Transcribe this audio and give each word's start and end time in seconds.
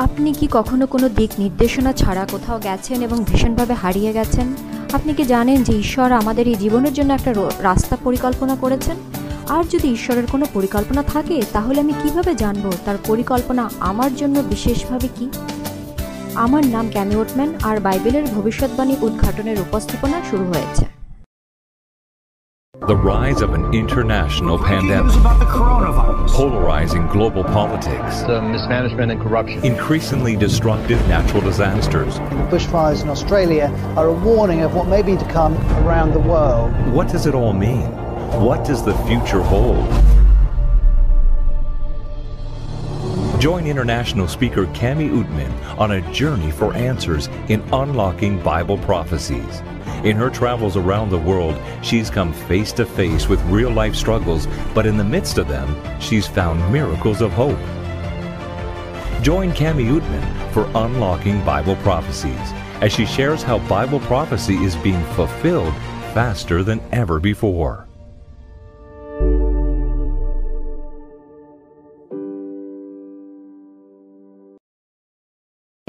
আপনি 0.00 0.32
কি 0.32 0.48
কখনো 0.50 0.86
কোনো 0.86 1.08
দিক 1.08 1.30
নির্দেশনা 1.38 1.92
ছাড়া 1.92 2.26
কোথাও 2.30 2.58
গেছেন 2.58 3.02
এবং 3.02 3.24
ভীষণভাবে 3.24 3.74
হারিয়ে 3.74 4.12
গেছেন? 4.12 4.46
আপনি 4.92 5.14
কি 5.14 5.24
জানেন 5.24 5.62
যে 5.62 5.78
ঈশ্বর 5.78 6.12
আমাদের 6.12 6.48
এই 6.48 6.54
জীবনের 6.54 6.94
জন্য 6.94 7.12
একটা 7.12 7.34
রাস্তা 7.60 7.96
পরিকল্পনা 8.04 8.56
করেছেন? 8.56 8.96
আর 9.48 9.64
যদি 9.64 9.88
ঈশ্বরের 9.88 10.26
কোনো 10.26 10.46
পরিকল্পনা 10.54 11.02
থাকে, 11.02 11.42
তাহলে 11.52 11.80
আমি 11.80 11.92
কীভাবে 12.02 12.34
জানব 12.34 12.72
তার 12.84 12.96
পরিকল্পনা 13.06 13.70
আমার 13.80 14.16
জন্য 14.16 14.38
বিশেষভাবে 14.38 15.08
কি? 15.16 15.30
আমার 16.34 16.66
নাম 16.66 16.90
ক্যামি 16.90 17.16
ওটম্যান 17.16 17.54
আর 17.62 17.80
বাইবেলের 17.80 18.24
ভবিষ্যৎবাণী 18.24 18.96
উদ্ঘাটনের 19.00 19.60
উপস্থাপনা 19.60 20.20
শুরু 20.30 20.44
হয়েছে। 20.44 20.89
The 22.90 22.96
rise 22.96 23.40
of 23.40 23.54
an 23.54 23.72
international 23.72 24.58
pandemic, 24.58 25.14
about 25.14 25.38
the 25.38 25.44
coronavirus. 25.44 26.30
polarizing 26.30 27.06
global 27.06 27.44
politics, 27.44 28.22
the 28.22 28.42
mismanagement 28.42 29.12
and 29.12 29.20
corruption. 29.20 29.64
increasingly 29.64 30.34
destructive 30.34 30.98
natural 31.06 31.40
disasters. 31.40 32.16
The 32.16 32.48
bushfires 32.50 33.04
in 33.04 33.08
Australia 33.08 33.72
are 33.96 34.08
a 34.08 34.12
warning 34.12 34.62
of 34.62 34.74
what 34.74 34.88
may 34.88 35.02
be 35.02 35.16
to 35.16 35.24
come 35.26 35.56
around 35.86 36.14
the 36.14 36.18
world. 36.18 36.72
What 36.92 37.06
does 37.06 37.26
it 37.26 37.34
all 37.36 37.52
mean? 37.52 37.86
What 38.42 38.64
does 38.64 38.84
the 38.84 38.94
future 39.06 39.40
hold? 39.40 39.86
Join 43.40 43.66
international 43.66 44.28
speaker 44.28 44.66
Cami 44.66 45.08
Utman 45.08 45.78
on 45.78 45.92
a 45.92 46.12
journey 46.12 46.50
for 46.50 46.74
answers 46.74 47.28
in 47.48 47.62
unlocking 47.72 48.38
Bible 48.42 48.76
prophecies. 48.76 49.62
In 50.04 50.14
her 50.18 50.28
travels 50.28 50.76
around 50.76 51.08
the 51.08 51.16
world, 51.16 51.58
she's 51.82 52.10
come 52.10 52.34
face 52.34 52.70
to 52.72 52.84
face 52.84 53.30
with 53.30 53.40
real 53.44 53.70
life 53.70 53.94
struggles, 53.94 54.46
but 54.74 54.84
in 54.84 54.98
the 54.98 55.04
midst 55.04 55.38
of 55.38 55.48
them, 55.48 55.74
she's 56.02 56.26
found 56.26 56.70
miracles 56.70 57.22
of 57.22 57.32
hope. 57.32 57.58
Join 59.22 59.52
Cami 59.52 59.90
Utman 59.90 60.52
for 60.52 60.70
Unlocking 60.74 61.42
Bible 61.42 61.76
Prophecies 61.76 62.52
as 62.82 62.92
she 62.92 63.06
shares 63.06 63.42
how 63.42 63.58
Bible 63.60 64.00
prophecy 64.00 64.56
is 64.56 64.76
being 64.76 65.02
fulfilled 65.14 65.72
faster 66.12 66.62
than 66.62 66.82
ever 66.92 67.18
before. 67.18 67.86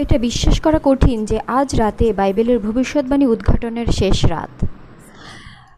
এটা 0.01 0.17
বিশ্বাস 0.17 0.61
করা 0.61 0.79
কঠিন 0.83 1.25
যে 1.25 1.39
আজ 1.47 1.75
রাতে 1.75 2.13
বাইবেলের 2.13 2.59
ভবিষ্যৎবাণী 2.59 3.25
উদ্ঘাটনের 3.25 3.85
শেষ 3.85 4.25
রাত। 4.25 4.53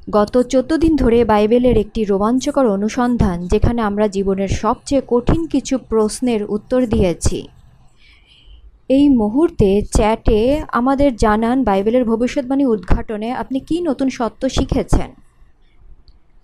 গত 0.09 0.41
চোদ্দ 0.41 0.77
দিন 0.77 0.95
ধরে 0.95 1.25
বাইবেলের 1.25 1.77
একটি 1.77 2.03
রোমাঞ্চকর 2.03 2.65
অনুসন্ধান 2.67 3.47
যেখানে 3.47 3.81
আমরা 3.81 4.07
জীবনের 4.07 4.47
সবচেয়ে 4.47 5.01
কঠিন 5.07 5.47
কিছু 5.47 5.77
প্রশ্নের 5.89 6.43
উত্তর 6.43 6.85
দিয়েছি। 6.85 7.47
এই 8.89 9.09
মুহূর্তে 9.09 9.81
চ্যাটে 9.95 10.61
আমাদের 10.71 11.15
জানান 11.15 11.63
বাইবেলের 11.63 12.03
ভবিষ্যৎবাণী 12.05 12.65
উদ্ঘাটনে 12.65 13.31
আপনি 13.31 13.59
কি 13.59 13.81
নতুন 13.81 14.09
সত্য 14.09 14.49
শিখেছেন? 14.49 15.22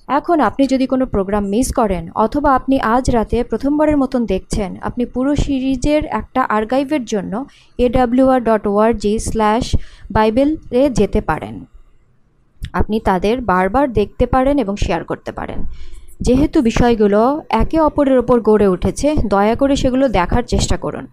এখন 0.09 0.39
আপনি 0.39 0.63
যদি 0.67 0.85
কোনো 0.87 1.05
প্রোগ্রাম 1.05 1.43
মিস 1.47 1.67
করেন, 1.73 2.03
অথবা 2.15 2.55
আপনি 2.55 2.75
আজ 2.95 3.05
রাতে 3.09 3.43
প্রথমবারের 3.43 3.97
মতন 3.97 4.25
দেখছেন, 4.25 4.77
আপনি 4.81 5.05
পুরো 5.05 5.35
সিরিজের 5.35 6.05
একটা 6.05 6.41
আর্কাইভের 6.41 7.05
জন্য 7.05 7.45
এডাব্লিউআর 7.77 8.43
ডট 8.43 8.67
ওআরজি 8.67 9.19
স্ল্যাশ 9.19 9.75
বাইবেলে 10.11 10.89
যেতে 10.89 11.21
পারেন। 11.21 11.65
আপনি 12.73 12.99
তাদের 12.99 13.41
বারবার 13.41 13.93
দেখতে 13.93 14.25
পারেন 14.25 14.57
এবং 14.57 14.75
শেয়ার 14.75 15.03
করতে 15.03 15.31
পারেন। 15.31 15.59
যেহেতু 16.21 16.61
বিষয়গুলো 16.61 17.21
একে 17.49 17.79
অপরের 17.79 18.17
ওপর 18.17 18.39
গড়ে 18.39 18.67
উঠেছে, 18.67 19.15
দয়া 19.27 19.55
করে 19.55 19.75
সেগুলো 19.75 20.05
দেখার 20.09 20.43
চেষ্টা 20.43 20.77
করুন। 20.77 21.07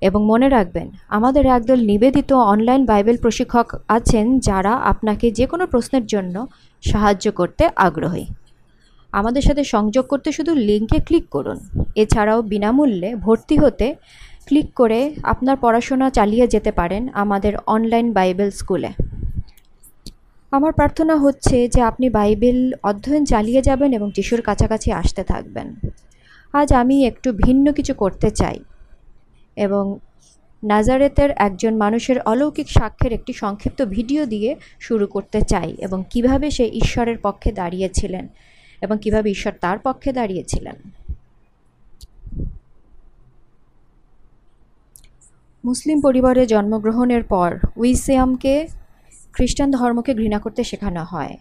এবং 0.00 0.26
মনে 0.26 0.48
রাখবেন, 0.48 0.90
আমাদের 1.08 1.46
একদল 1.46 1.80
নিবেদিত 1.80 2.32
অনলাইন 2.32 2.86
বাইবেল 2.86 3.16
প্রশিক্ষক 3.16 3.68
আছেন 3.88 4.38
যারা 4.38 4.72
আপনাকে 4.92 5.30
যে 5.30 5.46
কোনো 5.46 5.66
প্রশ্নের 5.66 6.06
জন্য 6.06 6.46
সাহায্য 6.82 7.26
করতে 7.32 7.64
আগ্রহী। 7.76 8.26
আমাদের 9.12 9.42
সাথে 9.42 9.62
সংযোগ 9.64 10.04
করতে 10.06 10.32
শুধু 10.32 10.54
লিঙ্কে 10.54 10.98
ক্লিক 10.98 11.26
করুন। 11.30 11.58
এছাড়াও 11.94 12.42
বিনামূল্যে 12.42 13.10
ভর্তি 13.16 13.56
হতে 13.58 13.86
ক্লিক 14.46 14.68
করে 14.74 15.00
আপনার 15.22 15.56
পড়াশোনা 15.56 16.10
চালিয়ে 16.10 16.46
যেতে 16.46 16.70
পারেন 16.72 17.02
আমাদের 17.14 17.52
অনলাইন 17.66 18.06
বাইবেল 18.12 18.50
স্কুলে 18.50 18.90
আমার 20.52 20.72
প্রার্থনা 20.72 21.14
হচ্ছে 21.16 21.56
যে 21.68 21.80
আপনি 21.80 22.06
বাইবেল 22.10 22.58
অধ্যয়ন 22.82 23.24
চালিয়ে 23.24 23.60
যাবেন 23.62 23.92
এবং 23.92 24.08
যিশুর 24.16 24.42
কাছাকাছি 24.42 24.88
আসতে 24.92 25.22
থাকবেন। 25.24 25.68
আজ 26.52 26.68
আমি 26.72 26.96
একটু 27.06 27.32
ভিন্ন 27.32 27.72
কিছু 27.72 27.94
করতে 27.94 28.30
চাই 28.30 28.58
এবং 29.56 29.84
নাজারেতের 30.62 31.30
একজন 31.36 31.76
মানুষের 31.76 32.20
অলৌকিক 32.20 32.70
সাক্ষ্যের 32.70 33.12
একটি 33.12 33.32
সংক্ষিপ্ত 33.32 33.82
ভিডিও 33.82 34.26
দিয়ে 34.26 34.56
শুরু 34.80 35.06
করতে 35.06 35.40
চাই 35.42 35.76
এবং 35.78 36.04
কীভাবে 36.10 36.50
সে 36.50 36.64
ঈশ্বরের 36.64 37.18
পক্ষে 37.18 37.52
দাঁড়িয়েছিলেন 37.52 38.28
এবং 38.80 38.98
কীভাবে 39.02 39.30
ঈশ্বর 39.30 39.52
তার 39.60 39.78
পক্ষে 39.78 40.12
দাঁড়িয়েছিলেন। 40.12 40.74
মুসলিম 45.64 46.00
পরিবারে 46.00 46.46
জন্মগ্রহণের 46.46 47.22
পর 47.22 47.58
উইসিয়ামকে 47.76 48.68
খ্রিস্টান 49.32 49.70
ধর্মকে 49.70 50.14
ঘৃণা 50.14 50.38
করতে 50.38 50.64
শেখানো 50.64 51.04
হয়। 51.04 51.36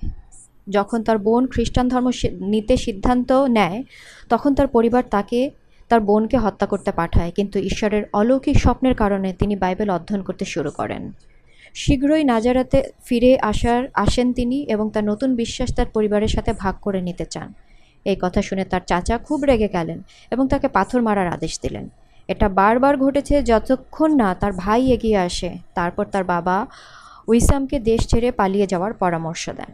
যখন 0.69 1.03
তার 1.03 1.17
বোন 1.17 1.47
খ্রিস্টান 1.47 1.87
ধর্ম 1.87 2.11
নিতে 2.41 2.77
সিদ্ধান্ত 2.77 3.31
নেয়, 3.31 3.83
তখন 4.29 4.55
তার 4.55 4.67
পরিবার 4.67 5.03
তাকে 5.11 5.51
তার 5.89 6.01
বোনকে 6.09 6.37
হত্যা 6.45 6.65
করতে 6.71 6.91
পাঠায়, 6.99 7.31
কিন্তু 7.37 7.57
ঈশ্বরের 7.69 8.03
অলৌকিক 8.19 8.57
স্বপ্নের 8.63 8.95
কারণে 9.01 9.29
তিনি 9.39 9.55
বাইবেল 9.63 9.89
অধ্যয়ন 9.97 10.21
করতে 10.27 10.45
শুরু 10.53 10.71
করেন। 10.79 11.03
শীঘ্রই 11.81 12.23
নাজারাতে 12.31 12.79
ফিরে 13.07 13.31
আসার, 13.51 13.81
আসেন 14.03 14.27
তিনি 14.37 14.57
এবং 14.73 14.85
তার 14.93 15.05
নতুন 15.11 15.29
বিশ্বাস 15.41 15.69
তার 15.77 15.87
পরিবারের 15.95 16.31
সাথে 16.35 16.51
ভাগ 16.63 16.75
করে 16.85 16.99
নিতে 17.07 17.25
চান। 17.33 17.49
এই 18.05 18.17
কথা 18.23 18.41
শুনে 18.47 18.63
তার 18.71 18.83
চাচা 18.89 19.15
খুব 19.27 19.39
রেগে 19.49 19.69
গেলেন 19.75 19.99
এবং 20.33 20.43
তাকে 20.51 20.67
পাথর 20.77 20.99
মারার 21.07 21.29
আদেশ 21.35 21.53
দিলেন। 21.63 21.85
এটা 22.29 22.47
বারবার 22.59 22.93
ঘটেছে 23.03 23.35
যতক্ষণ 23.51 24.09
না 24.21 24.29
তার 24.41 24.53
ভাই 24.63 24.81
এগিয়ে 24.95 25.19
আসে, 25.27 25.51
তারপর 25.77 26.05
তার 26.13 26.25
বাবা 26.33 26.57
উইসামকে 27.29 27.77
দেশ 27.89 28.01
ছেড়ে 28.11 28.29
পালিয়ে 28.39 28.67
যাওয়ার 28.71 28.93
পরামর্শ 29.01 29.43
দেন। 29.59 29.71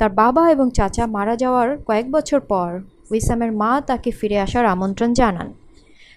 তার 0.00 0.10
বাবা 0.22 0.42
এবং 0.54 0.66
চাচা 0.78 1.04
মারা 1.16 1.34
যাওয়ার 1.42 1.68
কয়েক 1.88 2.06
বছর 2.16 2.40
পর 2.52 2.70
উইসামের 3.10 3.52
মা 3.52 3.82
তাকে 3.86 4.10
ফিরে 4.10 4.38
আসার 4.38 4.66
আমন্ত্রণ 4.66 5.12
জানান। 5.12 5.54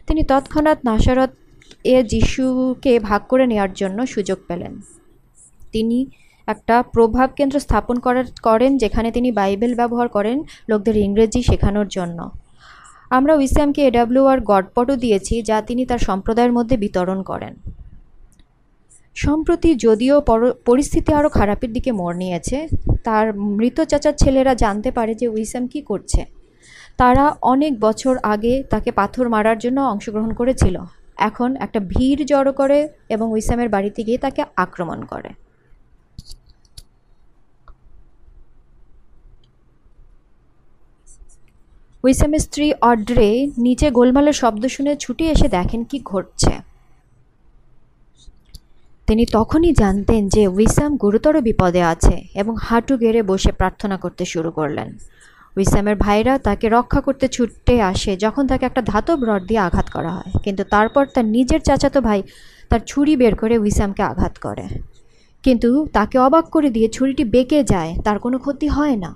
তিনি 0.08 0.24
তৎক্ষণাৎ 0.24 0.78
নাসারত 0.86 1.30
এ 1.84 2.04
যিশুকে 2.04 3.00
ভাগ 3.00 3.22
করে 3.30 3.48
নেওয়ার 3.48 3.74
জন্য 3.74 4.08
সুযোগ 4.08 4.38
পেলেন। 4.48 4.82
তিনি 5.72 6.06
একটা 6.48 6.84
প্রভাব 6.84 7.30
কেন্দ্র 7.36 7.60
স্থাপন 7.60 8.00
করার, 8.00 8.26
করেন 8.44 8.78
যেখানে 8.78 9.12
তিনি 9.12 9.32
বাইবেল 9.32 9.76
ব্যবহার 9.76 10.08
করেন 10.08 10.44
লোকদের 10.70 10.98
ইংরেজি 10.98 11.44
শেখানোর 11.44 11.88
জন্য। 11.88 12.32
আমরা 13.10 13.36
উইসামকে 13.36 13.88
এডাব্লিউ 13.88 14.26
আর 14.26 14.42
গডপটও 14.42 14.96
দিয়েছি 14.96 15.42
যা 15.42 15.62
তিনি 15.62 15.86
তার 15.86 16.00
সম্প্রদায়ের 16.00 16.52
মধ্যে 16.52 16.78
বিতরণ 16.78 17.24
করেন। 17.24 17.56
সম্প্রতি 19.16 19.76
যদিও 19.76 20.22
পর- 20.22 20.54
পরিস্থিতি 20.66 21.14
আরও 21.14 21.30
খারাপের 21.30 21.74
দিকে 21.74 21.92
মোড় 21.92 22.18
নিয়েছে, 22.18 22.68
তার 23.04 23.40
মৃত 23.40 23.82
চাচার 23.82 24.14
ছেলেরা 24.18 24.54
জানতে 24.54 24.92
পারে 24.92 25.16
যে 25.16 25.28
উইসাম 25.28 25.68
কী 25.68 25.82
করছে। 25.82 26.41
তারা 27.00 27.26
অনেক 27.54 27.74
বছর 27.80 28.14
আগে 28.34 28.54
তাকে 28.70 28.90
পাথর 29.00 29.26
মারার 29.30 29.58
জন্য 29.60 29.80
অংশগ্রহণ 29.94 30.32
করেছিল। 30.40 30.76
এখন 31.30 31.50
একটা 31.66 31.80
ভিড় 31.92 32.22
জড়ো 32.32 32.54
করে 32.60 32.80
এবং 33.10 33.28
উইসামের 33.36 33.70
বাড়িতে 33.70 34.02
গিয়ে 34.08 34.20
তাকে 34.26 34.42
আক্রমণ 34.56 35.00
করে। 35.06 35.32
উইসামের 42.04 42.40
স্ত্রী 42.40 42.68
অড্রে 42.90 43.30
নিচে 43.66 43.88
গোলমালের 43.92 44.36
শব্দ 44.42 44.64
শুনে 44.76 44.92
ছুটে 45.04 45.26
এসে 45.34 45.48
দেখেন 45.58 45.82
কি 45.90 45.98
ঘটছে। 46.12 46.54
তিনি 49.08 49.24
তখনই 49.38 49.72
জানতেন 49.82 50.22
যে 50.36 50.44
উইসাম 50.48 50.92
গুরুতর 51.04 51.36
বিপদে 51.48 51.82
আছে 51.94 52.16
এবং 52.42 52.54
হাঁটু 52.66 52.94
গেড়ে 52.98 53.22
বসে 53.24 53.52
প্রার্থনা 53.52 53.96
করতে 53.98 54.24
শুরু 54.26 54.52
করলেন। 54.52 54.90
উইসামের 55.58 55.96
ভাইরা 55.96 56.38
তাকে 56.38 56.70
রক্ষা 56.70 57.02
করতে 57.02 57.28
ছুটে 57.28 57.82
আসে, 57.82 58.18
যখন 58.18 58.48
তাকে 58.48 58.66
একটা 58.66 58.82
ধাতব 58.82 59.24
রড 59.24 59.44
দিয়ে 59.48 59.60
আঘাত 59.60 59.90
করা 59.90 60.10
হয়। 60.10 60.32
কিন্তু 60.44 60.64
তারপর 60.64 61.06
তার 61.06 61.26
নিজের 61.26 61.62
চাচাতো 61.62 62.02
ভাই 62.02 62.24
তার 62.70 62.80
ছুরি 62.86 63.16
বের 63.16 63.36
করে 63.36 63.58
উইসামকে 63.58 64.04
আঘাত 64.04 64.38
করে। 64.38 64.68
কিন্তু 65.44 65.88
তাকে 65.94 66.18
অবাক 66.18 66.46
করে 66.46 66.70
দিয়ে 66.70 66.88
ছুরিটি 66.88 67.24
বেঁকে 67.24 67.64
যায়, 67.64 67.96
তার 68.04 68.20
কোনো 68.20 68.38
ক্ষতি 68.38 68.68
হয় 68.68 68.96
না। 68.96 69.16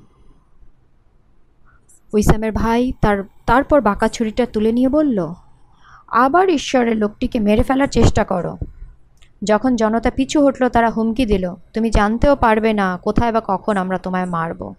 উইসামের 2.14 2.52
ভাই 2.52 2.94
তার, 3.02 3.24
তারপর 3.46 3.82
বাঁকা 3.82 4.08
ছুরিটা 4.08 4.46
তুলে 4.46 4.72
নিয়ে 4.72 4.90
বলল, 4.90 5.34
আবার 6.08 6.50
ঈশ্বরের 6.50 6.98
লোকটিকে 6.98 7.40
মেরে 7.40 7.64
ফেলার 7.64 7.88
চেষ্টা 7.88 8.24
করো। 8.24 8.58
যখন 9.44 9.76
জনতা 9.76 10.12
পিছু 10.12 10.46
হটলো, 10.46 10.70
তারা 10.70 10.90
হুমকি 10.90 11.26
দিল, 11.26 11.56
তুমি 11.74 11.90
জানতেও 11.90 12.36
পারবে 12.36 12.74
না, 12.74 13.00
কোথায় 13.04 13.32
বা 13.32 13.42
কখন 13.46 13.78
আমরা 13.78 13.98
তোমায় 13.98 14.26
মারব? 14.26 14.74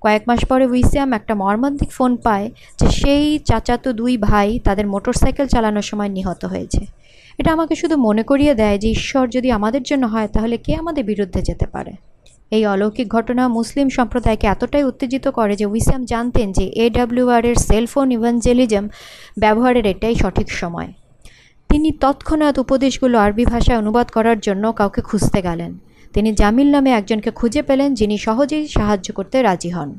কয়েক 0.00 0.22
মাস 0.26 0.44
পরে 0.44 0.66
উইসিয়াম 0.66 1.12
একটা 1.12 1.34
মর্মান্তিক 1.34 1.90
ফোন 1.90 2.16
পায় 2.16 2.50
যে 2.80 2.90
সেই 2.90 3.38
চাচাতো 3.38 3.92
দুই 3.92 4.16
ভাই 4.16 4.58
তাদের 4.58 4.86
মোটরসাইকেল 4.86 5.46
চালানোর 5.46 5.82
সময় 5.82 6.08
নিহত 6.08 6.44
হয়েছে। 6.44 6.86
এটা 7.38 7.52
আমাকে 7.52 7.74
শুধু 7.74 7.96
মনে 7.96 8.22
করিয়ে 8.22 8.54
দেয় 8.54 8.78
যে 8.78 8.88
ঈশ্বর 8.90 9.28
যদি 9.28 9.50
আমাদের 9.50 9.82
জন্য 9.82 10.06
হয়, 10.06 10.28
তাহলে 10.28 10.56
কে 10.56 10.74
আমাদের 10.74 11.04
বিরুদ্ধে 11.04 11.42
যেতে 11.42 11.66
পারে? 11.66 11.92
এই 12.50 12.66
অলৌকিক 12.66 13.08
ঘটনা 13.08 13.48
মুসলিম 13.48 13.88
সম্প্রদায়কে 13.88 14.46
এতটাই 14.46 14.84
উত্তেজিত 14.84 15.28
করে 15.28 15.56
যে 15.56 15.66
উইসাম 15.66 16.04
জানতেন 16.04 16.52
যে 16.52 16.64
এডাব্লিউআর 16.74 17.44
এর 17.44 17.54
সেলফোন 17.54 18.10
ইভাঞ্জেলিজম 18.10 18.88
ব্যবহারের 19.38 19.86
এটাই 19.86 20.14
সঠিক 20.14 20.52
সময়। 20.52 20.92
তিনি 21.68 21.92
তৎক্ষণাৎ 22.00 22.58
উপদেশগুলো 22.58 23.18
আরবি 23.18 23.44
ভাষায় 23.44 23.78
অনুবাদ 23.78 24.08
করার 24.10 24.38
জন্য 24.40 24.72
কাউকে 24.72 25.00
খুঁজতে 25.00 25.42
গেলেন। 25.42 25.78
তিনি 26.12 26.32
জামিল 26.32 26.70
নামে 26.70 26.90
একজনকে 26.90 27.30
খুঁজে 27.30 27.62
পেলেন 27.62 27.94
যিনি 27.94 28.18
সহজেই 28.18 28.68
সাহায্য 28.68 29.12
করতে 29.12 29.42
রাজি 29.42 29.70
হন। 29.70 29.98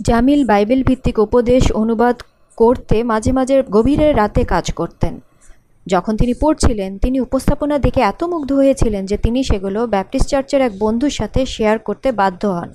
জামিল 0.00 0.44
বাইবেল 0.44 0.82
ভিত্তিক 0.82 1.18
উপদেশ 1.18 1.72
অনুবাদ 1.72 2.22
করতে 2.56 3.02
মাঝে 3.02 3.32
মাঝে 3.32 3.62
গভীরে 3.70 4.12
রাতে 4.12 4.44
কাজ 4.44 4.72
করতেন। 4.72 5.20
যখন 5.86 6.16
তিনি 6.16 6.34
পড়ছিলেন, 6.34 6.98
তিনি 6.98 7.20
উপস্থাপনা 7.20 7.78
দেখে 7.78 8.00
এত 8.00 8.24
মুগ্ধ 8.24 8.52
হয়েছিলেন 8.52 9.06
যে 9.06 9.16
তিনি 9.16 9.44
সেগুলো 9.44 9.86
ব্যাপটিস্ট 9.86 10.28
চার্চের 10.28 10.60
এক 10.60 10.72
বন্ধুর 10.78 11.10
সাথে 11.10 11.46
শেয়ার 11.46 11.78
করতে 11.78 12.12
বাধ্য 12.12 12.46
হন। 12.46 12.72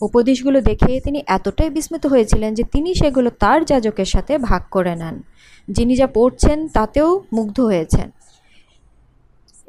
উপদেশগুলো 0.00 0.60
দেখে 0.60 1.00
তিনি 1.00 1.22
এতটাই 1.26 1.70
বিস্মিত 1.70 2.06
হয়েছিলেন 2.06 2.54
যে 2.54 2.62
তিনি 2.62 2.94
সেগুলো 2.94 3.30
তার 3.30 3.64
যাজকের 3.64 4.04
সাথে 4.04 4.38
ভাগ 4.38 4.62
করে 4.70 4.96
নেন। 4.96 5.22
যিনি 5.68 5.96
যা 5.96 6.06
পড়ছেন, 6.06 6.68
তাতেও 6.68 7.24
মুগ্ধ 7.32 7.60
হয়েছেন। 7.60 8.10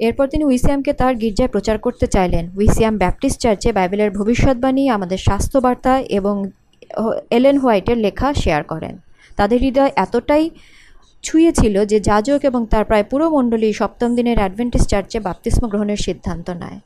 এরপর 0.08 0.26
তিনি 0.34 0.44
উইসিয়ামকে 0.50 0.92
তার 1.02 1.14
গির্জায় 1.22 1.52
প্রচার 1.56 1.78
করতে 1.86 2.06
চাইলেন। 2.16 2.44
উইসিয়াম 2.60 2.96
ব্যাপটিস্ট 3.04 3.38
চার্চে 3.44 3.70
বাইবেলের 3.78 4.12
ভবিষ্যৎবাণী 4.20 4.84
আমাদের 4.96 5.20
স্বাস্থ্যবার্তা 5.28 5.94
এবং 6.20 6.36
এলেন 7.38 7.58
হোয়াইটের 7.64 7.98
লেখা 8.06 8.30
শেয়ার 8.34 8.64
করেন। 8.64 8.94
তাদের 9.38 9.60
হৃদয় 9.66 9.92
এতটাই 9.96 10.46
ছুঁয়েছিল 11.24 11.76
যে 11.92 11.98
যাজক 12.00 12.42
এবং 12.50 12.62
তার 12.72 12.84
প্রায় 12.90 13.06
পুরো 13.12 13.26
মণ্ডলী 13.30 13.70
সপ্তম 13.74 14.10
দিনের 14.16 14.38
অ্যাডভেন্টিস 14.42 14.84
চার্চে 14.88 15.18
বাপতিস্ম 15.20 15.64
গ্রহণের 15.72 16.00
সিদ্ধান্ত 16.06 16.48
নেয়। 16.62 16.80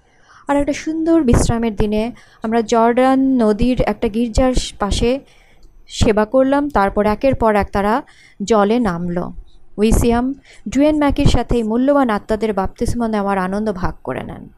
আর 0.47 0.55
একটা 0.57 0.73
সুন্দর 0.73 1.17
বিশ্রামের 1.29 1.75
দিনে 1.75 2.03
আমরা 2.45 2.59
জর্ডান 2.71 3.19
নদীর 3.43 3.77
একটা 3.91 4.07
গির্জার 4.15 4.53
পাশে 4.79 5.09
সেবা 5.99 6.25
করলাম, 6.25 6.63
তারপর 6.69 7.03
একের 7.05 7.35
পর 7.35 7.53
এক 7.55 7.69
তারা 7.71 7.93
জলে 8.43 8.77
নামলো। 8.79 9.25
উইসিয়াম 9.77 10.33
ডুয়েন 10.69 10.97
ম্যাকির 10.97 11.25
সাথে 11.25 11.55
এই 11.55 11.63
মূল্যবান 11.63 12.09
আত্মাদের 12.09 12.53
বাপ্তিস্ম 12.53 13.07
নেওয়ার 13.07 13.37
আনন্দ 13.37 13.71
ভাগ 13.71 13.93
করে 14.03 14.23
নেন। 14.23 14.49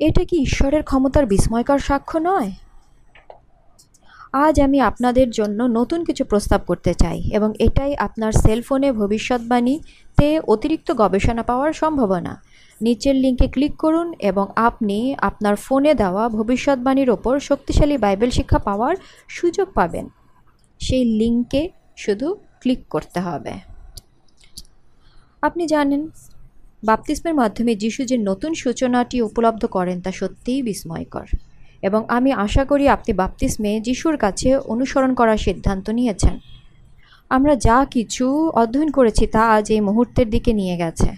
এটা 0.00 0.24
কি 0.24 0.36
ঈশ্বরের 0.42 0.82
ক্ষমতার 0.82 1.26
বিস্ময়কর 1.26 1.78
সাক্ষ্য 1.78 2.18
নয়? 2.18 2.50
আজ 4.32 4.60
আমি 4.60 4.80
আপনাদের 4.80 5.30
জন্য 5.30 5.62
নতুন 5.62 6.04
কিছু 6.04 6.24
প্রস্তাব 6.24 6.60
করতে 6.66 6.94
চাই 6.94 7.30
এবং 7.32 7.52
এটাই 7.58 7.96
আপনার 7.96 8.32
সেলফোনে 8.32 8.92
ভবিষ্যৎবাণীতে 8.92 10.40
অতিরিক্ত 10.40 10.92
গবেষণা 10.92 11.42
পাওয়ার 11.42 11.72
সম্ভাবনা। 11.72 12.42
নিচের 12.82 13.14
লিঙ্কে 13.14 13.48
ক্লিক 13.48 13.76
করুন 13.76 14.12
এবং 14.18 14.46
আপনি 14.56 15.14
আপনার 15.18 15.56
ফোনে 15.56 15.94
দেওয়া 15.94 16.28
ভবিষ্যৎবাণীর 16.28 17.10
ওপর 17.10 17.40
শক্তিশালী 17.40 17.98
বাইবেল 17.98 18.30
শিক্ষা 18.30 18.58
পাওয়ার 18.58 18.96
সুযোগ 19.28 19.68
পাবেন। 19.74 20.08
সেই 20.80 21.04
লিঙ্কে 21.04 21.70
শুধু 21.96 22.36
ক্লিক 22.60 22.88
করতে 22.90 23.20
হবে। 23.20 23.52
আপনি 25.42 25.66
জানেন, 25.66 26.08
বাপতিস্মের 26.84 27.34
মাধ্যমে 27.34 27.76
যিশু 27.76 28.04
যে 28.04 28.18
নতুন 28.18 28.54
সূচনাটি 28.54 29.22
উপলব্ধ 29.22 29.66
করেন 29.66 30.00
তা 30.00 30.12
সত্যিই 30.12 30.62
বিস্ময়কর। 30.62 31.26
এবং 31.82 32.04
আমি 32.08 32.32
আশা 32.32 32.64
করি 32.64 32.88
আপনি 32.88 33.14
বাপ্তিস্মে 33.14 33.80
যিশুর 33.80 34.16
কাছে 34.16 34.56
অনুসরণ 34.56 35.14
করার 35.14 35.36
সিদ্ধান্ত 35.36 35.90
নিয়েছেন। 35.90 36.38
আমরা 37.28 37.56
যা 37.56 37.86
কিছু 37.90 38.50
অধ্যয়ন 38.50 38.90
করেছি 38.90 39.26
তা 39.26 39.50
আজ 39.50 39.70
এই 39.70 39.80
মুহূর্তের 39.80 40.30
দিকে 40.30 40.52
নিয়ে 40.52 40.76
গেছে। 40.76 41.10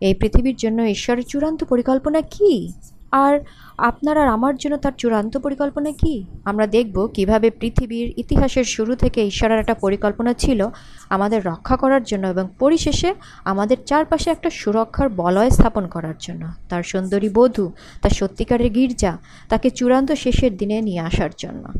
এই 0.00 0.14
পৃথিবীর 0.14 0.56
জন্য 0.56 0.82
ঈশ্বরের 0.82 1.24
চূড়ান্ত 1.28 1.64
পরিকল্পনা 1.64 2.20
কি? 2.20 2.72
আর 3.12 3.40
আপনার 3.78 4.18
আর 4.18 4.28
আমার 4.28 4.56
জন্য 4.56 4.76
তার 4.76 4.92
চূড়ান্ত 4.98 5.36
পরিকল্পনা 5.36 5.90
কি? 5.92 6.26
আমরা 6.44 6.66
দেখব 6.66 7.06
কীভাবে 7.06 7.50
পৃথিবীর 7.50 8.14
ইতিহাসের 8.16 8.64
শুরু 8.64 8.94
থেকে 8.94 9.24
ঈশ্বরের 9.24 9.58
একটা 9.58 9.74
পরিকল্পনা 9.74 10.32
ছিল 10.32 10.68
আমাদের 11.10 11.44
রক্ষা 11.44 11.76
করার 11.76 12.02
জন্য 12.02 12.26
এবং 12.26 12.48
পরিশেষে 12.58 13.14
আমাদের 13.44 13.76
চারপাশে 13.86 14.30
একটা 14.30 14.50
সুরক্ষার 14.50 15.08
বলয় 15.08 15.50
স্থাপন 15.50 15.86
করার 15.86 16.14
জন্য। 16.18 16.48
তার 16.68 16.82
সুন্দরী 16.82 17.28
বধূ, 17.34 17.72
তার 18.02 18.10
সত্যিকারের 18.10 18.70
গির্জা, 18.70 19.18
তাকে 19.48 19.70
চূড়ান্ত 19.70 20.12
শেষের 20.12 20.56
দিনে 20.56 20.80
নিয়ে 20.80 21.00
আসার 21.00 21.30
জন্য। 21.36 21.72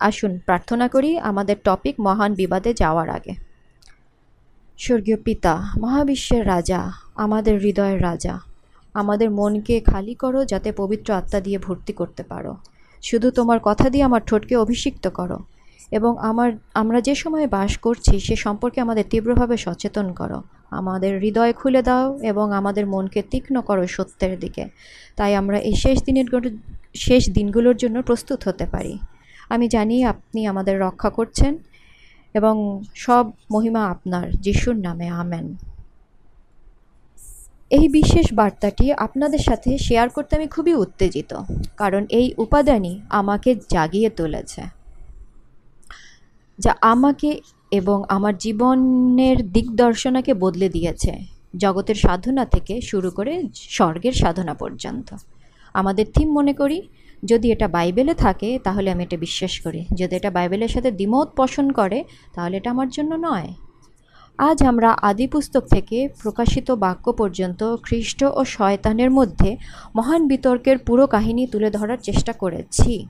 আসুন, 0.00 0.38
প্রার্থনা 0.38 0.88
করি 0.88 1.18
আমাদের 1.18 1.56
টপিক 1.64 2.00
মহান 2.00 2.34
বিবাদে 2.34 2.74
যাওয়ার 2.74 3.10
আগে। 3.10 3.34
স্বর্গীয় 4.78 5.16
পিতা, 5.16 5.68
মহাবিশ্বের 5.80 6.46
রাজা, 6.46 6.92
আমাদের 7.14 7.58
হৃদয়ের 7.58 8.02
রাজা 8.02 8.51
আমাদের 8.94 9.30
মনকে 9.30 9.80
খালি 9.80 10.14
করো, 10.14 10.44
যাতে 10.44 10.72
পবিত্র 10.72 11.14
আত্মা 11.14 11.40
দিয়ে 11.40 11.58
ভর্তি 11.58 11.92
করতে 11.92 12.22
পারো। 12.22 12.56
শুধু 13.02 13.30
তোমার 13.30 13.58
কথা 13.62 13.90
দিয়ে 13.90 14.04
আমার 14.04 14.20
ঠোঁটকে 14.26 14.56
অভিষিক্ত 14.56 15.08
করো 15.08 15.38
এবং 15.92 16.18
আমার, 16.18 16.52
আমরা 16.74 17.00
যে 17.00 17.14
সময়ে 17.14 17.46
বাস 17.46 17.78
করছি, 17.78 18.20
সে 18.20 18.36
সম্পর্কে 18.36 18.80
আমাদের 18.80 19.04
তীব্রভাবে 19.10 19.56
সচেতন 19.56 20.12
করো। 20.12 20.42
আমাদের 20.70 21.20
হৃদয় 21.20 21.52
খুলে 21.52 21.82
দাও 21.82 22.18
এবং 22.22 22.52
আমাদের 22.52 22.86
মনকে 22.86 23.22
তীক্ষ্ণ 23.30 23.60
করো 23.60 23.86
সত্যের 23.86 24.40
দিকে। 24.40 24.64
তাই 25.16 25.36
আমরা 25.36 25.58
এই 25.58 25.74
শেষ 25.74 26.02
দিনের 26.02 26.26
শেষ 26.94 27.30
দিনগুলোর 27.30 27.76
জন্য 27.76 28.02
প্রস্তুত 28.02 28.48
হতে 28.48 28.66
পারি। 28.66 28.98
আমি 29.48 29.68
জানি 29.68 30.04
আপনি 30.04 30.46
আমাদের 30.46 30.80
রক্ষা 30.80 31.10
করছেন 31.10 31.58
এবং 32.34 32.82
সব 32.94 33.24
মহিমা 33.50 33.82
আপনার, 33.86 34.30
যিশুর 34.30 34.76
নামে, 34.76 35.08
আমেন। 35.08 35.56
এই 37.76 37.86
বিশেষ 37.98 38.26
বার্তাটি 38.38 38.86
আপনাদের 39.06 39.42
সাথে 39.48 39.70
শেয়ার 39.86 40.08
করতে 40.16 40.32
আমি 40.38 40.48
খুবই 40.54 40.74
উত্তেজিত, 40.84 41.32
কারণ 41.80 42.02
এই 42.18 42.26
উপাদানই 42.44 42.94
আমাকে 43.20 43.50
জাগিয়ে 43.74 44.10
তুলেছে। 44.18 44.62
যা 46.58 46.72
আমাকে 46.92 47.30
এবং 47.78 47.98
আমার 48.16 48.34
জীবনের 48.46 49.38
দিকদর্শনাকে 49.56 50.32
বদলে 50.44 50.68
দিয়েছে 50.76 51.12
জগতের 51.64 51.98
সাধনা 52.04 52.44
থেকে 52.54 52.74
শুরু 52.90 53.08
করে 53.18 53.32
স্বর্গের 53.76 54.14
সাধনা 54.22 54.54
পর্যন্ত। 54.62 55.08
আমাদের 55.74 56.06
থিম 56.14 56.28
মনে 56.38 56.54
করি, 56.60 56.78
যদি 57.22 57.46
এটা 57.54 57.66
বাইবেলে 57.76 58.14
থাকে, 58.24 58.50
তাহলে 58.66 58.88
আমি 58.94 59.02
এটা 59.06 59.18
বিশ্বাস 59.26 59.54
করি। 59.64 59.80
যদি 60.00 60.12
এটা 60.18 60.30
বাইবেলের 60.38 60.70
সাথে 60.74 60.90
দ্বিমত 60.98 61.28
পোষণ 61.38 61.66
করে, 61.78 61.98
তাহলে 62.34 62.54
এটা 62.60 62.68
আমার 62.74 62.88
জন্য 62.96 63.12
নয়। 63.28 63.48
আজ 64.38 64.62
আমরা 64.62 64.90
আদি 64.92 65.26
পুস্তক 65.26 65.64
থেকে 65.66 66.08
প্রকাশিত 66.22 66.70
বাক্য 66.70 67.12
পর্যন্ত 67.12 67.76
খ্রিস্ট 67.82 68.24
ও 68.24 68.44
শয়তানের 68.44 69.10
মধ্যে 69.10 69.56
মহান 69.96 70.28
বিতর্কের 70.28 70.78
পুরো 70.78 71.06
কাহিনী 71.06 71.46
তুলে 71.46 71.70
ধরার 71.70 71.98
চেষ্টা 72.02 72.32
করেছি। 72.32 73.06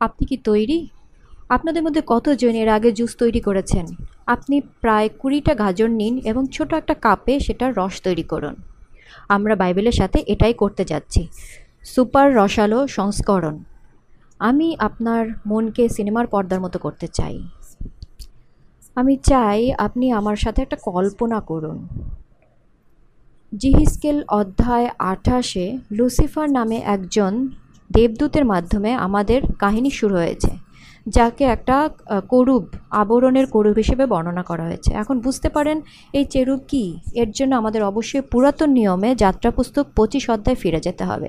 আপনি 0.00 0.26
কি 0.26 0.36
তৈরি? 0.36 0.88
আপনাদের 1.48 1.82
মধ্যে 1.82 2.02
কতজন 2.06 2.54
এর 2.54 2.68
আগে 2.68 2.92
জুস 2.92 3.16
তৈরি 3.16 3.40
করেছেন? 3.40 3.86
আপনি 4.26 4.60
প্রায় 4.60 5.08
কুড়িটা 5.08 5.54
গাজর 5.54 5.90
নিন 5.90 6.18
এবং 6.18 6.46
ছোট 6.46 6.74
একটা 6.74 6.94
কাপে 6.94 7.40
সেটার 7.40 7.76
রস 7.76 8.02
তৈরি 8.02 8.22
করুন। 8.22 8.54
আমরা 9.28 9.56
বাইবেলের 9.56 9.92
সাথে 9.92 10.24
এটাই 10.26 10.54
করতে 10.54 10.84
যাচ্ছি। 10.84 11.28
সুপার 11.84 12.34
রসালো 12.34 12.86
সংস্করণ। 12.86 13.58
আমি 14.38 14.76
আপনার 14.78 15.26
মনকে 15.46 15.88
সিনেমার 15.88 16.26
পর্দার 16.26 16.60
মতো 16.60 16.78
করতে 16.78 17.06
চাই। 17.06 17.48
আমি 18.96 19.14
চাই 19.30 19.60
আপনি 19.86 20.06
আমার 20.18 20.38
সাথে 20.44 20.60
একটা 20.62 20.78
কল্পনা 20.88 21.38
করুন। 21.50 21.78
জিহিস্কেল 23.52 24.18
অধ্যায় 24.40 24.88
আঠাশে 25.12 25.66
লুসিফার 25.96 26.48
নামে 26.56 26.78
একজন 26.96 27.32
দেবদূতের 27.90 28.44
মাধ্যমে 28.52 28.90
আমাদের 29.06 29.40
কাহিনী 29.62 29.90
শুরু 30.00 30.14
হয়েছে, 30.22 30.50
যাকে 31.16 31.44
একটা 31.54 31.76
করুব 32.32 32.64
আবরণের 33.00 33.46
করুব 33.54 33.74
হিসেবে 33.82 34.04
বর্ণনা 34.12 34.44
করা 34.50 34.64
হয়েছে। 34.68 34.90
এখন 35.02 35.16
বুঝতে 35.26 35.48
পারেন 35.56 35.76
এই 36.18 36.24
চেরুব 36.32 36.60
কি? 36.70 36.84
এর 37.22 37.30
জন্য 37.38 37.52
আমাদের 37.60 37.82
অবশ্যই 37.90 38.24
পুরাতন 38.32 38.70
নিয়মে 38.78 39.10
যাত্রা 39.24 39.50
পুস্তক 39.56 39.84
পঁচিশ 39.96 40.24
অধ্যায় 40.34 40.58
ফিরে 40.62 40.80
যেতে 40.86 41.04
হবে, 41.10 41.28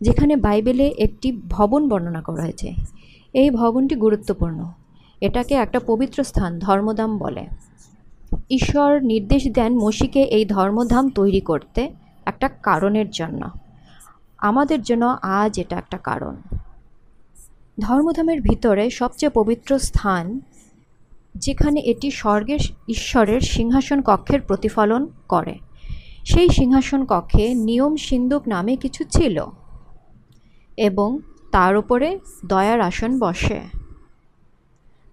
যেখানে 0.00 0.34
বাইবেলে 0.46 0.86
একটি 1.06 1.28
ভবন 1.56 1.82
বর্ণনা 1.90 2.20
করা 2.28 2.42
হয়েছে। 2.46 2.68
এই 3.34 3.48
ভবনটি 3.60 3.94
গুরুত্বপূর্ণ। 4.04 4.58
এটাকে 5.20 5.54
একটা 5.54 5.80
পবিত্র 5.86 6.24
স্থান, 6.24 6.58
ধর্মধাম 6.58 7.18
বলে। 7.18 7.46
ঈশ্বর 8.50 9.02
নির্দেশ 9.02 9.50
দেন 9.52 9.78
মসিকে 9.78 10.22
এই 10.22 10.44
ধর্মধাম 10.44 11.08
তৈরি 11.08 11.40
করতে 11.40 11.90
একটা 12.26 12.48
কারণের 12.48 13.10
জন্য। 13.10 13.50
আমাদের 14.38 14.82
জন্য 14.82 15.16
আজ 15.22 15.60
এটা 15.60 15.76
একটা 15.76 15.98
কারণ। 15.98 16.36
ধর্মধামের 17.80 18.40
ভিতরে 18.40 18.90
সবচেয়ে 18.90 19.30
পবিত্র 19.30 19.78
স্থান, 19.78 20.40
যেখানে 21.34 21.80
এটি 21.80 22.10
স্বর্গের 22.10 22.58
ঈশ্বরের 22.88 23.40
সিংহাসন 23.40 24.02
কক্ষের 24.02 24.40
প্রতিফলন 24.40 25.08
করে। 25.28 25.58
সেই 26.24 26.48
সিংহাসন 26.48 27.04
কক্ষে 27.04 27.54
নিয়ম 27.54 27.96
সিন্দুক 27.96 28.48
নামে 28.48 28.76
কিছু 28.76 29.04
ছিল 29.04 29.46
এবং 30.76 31.18
তার 31.52 31.76
উপরে 31.76 32.18
দয়ার 32.46 32.80
আসন 32.80 33.18
বসে। 33.18 33.60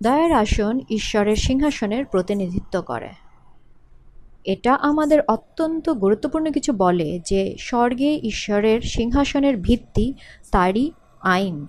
দয়ার 0.04 0.32
আসন 0.32 0.80
ঈশ্বরের 0.90 1.36
সিংহাসনের 1.36 2.06
প্রতিনিধিত্ব 2.06 2.82
করে। 2.82 3.10
এটা 4.46 4.74
আমাদের 4.74 5.20
অত্যন্ত 5.28 5.90
গুরুত্বপূর্ণ 5.90 6.52
কিছু 6.52 6.74
বলে 6.74 7.20
যে 7.26 7.56
স্বর্গে 7.60 8.20
ঈশ্বরের 8.24 8.82
সিংহাসনের 8.82 9.58
ভিত্তি 9.58 10.14
তারই 10.52 10.92
আইন। 11.22 11.68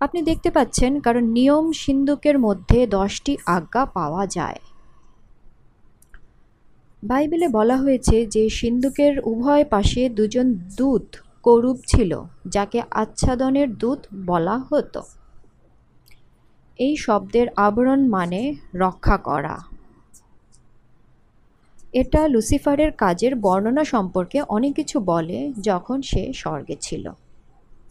আপনি 0.00 0.22
দেখতে 0.22 0.50
পাচ্ছেন 0.50 1.00
কারণ 1.00 1.24
নিয়ম 1.24 1.72
সিন্ধুকের 1.72 2.38
মধ্যে 2.38 2.86
দশটি 2.86 3.36
আজ্ঞা 3.46 3.86
পাওয়া 3.86 4.26
যায়। 4.26 4.58
বাইবেলে 7.04 7.48
বলা 7.48 7.76
হয়েছে 7.76 8.26
যে 8.26 8.48
সিন্ধুকের 8.48 9.20
উভয় 9.24 9.64
পাশে 9.64 10.08
দুজন 10.08 10.54
দূত, 10.76 11.16
করুব 11.42 11.80
ছিল, 11.86 12.22
যাকে 12.48 12.82
আচ্ছাদনের 12.90 13.74
দূত 13.74 13.98
বলা 14.26 14.58
হতো। 14.58 15.02
এই 16.78 16.96
শব্দের 16.96 17.46
আবরণ 17.56 18.08
মানে 18.08 18.54
রক্ষা 18.74 19.16
করা। 19.16 19.58
এটা 21.92 22.28
লুসিফারের 22.28 22.92
কাজের 22.92 23.36
বর্ণনা 23.36 23.84
সম্পর্কে 23.84 24.42
অনেক 24.42 24.74
কিছু 24.74 25.00
বলে 25.00 25.52
যখন 25.60 26.02
সে 26.02 26.32
স্বর্গে 26.32 26.76
ছিল। 26.80 27.10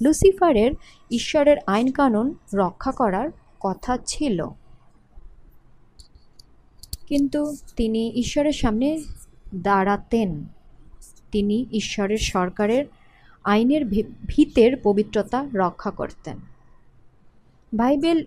লুসিফারের 0.01 0.71
ঈশ্বরের 1.11 1.57
আইন 1.67 1.91
কানুন 1.91 2.33
রক্ষা 2.53 2.91
করার 2.91 3.29
কথা 3.59 3.97
ছিল। 4.05 4.47
কিন্তু 7.07 7.55
তিনি 7.75 8.11
ঈশ্বরের 8.11 8.53
সামনে 8.53 9.03
দাঁড়াতেন। 9.55 10.45
তিনি 11.31 11.65
ঈশ্বরের 11.71 12.17
সরকারের 12.17 12.85
আইনের 13.43 13.85
ভিতের 14.27 14.77
পবিত্রতা 14.83 15.45
রক্ষা 15.53 15.91
করতেন। 15.91 16.37
বাইবেল 17.73 18.25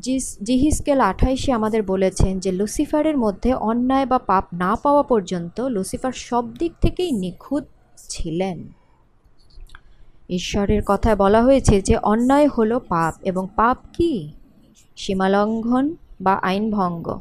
জিস, 0.00 0.38
জিহিসকেল 0.42 1.00
আঠাইশে 1.00 1.52
আমাদের 1.52 1.82
বলেছেন 1.82 2.40
যে 2.40 2.52
লুসিফারের 2.52 3.18
মধ্যে 3.18 3.54
অন্যায় 3.54 4.06
বা 4.06 4.18
পাপ 4.18 4.44
না 4.52 4.76
পাওয়া 4.76 5.02
পর্যন্ত 5.02 5.60
লুসিফার 5.60 6.12
সব 6.12 6.54
দিক 6.54 6.72
থেকেই 6.82 7.12
নিখুঁত 7.12 7.64
ছিলেন। 7.96 8.68
ঈশ্বরের 10.30 10.82
কথায় 10.86 11.16
বলা 11.16 11.42
হয়েছে 11.42 11.82
যে 11.82 11.96
অন্যায় 11.96 12.48
হলো 12.48 12.80
পাপ 12.80 13.14
এবং 13.22 13.48
পাপ 13.56 13.78
কি? 13.92 14.32
সীমালঙ্ঘন 14.96 15.94
বা 16.20 16.34
আইন 16.34 16.70
ভঙ্গ। 16.70 17.20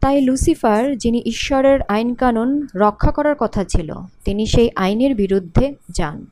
তাই 0.00 0.20
লুসিফার, 0.20 0.96
যিনি 0.96 1.22
ঈশ্বরের 1.24 1.82
আইন 1.82 2.14
কানুন 2.14 2.66
রক্ষা 2.74 3.10
করার 3.10 3.34
কথা 3.38 3.64
ছিল, 3.64 3.94
তিনি 4.24 4.46
সেই 4.46 4.70
আইনের 4.76 5.14
বিরুদ্ধে 5.14 5.74
যান। 5.90 6.26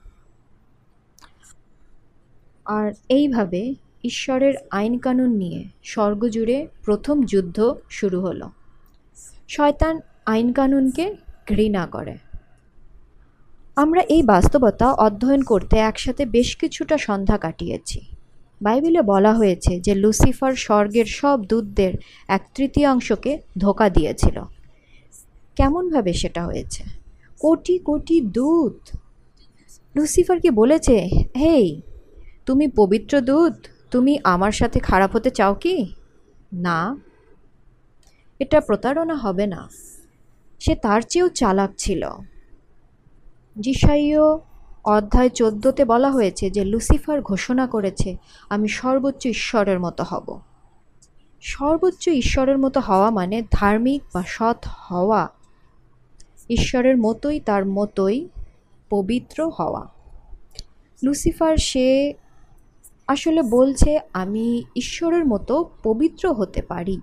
আর 2.64 2.92
এইভাবে 3.08 3.74
ঈশ্বরের 4.06 4.54
আইন 4.70 4.98
কানুন 4.98 5.30
নিয়ে 5.30 5.64
স্বর্গজুড়ে 5.84 6.68
প্রথম 6.84 7.22
যুদ্ধ 7.22 7.74
শুরু 7.90 8.20
হলো। 8.20 8.50
শয়তান 9.48 10.00
আইন 10.26 10.52
কানুনকে 10.52 11.14
ঘৃণা 11.48 11.86
করে। 11.86 12.16
আমরা 13.76 14.00
এই 14.00 14.22
বাস্তবতা 14.22 14.92
অধ্যয়ন 14.92 15.42
করতে 15.42 15.76
একসাথে 15.76 16.26
বেশ 16.26 16.56
কিছুটা 16.56 16.98
সন্ধ্যা 16.98 17.38
কাটিয়েছি। 17.38 18.00
বাইবেলে 18.62 19.02
বলা 19.02 19.34
হয়েছে 19.34 19.80
যে 19.80 19.94
লুসিফার 19.94 20.52
স্বর্গের 20.52 21.04
সব 21.04 21.44
দূতদের 21.44 21.94
এক 22.28 22.48
তৃতীয়াংশকে 22.54 23.38
ধোকা 23.58 23.90
দিয়েছিল। 23.90 24.42
কেমনভাবে 25.56 26.12
সেটা 26.12 26.44
হয়েছে? 26.44 26.84
কোটি 27.38 27.78
কোটি 27.78 28.20
দূত। 28.20 28.96
লুসিফার 29.94 30.40
কি 30.40 30.50
বলেছে, 30.50 31.08
হেই, 31.36 31.80
তুমি 32.46 32.68
পবিত্র 32.68 33.20
দূত? 33.20 33.54
তুমি 33.90 34.18
আমার 34.24 34.52
সাথে 34.52 34.80
খারাপ 34.80 35.16
হতে 35.16 35.30
চাও 35.30 35.54
কি? 35.54 35.94
না। 36.52 36.96
এটা 38.38 38.60
প্রতারণা 38.60 39.14
হবে 39.14 39.46
না। 39.46 39.68
সে 40.60 40.74
তার 40.74 41.00
চেয়েও 41.00 41.28
চালাক 41.28 41.70
ছিল। 41.78 42.08
জিসাইও 43.60 44.40
অধ্যায় 44.84 45.28
চোদ্দোতে 45.28 45.84
বলা 45.84 46.10
হয়েছে 46.10 46.50
যে 46.50 46.64
লুসিফার 46.64 47.22
ঘোষণা 47.22 47.66
করেছে, 47.66 48.16
আমি 48.50 48.68
সর্বোচ্চ 48.68 49.26
ঈশ্বরের 49.26 49.80
মতো 49.80 50.04
হব। 50.08 50.40
সর্বোচ্চ 51.40 52.08
ঈশ্বরের 52.08 52.58
মতো 52.58 52.80
হওয়া 52.80 53.10
মানে 53.10 53.42
ধার্মিক 53.52 54.02
বা 54.14 54.22
সৎ 54.26 54.66
হওয়া। 54.68 55.28
ঈশ্বরের 56.50 56.96
মতোই 56.96 57.40
তার 57.40 57.66
মতোই 57.66 58.28
পবিত্র 58.90 59.50
হওয়া। 59.58 59.86
লুসিফার 61.02 61.56
সে 61.56 62.14
আসলে 63.06 63.42
বলছে, 63.42 64.00
আমি 64.12 64.64
ঈশ্বরের 64.76 65.24
মতো 65.26 65.70
পবিত্র 65.82 66.32
হতে 66.32 66.62
পারি। 66.62 67.00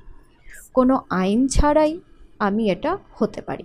কোনো 0.73 1.01
আইন 1.09 1.47
ছাড়াই 1.47 1.99
আমি 2.39 2.69
এটা 2.69 2.97
হতে 3.13 3.41
পারি। 3.41 3.63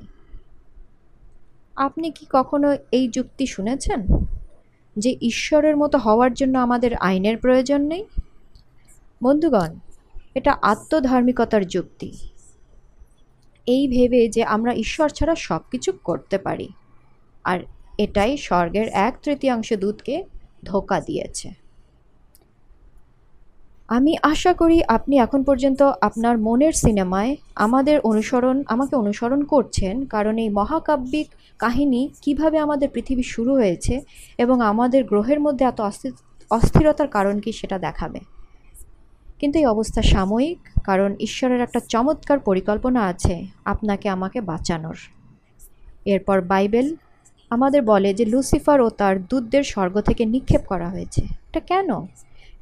আপনি 1.76 2.10
কি 2.10 2.26
কখনো 2.30 2.76
এই 2.92 3.08
যুক্তি 3.08 3.46
শুনেছেন? 3.46 4.06
যে 4.96 5.16
ঈশ্বরের 5.20 5.76
মতো 5.76 5.98
হওয়ার 5.98 6.34
জন্য 6.34 6.58
আমাদের 6.58 6.94
আইনের 6.94 7.36
প্রয়োজন 7.36 7.80
নেই? 7.80 8.04
বন্ধুগণ, 9.22 9.78
এটা 10.34 10.56
আত্মধার্মিকতার 10.62 11.66
যুক্তি। 11.66 12.12
এই 13.66 13.88
ভেবে 13.88 14.28
যে 14.28 14.44
আমরা 14.44 14.74
ঈশ্বর 14.74 15.08
ছাড়া 15.08 15.34
সব 15.34 15.60
কিছু 15.70 15.92
করতে 15.92 16.38
পারি, 16.38 16.68
আর 17.44 17.60
এটাই 17.98 18.36
স্বর্গের 18.36 18.88
এক 18.88 19.18
তৃতীয়াংশ 19.22 19.72
দূতকে 19.72 20.24
ধোকা 20.64 21.00
দিয়েছে। 21.00 21.67
আমি 23.88 24.16
আশা 24.22 24.52
করি 24.52 24.82
আপনি 24.88 25.18
এখন 25.18 25.42
পর্যন্ত 25.42 25.82
আপনার 25.82 26.38
মনের 26.38 26.72
সিনেমায় 26.72 27.36
আমাদের 27.54 28.00
অনুসরণ, 28.00 28.64
আমাকে 28.66 28.96
অনুসরণ 28.96 29.44
করছেন, 29.44 30.04
কারণ 30.04 30.38
এই 30.38 30.50
মহাকাব্যিক 30.50 31.28
কাহিনী 31.58 32.08
কীভাবে 32.22 32.58
আমাদের 32.58 32.88
পৃথিবী 32.88 33.22
শুরু 33.22 33.52
হয়েছে 33.54 34.00
এবং 34.38 34.62
আমাদের 34.62 35.04
গ্রহের 35.04 35.40
মধ্যে 35.40 35.64
এত 35.64 35.80
অস্থিরতার 36.50 37.08
কারণ 37.08 37.40
কি 37.40 37.52
সেটা 37.52 37.78
দেখাবে। 37.78 38.20
কিন্তু 39.38 39.58
এই 39.58 39.66
অবস্থা 39.66 40.02
সাময়িক, 40.02 40.58
কারণ 40.84 41.14
ঈশ্বরের 41.18 41.60
একটা 41.60 41.80
চমৎকার 41.88 42.38
পরিকল্পনা 42.38 43.00
আছে 43.06 43.34
আপনাকে 43.64 44.08
আমাকে 44.08 44.40
বাঁচানোর। 44.40 44.98
এরপর 46.04 46.40
বাইবেল 46.40 46.96
আমাদের 47.50 47.82
বলে 47.82 48.14
যে 48.14 48.24
লুসিফার 48.24 48.80
ও 48.80 48.88
তার 48.90 49.14
দূতদের 49.26 49.64
স্বর্গ 49.64 50.00
থেকে 50.00 50.22
নিক্ষেপ 50.24 50.62
করা 50.66 50.88
হয়েছে। 50.88 51.22
এটা 51.48 51.60
কেন? 51.60 51.88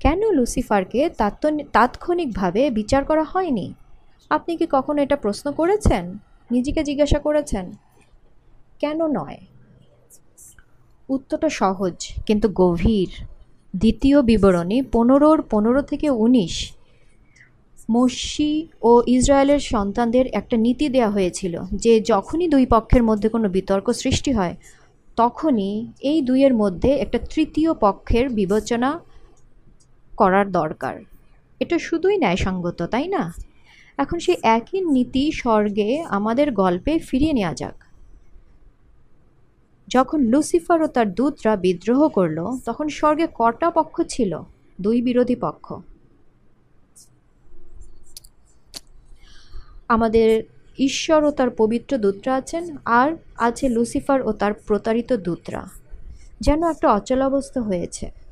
কেন 0.01 0.21
লুসিফারকে 0.37 1.01
তাৎক্ষণিকভাবে 1.77 2.63
বিচার 2.71 3.03
করা 3.05 3.25
হয়নি? 3.33 3.67
আপনি 4.31 4.53
কি 4.57 4.67
কখনো 4.71 4.99
এটা 5.03 5.17
প্রশ্ন 5.17 5.47
করেছেন? 5.53 6.05
নিজেকে 6.51 6.81
জিজ্ঞাসা 6.85 7.19
করেছেন? 7.19 7.65
কেন 8.79 8.99
নয়? 9.19 9.39
উত্তরটা 11.09 11.49
সহজ, 11.61 11.97
কিন্তু 12.27 12.47
গভীর। 12.63 13.11
দ্বিতীয় 13.75 14.19
বিবরণী 14.23 14.79
পনেরোর 14.95 15.39
পনেরো 15.53 15.83
থেকে 15.83 16.09
উনিশ। 16.25 16.55
মসি 17.91 18.53
ও 18.83 18.91
ইসরায়েলের 19.07 19.61
সন্তানদের 19.73 20.27
একটা 20.39 20.57
নীতি 20.57 20.87
দেওয়া 20.89 21.11
হয়েছিল 21.11 21.55
যে 21.75 21.93
যখনই 22.13 22.47
দুই 22.49 22.65
পক্ষের 22.67 23.03
মধ্যে 23.03 23.29
কোনো 23.29 23.47
বিতর্ক 23.49 23.87
সৃষ্টি 24.03 24.31
হয়, 24.33 24.55
তখনই 25.17 25.73
এই 26.11 26.19
দুইয়ের 26.23 26.55
মধ্যে 26.55 26.91
একটা 27.05 27.19
তৃতীয় 27.33 27.71
পক্ষের 27.75 28.27
বিবেচনা 28.29 28.91
করার 30.17 30.53
দরকার। 30.53 31.01
এটা 31.61 31.79
শুধুই 31.79 32.17
ন্যায়সঙ্গত, 32.17 32.83
তাই 32.83 33.09
না? 33.09 33.35
এখন 33.99 34.19
সেই 34.19 34.37
একই 34.43 34.81
নীতি 34.81 35.33
স্বর্গে 35.33 36.03
আমাদের 36.03 36.53
গল্পে 36.53 36.99
ফিরিয়ে 36.99 37.33
নেওয়া 37.33 37.55
যাক। 37.55 37.85
যখন 39.89 40.21
লুসিফার 40.21 40.83
ও 40.83 40.87
তার 40.87 41.15
দূতরা 41.15 41.57
বিদ্রোহ 41.57 42.09
করল, 42.09 42.59
তখন 42.65 42.89
স্বর্গে 42.89 43.27
কটা 43.35 43.71
পক্ষ 43.71 44.03
ছিল? 44.03 44.41
দুই 44.81 45.03
বিরোধী 45.03 45.37
পক্ষ। 45.37 45.75
আমাদের 49.89 50.43
ঈশ্বর 50.79 51.25
ও 51.25 51.31
তার 51.31 51.51
পবিত্র 51.51 51.99
দূতরা 51.99 52.35
আছেন, 52.35 52.77
আর 52.85 53.17
আছে 53.37 53.69
লুসিফার 53.69 54.23
ও 54.23 54.33
তার 54.33 54.55
প্রতারিত 54.55 55.13
দূতরা। 55.13 55.67
যেন 56.41 56.71
একটা 56.71 56.93
অচলাবস্থা 56.93 57.61
হয়েছে। 57.61 58.26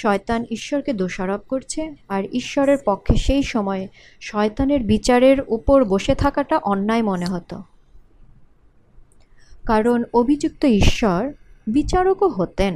শয়তান 0.00 0.40
ঈশ্বরকে 0.50 0.92
দোষারোপ 0.92 1.42
করছে, 1.48 1.80
আর 2.08 2.22
ঈশ্বরের 2.32 2.78
পক্ষে 2.84 3.14
সেই 3.26 3.42
সময়ে 3.42 3.84
শয়তানের 4.20 4.82
বিচারের 4.82 5.38
উপর 5.48 5.78
বসে 5.84 6.14
থাকাটা 6.14 6.56
অন্যায় 6.72 7.04
মনে 7.10 7.26
হতো। 7.26 7.56
কারণ 9.66 9.98
অভিযুক্ত 10.14 10.62
ঈশ্বর 10.80 11.20
বিচারকও 11.66 12.28
হতেন। 12.28 12.74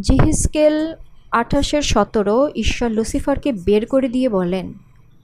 জিহিসকেল 0.00 0.76
আঠাশের 1.32 1.84
সতেরো 1.92 2.36
ঈশ্বর 2.54 2.88
লুসিফারকে 2.90 3.50
বের 3.66 3.84
করে 3.86 4.08
দিয়ে 4.08 4.28
বলেন, 4.28 4.66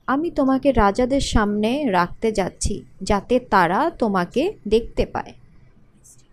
আমি 0.09 0.29
তোমাকে 0.31 0.69
রাজাদের 0.73 1.25
সামনে 1.33 1.71
রাখতে 1.91 2.29
যাচ্ছি 2.33 2.75
যাতে 3.03 3.35
তারা 3.53 3.81
তোমাকে 3.99 4.43
দেখতে 4.69 5.05
পায়। 5.07 5.33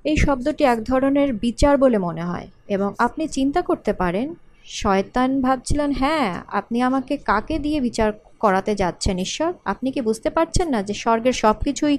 এই 0.06 0.18
শব্দটি 0.18 0.64
এক 0.64 0.80
ধরনের 0.84 1.34
বিচার 1.34 1.78
বলে 1.78 1.98
মনে 1.98 2.24
হয় 2.24 2.48
এবং 2.68 2.90
আপনি 2.98 3.28
চিন্তা 3.28 3.62
করতে 3.62 3.94
পারেন, 3.94 4.28
শয়তান 4.66 5.30
ভাবছিলেন 5.42 5.92
হ্যাঁ 5.92 6.44
আপনি 6.48 6.78
আমাকে 6.82 7.18
কাকে 7.18 7.60
দিয়ে 7.60 7.80
বিচার 7.82 8.10
করাতে 8.40 8.76
যাচ্ছেন, 8.76 9.16
ঈশ্বর? 9.18 9.52
আপনি 9.66 9.88
কি 9.92 10.02
বুঝতে 10.02 10.30
পারছেন 10.30 10.68
না 10.70 10.84
যে 10.84 10.94
স্বর্গের 10.94 11.34
সব 11.34 11.56
কিছুই 11.64 11.98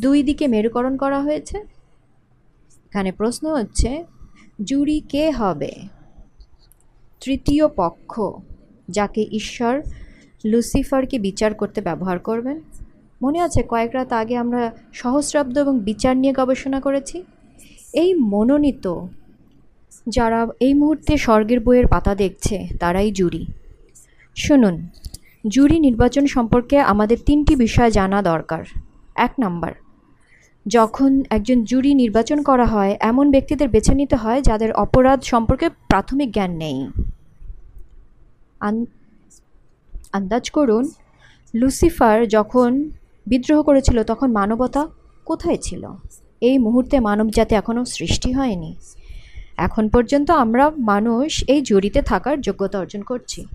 দুই 0.00 0.22
দিকে 0.22 0.44
মেরুকরণ 0.48 0.94
করা 0.96 1.18
হয়েছে? 1.22 1.56
এখানে 2.86 3.12
প্রশ্ন 3.12 3.44
হচ্ছে 3.56 3.90
জুরি 4.64 5.00
কে 5.00 5.30
হবে? 5.30 5.72
তৃতীয় 7.20 7.68
পক্ষ, 7.76 8.12
যাকে 8.88 9.22
ঈশ্বর 9.30 9.74
লুসিফারকে 10.44 11.18
বিচার 11.18 11.54
করতে 11.54 11.80
ব্যবহার 11.80 12.18
করবেন? 12.18 12.60
মনে 13.22 13.38
আছে 13.46 13.60
কয়েক 13.72 13.90
রাত 13.96 14.10
আগে 14.22 14.34
আমরা 14.44 14.62
সহস্রাব্দ 15.02 15.54
এবং 15.64 15.74
বিচার 15.88 16.14
নিয়ে 16.22 16.34
গবেষণা 16.40 16.78
করেছি? 16.86 17.16
এই 18.02 18.10
মনোনীত 18.32 18.86
যারা 20.16 20.40
এই 20.66 20.74
মুহূর্তে 20.80 21.12
স্বর্গের 21.24 21.60
বইয়ের 21.66 21.86
পাতা 21.94 22.12
দেখছে, 22.22 22.56
তারাই 22.80 23.10
জুরি। 23.18 23.42
শুনুন, 24.36 24.74
জুরি 25.54 25.76
নির্বাচন 25.86 26.24
সম্পর্কে 26.34 26.76
আমাদের 26.92 27.18
তিনটি 27.26 27.54
বিষয় 27.64 27.90
জানা 27.98 28.18
দরকার। 28.30 28.62
এক 29.26 29.32
নাম্বার, 29.42 29.72
যখন 30.66 31.10
একজন 31.36 31.58
জুরি 31.70 31.92
নির্বাচন 32.02 32.38
করা 32.48 32.66
হয়, 32.74 32.92
এমন 33.10 33.26
ব্যক্তিদের 33.34 33.68
বেছে 33.74 33.94
নিতে 34.00 34.16
হয় 34.22 34.40
যাদের 34.48 34.70
অপরাধ 34.84 35.18
সম্পর্কে 35.32 35.66
প্রাথমিক 35.90 36.28
জ্ঞান 36.36 36.52
নেই। 36.62 36.78
আন্দাজ 40.18 40.44
করুন, 40.56 40.84
লুসিফার 41.54 42.16
যখন 42.36 42.70
বিদ্রোহ 43.26 43.62
করেছিল 43.62 44.02
তখন 44.02 44.32
মানবতা 44.32 44.88
কোথায় 45.24 45.56
ছিল? 45.56 45.88
এই 46.40 46.58
মুহূর্তে 46.58 47.00
মানবজাতি 47.00 47.54
এখনও 47.54 47.84
সৃষ্টি 47.84 48.32
হয়নি। 48.32 48.76
এখন 49.56 49.88
পর্যন্ত 49.88 50.30
আমরা 50.30 50.70
মানুষ 50.70 51.44
এই 51.48 51.62
জুরিতে 51.62 52.02
থাকার 52.02 52.40
যোগ্যতা 52.40 52.78
অর্জন 52.78 53.02
করছি। 53.02 53.46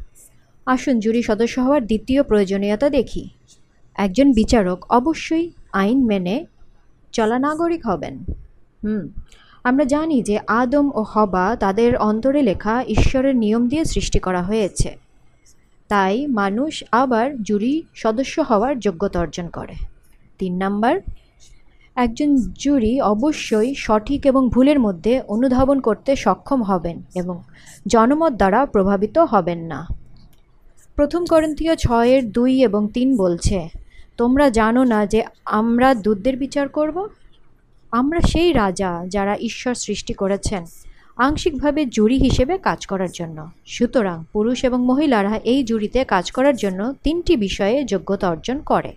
আসুন 0.66 1.00
জুরি 1.00 1.24
সদস্য 1.24 1.60
হওয়ার 1.60 1.86
দ্বিতীয় 1.86 2.24
প্রয়োজনীয়তা 2.24 2.90
দেখি। 2.90 3.30
একজন 3.96 4.34
বিচারক 4.34 4.86
অবশ্যই 4.90 5.52
আইন 5.74 6.06
মেনে 6.06 6.46
চলা 7.12 7.40
নাগরিক 7.40 7.88
হবেন। 7.88 8.20
হুম, 8.84 9.10
আমরা 9.64 9.86
জানি 9.86 10.22
যে 10.22 10.40
আদম 10.48 10.92
ও 10.96 11.06
হবা 11.08 11.56
তাদের 11.60 11.98
অন্তরে 11.98 12.42
লেখা 12.42 12.84
ঈশ্বরের 12.88 13.36
নিয়ম 13.36 13.68
দিয়ে 13.68 13.86
সৃষ্টি 13.86 14.20
করা 14.20 14.42
হয়েছে। 14.44 15.07
তাই 15.88 16.28
মানুষ 16.28 16.84
আবার 16.92 17.28
জুরি 17.44 17.84
সদস্য 17.96 18.42
হওয়ার 18.42 18.80
যোগ্যতা 18.80 19.20
অর্জন 19.20 19.48
করে। 19.48 19.76
তিন 20.40 20.54
নাম্বার, 20.58 20.96
একজন 21.96 22.30
জুরি 22.36 23.02
অবশ্যই 23.02 23.76
সঠিক 23.76 24.26
এবং 24.26 24.50
ভুলের 24.50 24.80
মধ্যে 24.80 25.22
অনুধাবন 25.28 25.80
করতে 25.80 26.16
সক্ষম 26.16 26.64
হবেন 26.64 27.04
এবং 27.16 27.36
জনমত 27.88 28.34
দ্বারা 28.34 28.66
প্রভাবিত 28.66 29.18
হবেন 29.18 29.60
না। 29.60 29.88
প্রথম 30.96 31.26
করন্থীয় 31.26 31.76
ছয়ের 31.76 32.32
দুই 32.32 32.64
এবং 32.64 32.88
তিন 32.88 33.18
বলছে, 33.18 33.70
তোমরা 34.18 34.50
জানো 34.50 34.84
না 34.84 35.06
যে 35.06 35.24
আমরা 35.46 35.94
দুধদের 35.94 36.38
বিচার 36.38 36.68
করব? 36.68 37.08
আমরা 37.92 38.20
সেই 38.22 38.54
রাজা 38.54 38.92
যারা 39.08 39.38
ঈশ্বর 39.40 39.74
সৃষ্টি 39.74 40.14
করেছেন। 40.14 40.66
আংশিকভাবে 41.18 41.86
জুরি 41.86 42.18
হিসেবে 42.18 42.58
কাজ 42.58 42.86
করার 42.86 43.12
জন্য। 43.12 43.52
সুতরাং 43.66 44.24
পুরুষ 44.34 44.66
এবং 44.66 44.86
মহিলারা 44.86 45.40
এই 45.44 45.64
জুরিতে 45.64 46.06
কাজ 46.06 46.32
করার 46.32 46.56
জন্য 46.56 46.94
তিনটি 47.04 47.38
বিষয়ে 47.38 47.84
যোগ্যতা 47.84 48.30
অর্জন 48.30 48.60
করে। 48.60 48.94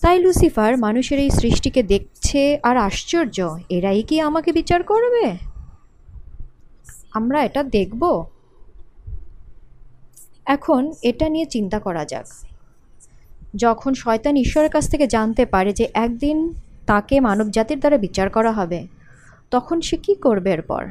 তাই 0.00 0.18
লুসিফার 0.18 0.76
মানুষের 0.76 1.18
এই 1.18 1.30
সৃষ্টিকে 1.30 1.82
দেখছে 1.82 2.58
আর 2.62 2.76
আশ্চর্য, 2.76 3.58
এরাই 3.68 4.02
কি 4.02 4.20
আমাকে 4.20 4.52
বিচার 4.52 4.82
করবে? 4.82 5.36
আমরা 7.12 7.44
এটা 7.44 7.62
দেখব। 7.62 8.24
এখন 10.46 10.92
এটা 11.02 11.28
নিয়ে 11.28 11.46
চিন্তা 11.46 11.78
করা 11.78 12.04
যাক। 12.04 12.26
যখন 13.56 13.94
শয়তান 13.94 14.36
ঈশ্বরের 14.36 14.70
কাছ 14.70 14.90
থেকে 14.90 15.06
জানতে 15.06 15.46
পারে 15.46 15.72
যে 15.72 15.88
একদিন 15.94 16.54
তাকে 16.86 17.20
মানবজাতির 17.20 17.78
দ্বারা 17.78 17.96
বিচার 17.96 18.30
করা 18.30 18.52
হবে 18.52 18.97
তখন 19.50 19.80
সে 19.80 19.96
কি 19.96 20.14
করবে 20.14 20.50
এরপর? 20.52 20.84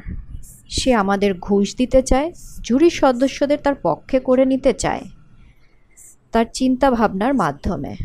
সে 0.68 0.94
আমাদের 0.94 1.34
ঘুষ 1.38 1.76
দিতে 1.76 2.02
চায় 2.02 2.32
জুরির 2.62 2.90
সদস্যদের 2.90 3.58
তার 3.58 3.74
পক্ষে 3.82 4.20
করে 4.20 4.44
নিতে 4.44 4.72
চায়, 4.72 5.04
তার 6.32 6.46
চিন্তা 6.52 6.90
ভাবনার 6.90 7.34
মাধ্যমে। 7.34 7.96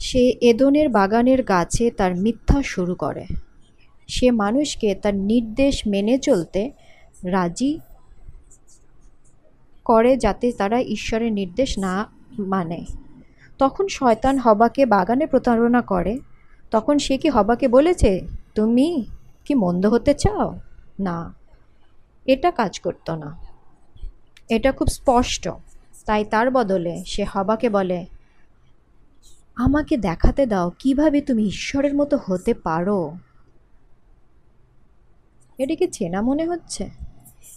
সে 0.00 0.22
এদনের 0.40 0.88
বাগানের 0.88 1.42
গাছে 1.42 1.90
তার 1.90 2.16
মিথ্যা 2.16 2.62
শুরু 2.62 2.94
করে। 2.94 3.24
সে 4.08 4.30
মানুষকে 4.30 4.94
তার 4.94 5.14
নির্দেশ 5.14 5.74
মেনে 5.86 6.18
চলতে 6.18 6.70
রাজি 7.24 7.78
করে 9.84 10.16
যাতে 10.16 10.52
তারা 10.52 10.80
ঈশ্বরের 10.80 11.32
নির্দেশ 11.32 11.78
না 11.78 11.94
মানে। 12.38 12.84
তখন 13.58 13.88
শয়তান 13.88 14.38
হবাকে 14.38 14.86
বাগানে 14.86 15.26
প্রতারণা 15.26 15.82
করে 15.82 16.18
তখন 16.72 16.98
সে 16.98 17.18
কি 17.18 17.28
হবাকে 17.28 17.68
বলেছে, 17.68 18.20
তুমি 18.54 19.04
কি 19.44 19.54
মন্দ 19.54 19.86
হতে 19.86 20.14
চাও? 20.14 20.58
না, 21.00 21.34
এটা 22.26 22.50
কাজ 22.50 22.80
করতো 22.80 23.16
না। 23.16 23.30
এটা 24.50 24.72
খুব 24.72 24.88
স্পষ্ট। 24.88 25.48
তাই 26.06 26.24
তার 26.24 26.50
বদলে 26.50 27.04
সে 27.06 27.24
হবাকে 27.24 27.68
বলে, 27.68 28.06
আমাকে 29.56 29.96
দেখাতে 29.96 30.46
দাও, 30.46 30.72
কীভাবে 30.78 31.20
তুমি 31.20 31.42
ঈশ্বরের 31.42 31.94
মতো 31.94 32.18
হতে 32.26 32.54
পারো? 32.54 33.14
এটিকে 35.58 35.86
চেনা 35.86 36.22
মনে 36.22 36.46
হচ্ছে? 36.46 36.90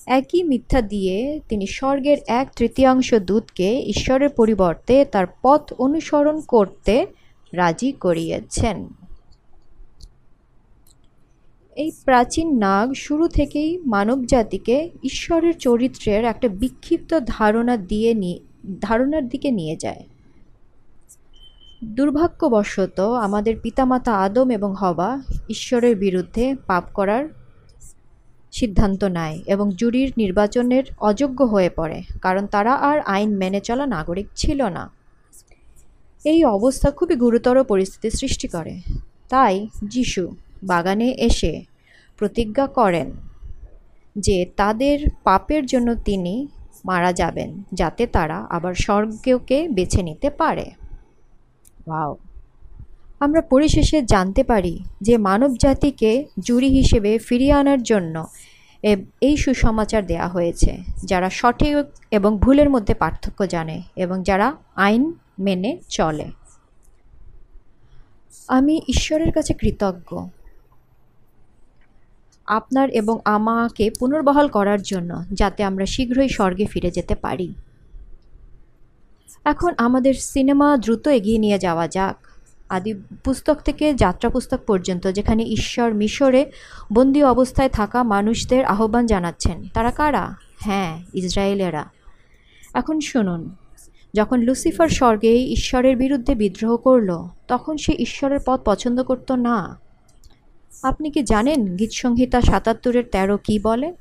একই 0.06 0.43
মিথ্যা 0.43 0.82
দিয়ে 0.82 1.39
তিনি 1.49 1.67
স্বর্গের 1.67 2.17
এক 2.28 2.47
তৃতীয়াংশ 2.56 3.13
দূতকে 3.13 3.80
ঈশ্বরের 3.80 4.30
পরিবর্তে 4.30 5.06
তার 5.06 5.25
পথ 5.41 5.73
অনুসরণ 5.73 6.41
করতে 6.41 7.08
রাজি 7.54 7.91
করিয়েছেন। 7.91 9.05
এই 11.76 11.92
প্রাচীন 12.06 12.48
নাগ 12.58 12.94
শুরু 12.94 13.28
থেকেই 13.28 13.78
মানবজাতিকে 13.86 14.90
ঈশ্বরের 15.04 15.56
চরিত্রের 15.58 16.24
একটা 16.24 16.48
বিক্ষিপ্ত 16.48 17.20
ধারণা 17.26 17.78
দিয়ে 17.78 18.12
ধারণার 18.82 19.30
দিকে 19.30 19.52
নিয়ে 19.52 19.76
যায়। 19.76 20.04
দুর্ভাগ্যবশত 21.84 23.00
আমাদের 23.00 23.60
পিতামাতা 23.60 24.14
আদম 24.18 24.52
এবং 24.52 24.76
হবা 24.78 25.22
ঈশ্বরের 25.50 25.96
বিরুদ্ধে 25.96 26.56
পাপ 26.68 26.84
করার 26.94 27.24
সিদ্ধান্ত 28.52 29.04
নেয় 29.04 29.38
এবং 29.46 29.72
জুরির 29.76 30.10
নির্বাচনের 30.18 30.84
অযোগ্য 31.00 31.44
হয়ে 31.44 31.70
পড়ে, 31.70 32.04
কারণ 32.22 32.48
তারা 32.48 32.74
আর 32.90 33.00
আইন 33.00 33.38
মেনে 33.38 33.60
চলা 33.60 33.86
নাগরিক 33.86 34.28
ছিল 34.36 34.60
না। 34.68 34.90
এই 36.26 36.44
অবস্থা 36.44 36.92
খুবই 36.92 37.16
গুরুতর 37.16 37.64
পরিস্থিতি 37.64 38.10
সৃষ্টি 38.10 38.48
করে। 38.48 38.74
তাই 39.30 39.68
যিশু 39.84 40.24
বাগানে 40.63 41.12
এসে 41.12 41.65
প্রতিজ্ঞা 42.18 42.68
করেন 42.68 43.12
যে 44.18 44.46
তাদের 44.56 45.00
পাপের 45.24 45.65
জন্য 45.65 45.96
তিনি 45.96 46.48
মারা 46.86 47.13
যাবেন 47.13 47.63
যাতে 47.74 48.08
তারা 48.08 48.48
আবার 48.50 48.74
স্বর্গকে 48.74 49.70
বেছে 49.70 50.04
নিতে 50.04 50.30
পারে। 50.30 50.72
ওয়াও। 51.88 52.18
আমরা 53.20 53.41
পরিশেষে 53.41 54.02
জানতে 54.02 54.44
পারি 54.44 54.84
যে 55.02 55.18
মানব 55.18 55.56
জাতিকে 55.56 56.26
জুরি 56.39 56.68
হিসেবে 56.68 57.18
ফিরিয়ে 57.18 57.54
আনার 57.54 57.84
জন্য 57.84 58.28
এই 59.22 59.38
সুসমাচার 59.38 60.06
দেয়া 60.06 60.28
হয়েছে 60.28 60.78
যারা 61.06 61.30
সঠিক 61.30 61.86
এবং 62.12 62.39
ভুলের 62.39 62.70
মধ্যে 62.70 62.94
পার্থক্য 62.94 63.48
জানে 63.48 63.82
এবং 63.96 64.24
যারা 64.24 64.56
আইন 64.76 65.13
মেনে 65.39 65.78
চলে। 65.89 66.26
আমি 68.48 68.82
ঈশ্বরের 68.88 69.32
কাছে 69.32 69.54
কৃতজ্ঞ। 69.54 70.28
আপনার 72.45 72.89
এবং 72.89 73.19
আমাকে 73.25 73.91
পুনর্বহাল 73.99 74.47
করার 74.47 74.81
জন্য 74.81 75.23
যাতে 75.34 75.63
আমরা 75.63 75.86
শীঘ্রই 75.86 76.29
স্বর্গে 76.29 76.65
ফিরে 76.65 76.91
যেতে 76.91 77.15
পারি। 77.15 77.53
এখন 79.45 79.73
আমাদের 79.77 80.13
সিনেমা 80.13 80.77
দ্রুত 80.77 81.08
এগিয়ে 81.08 81.38
নিয়ে 81.38 81.60
যাওয়া 81.60 81.88
যাক। 81.88 82.27
আদি 82.69 82.93
পুস্তক 83.23 83.58
থেকে 83.58 83.93
যাত্রা 83.93 84.29
পুস্তক 84.29 84.60
পর্যন্ত, 84.67 85.08
যেখানে 85.08 85.43
ঈশ্বর 85.43 85.93
মিশরে 85.93 86.51
বন্দি 86.93 87.23
অবস্থায় 87.23 87.69
থাকা 87.69 88.03
মানুষদের 88.03 88.65
আহ্বান 88.65 89.05
জানাচ্ছেন। 89.05 89.67
তারা 89.73 89.91
কারা? 89.91 90.36
হ্যাঁ 90.60 90.99
ইসরায়েলেরা। 91.13 91.86
এখন 92.73 92.99
শুনুন। 92.99 93.49
যখন 94.13 94.41
লুসিফার 94.41 94.89
স্বর্গে 94.89 95.36
ঈশ্বরের 95.36 95.97
বিরুদ্ধে 95.97 96.36
বিদ্রোহ 96.36 96.77
করল, 96.77 97.27
তখন 97.47 97.77
সে 97.77 97.93
ঈশ্বরের 97.99 98.39
পথ 98.45 98.60
পছন্দ 98.65 99.03
করত 99.03 99.31
না। 99.31 99.85
আপনি 100.84 101.12
কি 101.12 101.24
জানেন 101.24 101.76
গীতসংহিতা 101.76 102.42
সাতাত্তরের 102.42 103.04
তেরো 103.12 103.38
কী 103.38 103.60
বলে? 103.60 103.94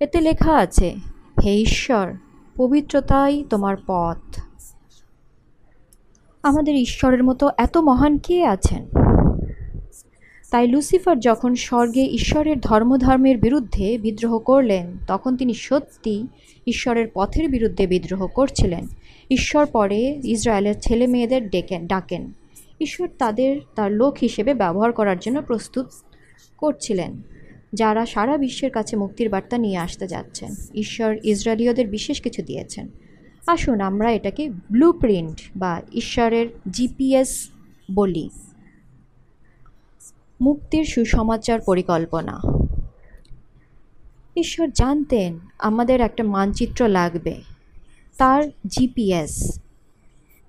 এতে 0.00 0.20
লেখা 0.20 0.56
আছে, 0.56 0.96
হে 1.44 1.54
ঈশ্বর, 1.54 2.12
পবিত্রতাই 2.56 3.44
তোমার 3.50 3.76
পথ। 3.86 4.40
আমাদের 6.42 6.74
ঈশ্বরের 6.74 7.24
মতো 7.24 7.50
এত 7.58 7.76
মহান 7.76 8.18
কে 8.18 8.44
আছেন? 8.44 8.86
তাই 10.50 10.66
লুসিফার 10.66 11.20
যখন 11.20 11.54
স্বর্গে 11.54 12.04
ঈশ্বরের 12.04 12.60
ধর্মধর্মের 12.60 13.38
বিরুদ্ধে 13.38 13.98
বিদ্রোহ 13.98 14.38
করলেন, 14.38 14.86
তখন 15.06 15.36
তিনি 15.36 15.54
সত্যি 15.54 16.26
ঈশ্বরের 16.66 17.06
পথের 17.14 17.48
বিরুদ্ধে 17.48 17.86
বিদ্রোহ 17.86 18.26
করছিলেন। 18.26 18.86
ঈশ্বর 19.30 19.66
পরে 19.66 20.20
ইসরায়েলের 20.24 20.74
ছেলে 20.80 21.06
মেয়েদের 21.06 21.48
ডেকেন, 21.48 21.86
ডাকেন। 21.86 22.32
ঈশ্বর 22.80 23.08
তাদের, 23.18 23.60
তার 23.74 23.92
লোক 23.92 24.16
হিসেবে 24.20 24.54
ব্যবহার 24.54 24.92
করার 24.92 25.18
জন্য 25.18 25.42
প্রস্তুত 25.42 25.86
করছিলেন, 26.58 27.22
যারা 27.74 28.06
সারা 28.06 28.36
বিশ্বের 28.36 28.70
কাছে 28.70 28.96
মুক্তির 28.96 29.28
বার্তা 29.28 29.58
নিয়ে 29.58 29.76
আসতে 29.76 30.06
যাচ্ছেন। 30.06 30.54
ঈশ্বর 30.74 31.16
ইসরায়েলীয়দের 31.24 31.88
বিশেষ 31.88 32.22
কিছু 32.22 32.42
দিয়েছেন। 32.42 32.88
আসুন 33.46 33.80
আমরা 33.80 34.12
এটাকে 34.12 34.50
ব্লু 34.50 34.92
প্রিন্ট 34.92 35.40
বা 35.56 35.82
ঈশ্বরের 35.92 36.46
জিপিএস 36.70 37.48
বলি। 37.94 38.30
মুক্তির 40.40 40.84
সুসমাচার 40.84 41.60
পরিকল্পনা। 41.60 42.40
ঈশ্বর 44.36 44.68
জানতেন 44.68 45.38
আমাদের 45.58 46.00
একটা 46.00 46.24
মানচিত্র 46.24 46.88
লাগবে, 46.88 47.42
তার 48.18 48.44
জিপিএস। 48.66 49.60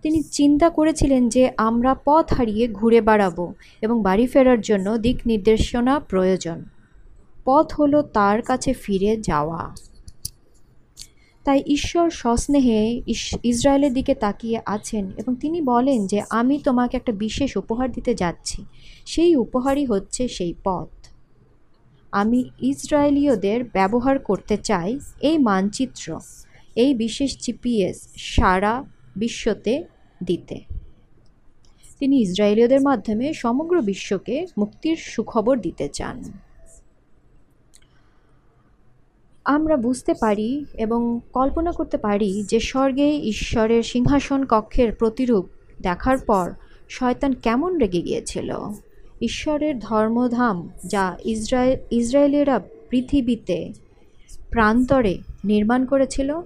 তিনি 0.05 0.23
চিন্তা 0.23 0.69
করেছিলেন 0.69 1.29
যে 1.29 1.51
আমরা 1.57 1.95
পথ 2.05 2.33
হারিয়ে 2.33 2.67
ঘুরে 2.67 3.01
বেড়াবো 3.01 3.53
এবং 3.81 4.01
বাড়ি 4.01 4.27
ফেরার 4.27 4.61
জন্য 4.61 4.97
দিক 4.97 5.17
নির্দেশনা 5.25 5.99
প্রয়োজন। 5.99 6.65
পথ 7.45 7.73
হলো 7.73 8.01
তার 8.01 8.41
কাছে 8.41 8.73
ফিরে 8.73 9.17
যাওয়া। 9.17 9.75
তাই 11.43 11.63
ঈশ্বর 11.67 12.09
সস্নেহে 12.09 13.01
ইস- 13.07 13.37
ইসরায়েলের 13.43 13.93
দিকে 13.93 14.15
তাকিয়ে 14.15 14.61
আছেন 14.65 15.11
এবং 15.17 15.35
তিনি 15.35 15.61
বলেন 15.61 16.07
যে 16.07 16.21
আমি 16.29 16.57
তোমাকে 16.57 16.97
একটা 16.97 17.11
বিশেষ 17.11 17.57
উপহার 17.57 17.91
দিতে 17.91 18.15
যাচ্ছি। 18.15 18.65
সেই 19.05 19.35
উপহারই 19.35 19.85
হচ্ছে 19.85 20.27
সেই 20.27 20.53
পথ। 20.63 20.87
আমি 22.11 22.49
ইসরায়েলীয়দের 22.59 23.63
ব্যবহার 23.63 24.19
করতে 24.19 24.57
চাই 24.57 24.99
এই 25.21 25.37
মানচিত্র। 25.37 26.19
এই 26.75 26.93
বিশেষ 26.93 27.37
জিপিএস 27.37 28.07
সারা 28.15 28.83
বিশ্বতে 29.15 29.94
দিতে। 30.23 30.59
তিনি 31.99 32.21
ইসরায়েলীয়দের 32.21 32.81
মাধ্যমে 32.81 33.33
সমগ্র 33.33 33.81
বিশ্বকে 33.81 34.47
মুক্তির 34.57 34.95
সুখবর 34.95 35.59
দিতে 35.59 35.89
চান। 35.89 36.23
আমরা 39.45 39.77
বুঝতে 39.77 40.13
পারি 40.13 40.65
এবং 40.73 41.19
কল্পনা 41.33 41.71
করতে 41.71 41.97
পারি 41.97 42.43
যে 42.43 42.59
স্বর্গে 42.59 43.15
ঈশ্বরের 43.15 43.83
সিংহাসন 43.83 44.45
কক্ষের 44.45 44.95
প্রতিরূপ 44.95 45.45
দেখার 45.81 46.17
পর 46.17 46.53
শয়তান 46.89 47.33
কেমন 47.33 47.77
রেগে 47.77 48.01
গিয়েছিল? 48.01 48.57
ঈশ্বরের 49.21 49.79
ধর্মধাম 49.79 50.69
যা 50.85 51.17
ইসরায়েল 51.25 51.79
ইসরায়েলিরা 51.91 52.59
পৃথিবীতে 52.89 53.73
প্রান্তরে 54.49 55.17
নির্মাণ 55.45 55.85
করেছিল 55.85 56.41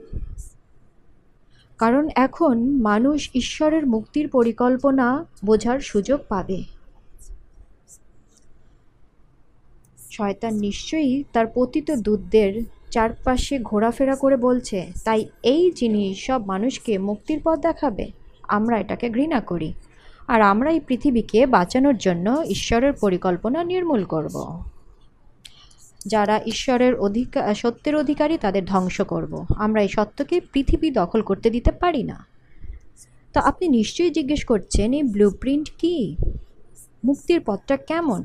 কারণ 1.80 2.10
এখন 2.16 2.82
মানুষ 2.82 3.30
ঈশ্বরের 3.36 3.88
মুক্তির 3.88 4.28
পরিকল্পনা 4.28 5.26
বোঝার 5.46 5.80
সুযোগ 5.80 6.20
পাবে। 6.30 6.64
শয়তান 10.12 10.54
নিশ্চয়ই 10.54 11.24
তার 11.34 11.46
পতিত 11.56 11.92
দূতদের 11.92 12.64
চারপাশে 12.92 13.60
ঘোরাফেরা 13.60 14.16
করে 14.16 14.38
বলছে, 14.38 14.88
তাই 15.04 15.26
এই 15.44 15.72
জিনিস 15.76 16.26
সব 16.26 16.46
মানুষকে 16.46 16.98
মুক্তির 16.98 17.40
পথ 17.44 17.60
দেখাবে। 17.60 18.12
আমরা 18.48 18.80
এটাকে 18.80 19.10
ঘৃণা 19.10 19.40
করি। 19.40 19.74
আর 20.28 20.42
আমরা 20.42 20.72
এই 20.72 20.80
পৃথিবীকে 20.80 21.46
বাঁচানোর 21.46 21.98
জন্য 21.98 22.44
ঈশ্বরের 22.50 22.94
পরিকল্পনা 22.94 23.64
নির্মূল 23.64 24.04
করব। 24.04 24.36
যারা 26.10 26.36
ঈশ্বরের 26.46 26.94
অধিকার 26.96 27.56
সত্যের 27.56 27.96
অধিকারী 27.96 28.36
তাদের 28.38 28.64
ধ্বংস 28.66 28.98
করব। 29.02 29.34
আমরা 29.58 29.80
এই 29.82 29.92
সত্যকে 29.98 30.36
পৃথিবী 30.54 30.90
দখল 30.92 31.22
করতে 31.22 31.48
দিতে 31.50 31.72
পারি 31.72 32.04
না। 32.04 32.18
তা 33.34 33.40
আপনি 33.42 33.66
নিশ্চয়ই 33.68 34.10
জিজ্ঞেস 34.10 34.42
করছেন, 34.46 34.90
এই 34.94 35.04
ব্লু 35.04 35.28
প্রিন্ট 35.42 35.68
কী? 35.78 35.96
মুক্তির 37.06 37.40
পথটা 37.46 37.76
কেমন? 37.90 38.22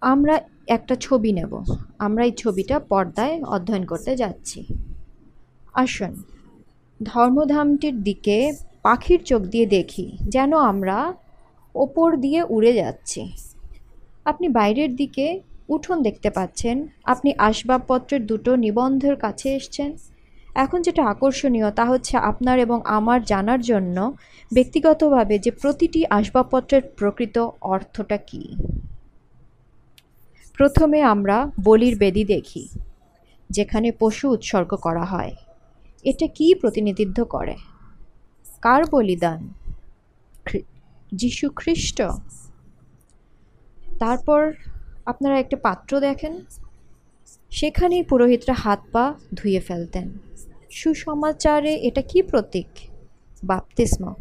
আমরা 0.00 0.34
একটা 0.66 0.94
ছবি 1.00 1.30
নেব। 1.32 1.52
আমরা 1.98 2.22
এই 2.24 2.32
ছবিটা 2.32 2.76
পর্দায় 2.90 3.36
অধ্যয়ন 3.44 3.84
করতে 3.84 4.12
যাচ্ছি। 4.16 4.58
আসুন, 5.74 6.12
ধর্মধামটির 7.00 7.96
দিকে 8.02 8.36
পাখির 8.82 9.20
চোখ 9.24 9.42
দিয়ে 9.42 9.66
দেখি, 9.66 10.06
যেন 10.28 10.52
আমরা 10.56 10.98
ওপর 11.74 12.08
দিয়ে 12.16 12.40
উড়ে 12.48 12.72
যাচ্ছি। 12.72 13.22
আপনি 14.24 14.46
বাইরের 14.48 14.90
দিকে 14.96 15.26
উঠোন 15.68 15.96
দেখতে 16.02 16.28
পাচ্ছেন। 16.30 16.76
আপনি 17.04 17.30
আসবাবপত্রের 17.38 18.22
দুটো 18.26 18.50
নিবন্ধের 18.56 19.16
কাছে 19.16 19.46
এসছেন। 19.54 19.90
এখন 20.54 20.78
যেটা 20.82 21.02
আকর্ষণীয় 21.04 21.68
তা 21.70 21.84
হচ্ছে 21.84 22.14
আপনার 22.30 22.56
এবং 22.58 22.78
আমার 22.84 23.18
জানার 23.22 23.60
জন্য 23.60 23.96
ব্যক্তিগতভাবে 24.52 25.38
যে 25.38 25.50
প্রতিটি 25.50 26.00
আসবাবপত্রের 26.10 26.82
প্রকৃত 26.96 27.36
অর্থটা 27.60 28.16
কী। 28.16 28.42
প্রথমে 30.58 30.98
আমরা 31.02 31.36
বলির 31.64 31.94
বেদি 31.98 32.24
দেখি, 32.24 32.64
যেখানে 33.50 33.88
পশু 33.92 34.26
উৎসর্গ 34.30 34.70
করা 34.76 35.04
হয়। 35.04 35.32
এটা 36.04 36.26
কি 36.26 36.46
প্রতিনিধিত্ব 36.54 37.18
করে? 37.24 37.56
কার 38.62 38.82
বলিদান? 38.90 39.40
যীশু 41.12 41.46
খ্রিস্ট 41.56 41.98
তারপর 43.98 44.40
আপনারা 45.08 45.38
একটা 45.38 45.56
পাত্র 45.56 46.00
দেখেন। 46.00 46.44
সেখানেই 47.50 48.02
পুরোহিতরা 48.02 48.54
হাত 48.54 48.80
পা 48.92 49.14
ধুয়ে 49.34 49.60
ফেলতেন। 49.60 50.18
সুসমাচারে 50.70 51.74
এটা 51.74 52.02
কি 52.02 52.22
প্রতীক? 52.22 52.66
বাপতিস্ম। 53.44 54.14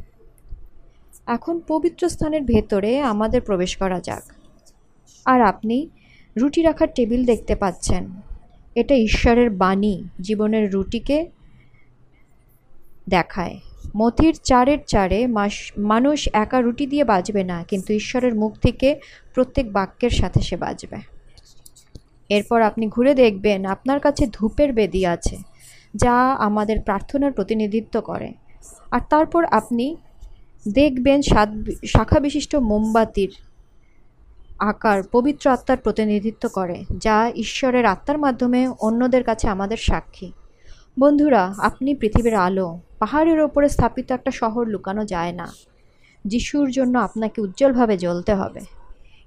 এখন 1.28 1.62
পবিত্র 1.67 2.10
স্থানের 2.10 2.43
ভেতরে 2.43 3.02
আমাদের 3.02 3.41
প্রবেশ 3.41 3.78
করা 3.78 4.00
যাক। 4.00 4.23
আর 5.26 5.41
আপনি 5.41 5.89
রুটি 6.38 6.62
রাখার 6.62 6.88
টেবিল 6.95 7.26
দেখতে 7.26 7.56
পাচ্ছেন। 7.56 8.21
এটা 8.76 8.95
ঈশ্বরের 8.95 9.50
বাণী, 9.50 10.04
জীবনের 10.21 10.71
রুটিকে 10.71 11.30
দেখায়। 13.10 13.60
মথির 13.95 14.36
চারের 14.43 14.78
চারে 14.88 15.28
মানুষ 15.78 16.30
একা 16.34 16.62
রুটি 16.62 16.88
দিয়ে 16.88 17.04
বাজবে 17.04 17.43
না, 17.43 17.63
কিন্তু 17.63 17.93
ঈশ্বরের 17.93 18.36
মুখ 18.36 18.52
থেকে 18.62 19.00
প্রত্যেক 19.34 19.71
বাক্যের 19.71 20.10
সাথে 20.10 20.41
সে 20.41 20.58
বাজবে। 20.58 20.97
এরপর 22.30 22.62
আপনি 22.62 22.88
ঘুরে 22.88 23.13
দেখবেন, 23.13 23.65
আপনার 23.65 24.00
কাছে 24.00 24.28
ধূপের 24.28 24.73
বেদি 24.73 25.06
আছে, 25.06 25.38
যা 25.95 26.15
আমাদের 26.47 26.82
প্রার্থনার 26.82 27.32
প্রতিনিধিত্ব 27.32 28.02
করে। 28.02 28.34
আর 28.91 29.02
তারপর 29.10 29.45
আপনি 29.45 29.95
দেখবেন 30.65 31.21
সাত 31.21 31.50
শাখা 31.88 32.19
বিশিষ্ট 32.19 32.56
মোমবাতির 32.56 33.32
আকার 34.60 35.04
পবিত্র 35.12 35.50
আত্মার 35.50 35.78
প্রতিনিধিত্ব 35.78 36.43
করে, 36.47 36.78
যা 36.97 37.32
ঈশ্বরের 37.36 37.86
আত্মার 37.86 38.17
মাধ্যমে 38.17 38.67
অন্যদের 38.67 39.23
কাছে 39.23 39.47
আমাদের 39.47 39.78
সাক্ষী। 39.78 40.32
বন্ধুরা, 40.99 41.55
আপনি 41.57 41.95
পৃথিবীর 41.95 42.36
আলো, 42.36 42.79
পাহাড়ের 42.99 43.39
ওপরে 43.39 43.69
স্থাপিত 43.69 44.12
একটা 44.12 44.31
শহর 44.31 44.67
লুকানো 44.67 45.05
যায় 45.05 45.31
না। 45.31 45.53
যিশুর 46.25 46.71
জন্য 46.71 46.99
আপনাকে 46.99 47.41
উজ্জ্বলভাবে 47.41 47.97
জ্বলতে 47.97 48.33
হবে। 48.33 48.62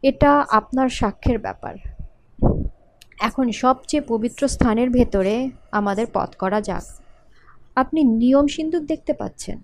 এটা 0.03 0.47
আপনার 0.49 0.89
সাক্ষ্যের 0.89 1.39
ব্যাপার। 1.39 1.75
এখন 3.21 3.51
সবচেয়ে 3.51 4.01
পবিত্র 4.01 4.49
স্থানের 4.49 4.91
ভেতরে 4.91 5.51
আমাদের 5.73 6.07
পথ 6.13 6.37
করা 6.37 6.61
যাক। 6.61 6.83
আপনি 7.77 8.03
নিয়ম 8.03 8.47
সিন্দুক 8.47 8.83
দেখতে 8.83 9.13
পাচ্ছেন। 9.13 9.63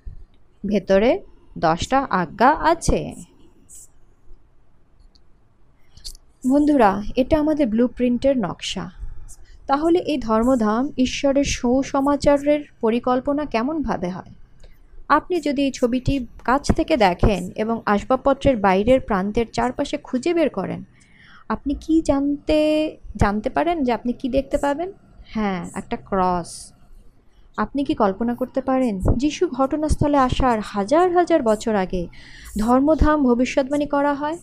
ভেতরে 0.66 1.20
দশটা 1.58 2.06
আজ্ঞা 2.10 2.50
আছে। 2.50 3.14
বন্ধুরা, 6.50 7.02
এটা 7.16 7.40
আমাদের 7.40 7.66
ব্লু 7.66 7.88
প্রিন্টের 7.88 8.38
নকশা। 8.38 9.05
তাহলে 9.68 9.98
এই 10.12 10.18
ধর্মধাম 10.18 10.82
ঈশ্বরের 10.96 11.46
সুসমাচারের 11.56 12.60
পরিকল্পনা 12.80 13.42
কেমনভাবে 13.44 14.08
হয়? 14.10 14.32
আপনি 15.08 15.36
যদি 15.40 15.60
এই 15.62 15.72
ছবিটি 15.72 16.14
কাছ 16.44 16.64
থেকে 16.72 16.94
দেখেন 16.96 17.42
এবং 17.56 17.76
আসবাবপত্রের 17.86 18.56
বাইরের 18.56 19.00
প্রান্তের 19.00 19.46
চারপাশে 19.52 19.96
খুঁজে 19.98 20.32
বের 20.34 20.50
করেন, 20.50 20.80
আপনি 21.48 21.72
কি 21.74 21.94
জানতে 22.02 22.58
জানতে 23.16 23.48
পারেন 23.50 23.76
যে 23.84 23.90
আপনি 23.92 24.12
কি 24.12 24.26
দেখতে 24.28 24.56
পাবেন? 24.58 24.88
হ্যাঁ 25.34 25.60
একটা 25.74 25.96
ক্রস। 26.08 26.50
আপনি 27.58 27.80
কি 27.84 27.94
কল্পনা 27.94 28.34
করতে 28.34 28.60
পারেন 28.60 28.94
যিশু 29.16 29.44
ঘটনাস্থলে 29.48 30.18
আসার 30.18 30.58
হাজার 30.72 31.06
হাজার 31.12 31.40
বছর 31.42 31.74
আগে 31.74 32.02
ধর্মধাম 32.58 33.18
ভবিষ্যৎবাণী 33.22 33.86
করা 33.86 34.12
হয়? 34.14 34.38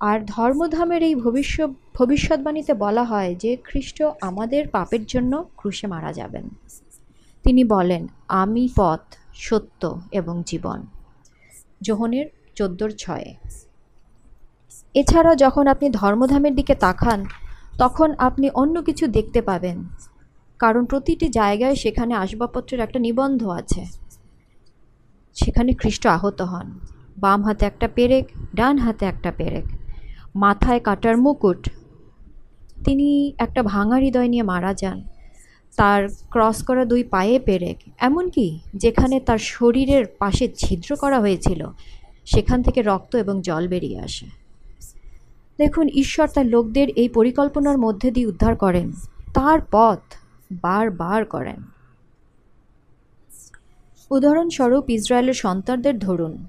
আর 0.00 0.20
ধর্মধামের 0.26 1.02
এই 1.02 1.14
ভবিষ্যৎ 1.14 1.70
ভবিষ্যৎবাণীতে 1.94 2.74
বলা 2.74 3.04
হয় 3.04 3.34
যে 3.34 3.56
খ্রিস্ট 3.64 4.02
আমাদের 4.20 4.68
পাপের 4.68 5.04
জন্য 5.04 5.48
ক্রুশে 5.56 5.86
মারা 5.86 6.12
যাবেন। 6.12 6.48
তিনি 7.42 7.64
বলেন, 7.64 8.06
আমি 8.28 8.68
পথ, 8.76 9.00
সত্য 9.34 10.00
এবং 10.12 10.42
জীবন। 10.46 10.86
যোহনের 11.82 12.26
চোদ্দোর 12.54 12.90
ছয়ে। 12.90 13.34
এছাড়া 14.94 15.34
যখন 15.34 15.66
আপনি 15.66 15.90
ধর্মধামের 15.90 16.54
দিকে 16.54 16.74
তাকান, 16.74 17.24
তখন 17.78 18.14
আপনি 18.18 18.50
অন্য 18.50 18.82
কিছু 18.82 19.06
দেখতে 19.06 19.42
পাবেন। 19.42 19.84
কারণ 20.58 20.84
প্রতিটি 20.84 21.28
জায়গায় 21.28 21.74
সেখানে 21.74 22.14
আসবাবপত্রের 22.14 22.80
একটা 22.80 22.98
নিবন্ধ 22.98 23.46
আছে। 23.46 23.84
সেখানে 25.34 25.72
খ্রিস্ট 25.72 26.06
আহত 26.06 26.42
হন। 26.42 26.78
বাম 27.18 27.44
হাতে 27.44 27.66
একটা 27.66 27.88
পেরেক, 27.88 28.32
ডান 28.56 28.78
হাতে 28.78 29.06
একটা 29.06 29.32
পেরেক। 29.32 29.79
মাথায় 30.36 30.80
কাটার 30.80 31.18
মুকুট। 31.18 31.70
তিনি 32.84 33.32
একটা 33.38 33.62
ভাঙা 33.62 33.96
হৃদয় 33.96 34.28
নিয়ে 34.28 34.42
মারা 34.42 34.74
যান। 34.74 35.04
তার 35.76 36.08
ক্রস 36.30 36.62
করা 36.62 36.84
দুই 36.84 37.04
পায়ে 37.04 37.38
পেরেক 37.38 37.76
এমনকি 37.98 38.60
যেখানে 38.74 39.20
তার 39.20 39.38
শরীরের 39.38 40.04
পাশে 40.18 40.48
ছিদ্র 40.56 40.96
করা 40.96 41.20
হয়েছিল, 41.20 41.66
সেখান 42.24 42.62
থেকে 42.62 42.82
রক্ত 42.82 43.16
এবং 43.16 43.42
জল 43.42 43.68
বেরিয়ে 43.68 44.00
আসে। 44.00 44.26
দেখুন, 45.58 45.88
ঈশ্বর 45.88 46.28
তার 46.28 46.46
লোকদের 46.46 46.88
এই 46.88 47.08
পরিকল্পনার 47.08 47.78
মধ্যে 47.78 48.10
দিয়ে 48.10 48.26
উদ্ধার 48.26 48.56
করেন। 48.56 48.92
তার 49.34 49.58
পথ 49.70 49.98
বারবার 50.52 51.24
করেন। 51.24 51.62
উদাহরণস্বরূপ, 54.10 54.90
ইসরায়েলের 54.90 55.34
সন্তানদের 55.34 55.98
ধরুন। 55.98 56.46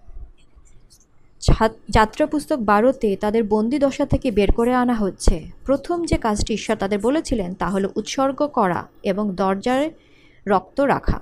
ছাত- 1.42 1.76
যাত্রা 1.90 2.26
পুস্তক 2.26 2.58
বারোতে 2.58 3.16
তাদের 3.16 3.44
বন্দি 3.44 3.80
দশা 3.80 4.06
থেকে 4.06 4.32
বের 4.32 4.52
করে 4.52 4.74
আনা 4.74 4.94
হচ্ছে। 4.94 5.50
প্রথম 5.66 6.06
যে 6.06 6.18
কাজটি 6.18 6.54
ঈশ্বর 6.54 6.76
তাদের 6.76 7.00
বলেছিলেন 7.00 7.54
তা 7.54 7.70
হলো 7.70 7.90
উৎসর্গ 7.96 8.48
করা 8.48 8.88
এবং 9.04 9.36
দরজায় 9.36 9.92
রক্ত 10.48 10.80
রাখা। 10.80 11.20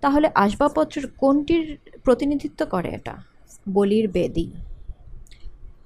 তাহলে 0.00 0.30
আসবাবপত্রের 0.34 1.06
কোনটির 1.06 1.78
প্রতিনিধিত্ব 2.04 2.66
করে 2.66 2.88
এটা? 2.88 3.16
বলির 3.72 4.08
বেদি। 4.08 4.50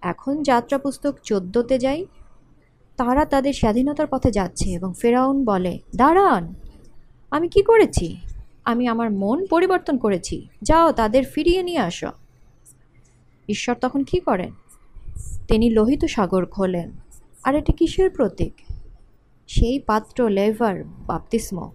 এখন 0.01 0.43
যাত্রা 0.43 0.79
পুস্তক 0.79 1.15
চোদ্দোতে 1.23 1.79
যাই। 1.79 2.07
তারা 2.97 3.25
তাদের 3.25 3.53
স্বাধীনতার 3.53 4.07
পথে 4.07 4.31
যাচ্ছে 4.31 4.71
এবং 4.71 4.93
ফেরাউন 5.01 5.45
বলে, 5.45 5.79
দাঁড়ান, 5.97 6.55
আমি 7.31 7.49
কি 7.49 7.63
করেছি? 7.63 8.17
আমি 8.65 8.87
আমার 8.87 9.11
মন 9.11 9.47
পরিবর্তন 9.47 9.99
করেছি। 9.99 10.49
যাও, 10.63 10.93
তাদের 10.93 11.25
ফিরিয়ে 11.25 11.63
নিয়ে 11.63 11.79
আসো। 11.79 12.11
ঈশ্বর 13.48 13.74
তখন 13.74 14.04
কি 14.04 14.20
করেন? 14.20 14.52
তিনি 15.48 15.70
লোহিত 15.70 16.04
সাগর 16.04 16.46
খোলেন। 16.46 16.92
আর 17.44 17.54
এটি 17.54 17.72
কিসের 17.72 18.11
প্রতীক? 18.11 18.54
সেই 19.46 19.78
পাত্র 19.78 20.28
লেভার 20.28 20.85
বাপতিস্ম। 20.85 21.70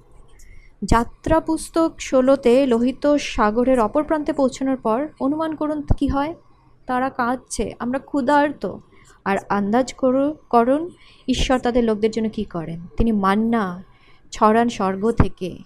যাত্রা 0.83 1.39
পুস্তক 1.39 1.93
ষোলোতে 1.99 2.65
লোহিত 2.65 3.15
সাগরের 3.15 3.79
অপর 3.79 4.03
প্রান্তে 4.03 4.33
পৌঁছানোর 4.33 4.77
পর 4.77 5.07
অনুমান 5.19 5.55
করুন 5.55 5.81
কি 5.97 6.07
হয়? 6.07 6.35
তারা 6.85 7.09
কাঁদছে, 7.09 7.73
আমরা 7.79 7.99
ক্ষুধার্ত। 7.99 8.77
আর 9.25 9.37
আন্দাজ 9.49 9.93
করু, 9.93 10.35
করুন 10.49 10.89
ঈশ্বর 11.27 11.59
তাদের 11.59 11.83
লোকদের 11.83 12.11
জন্য 12.11 12.29
কি 12.29 12.43
করেন? 12.43 12.79
তিনি 12.97 13.11
মান্না, 13.11 13.83
ছড়ান 14.31 14.69
স্বর্গ 14.69 15.11
থেকে। 15.11 15.57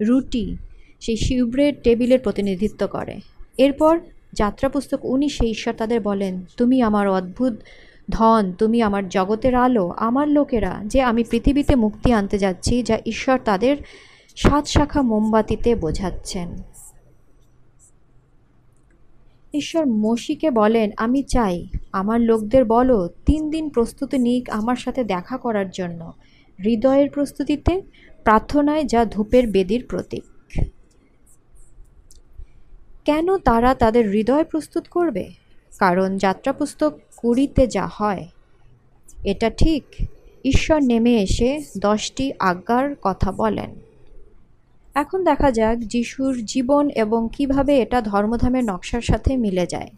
রুটি, 0.00 0.56
সেই 1.00 1.16
শিবরের 1.16 1.74
টেবিলের 1.82 2.18
প্রতিনিধিত্ব 2.18 2.86
করে। 2.86 3.20
এরপর 3.58 4.00
যাত্রা 4.34 4.68
পুস্তক 4.68 5.00
উনিশে 5.04 5.46
ঈশ্বর 5.46 5.74
তাদের 5.74 6.00
বলেন, 6.00 6.34
তুমি 6.56 6.82
আমার 6.82 7.08
অদ্ভুত 7.08 7.54
ধন, 8.10 8.52
তুমি 8.58 8.82
আমার 8.82 9.08
জগতের 9.08 9.54
আলো, 9.54 9.84
আমার 9.96 10.28
লোকেরা, 10.28 10.72
যে 10.86 11.00
আমি 11.00 11.24
পৃথিবীতে 11.24 11.74
মুক্তি 11.76 12.12
আনতে 12.12 12.36
যাচ্ছি, 12.38 12.82
যা 12.82 12.96
ঈশ্বর 13.06 13.38
তাদের 13.44 13.76
সাত 14.36 14.64
শাখা 14.66 15.02
মোমবাতিতে 15.02 15.74
বোঝাচ্ছেন। 15.74 16.48
ঈশ্বর 19.54 19.86
মসিকে 19.86 20.50
বলেন, 20.50 20.90
আমি 20.96 21.22
চাই 21.22 21.56
আমার 21.92 22.20
লোকদের 22.20 22.64
বলো, 22.64 23.08
তিন 23.26 23.50
দিন 23.50 23.64
প্রস্তুতি 23.68 24.18
নিক 24.18 24.50
আমার 24.50 24.76
সাথে 24.76 25.04
দেখা 25.04 25.36
করার 25.36 25.68
জন্য, 25.70 26.12
হৃদয়ের 26.58 27.08
প্রস্তুতিতে, 27.10 27.82
প্রার্থনায় 28.24 28.84
যা 28.84 29.04
ধূপের 29.04 29.44
বেদির 29.46 29.82
প্রতীক। 29.88 30.24
কেন 33.04 33.38
তারা 33.38 33.74
তাদের 33.74 34.10
হৃদয় 34.10 34.44
প্রস্তুত 34.44 34.84
করবে? 34.90 35.30
কারণ 35.78 36.16
যাত্রা 36.16 36.52
পুস্তক 36.52 36.98
কুড়িতে 37.16 37.66
যা 37.66 37.86
হয়, 37.92 38.28
এটা 39.24 39.50
ঠিক 39.50 39.84
ঈশ্বর 40.44 40.82
নেমে 40.82 41.22
এসে 41.22 41.64
দশটি 41.78 42.32
আজ্ঞার 42.38 42.94
কথা 43.02 43.32
বলেন। 43.32 43.70
এখন 44.94 45.24
দেখা 45.24 45.50
যাক 45.50 45.78
যিশুর 45.78 46.44
জীবন 46.44 46.88
এবং 46.88 47.28
কীভাবে 47.32 47.80
এটা 47.80 48.00
ধর্মধামের 48.00 48.64
নকশার 48.64 49.00
সাথে 49.00 49.36
মিলে 49.36 49.66
যায়। 49.66 49.90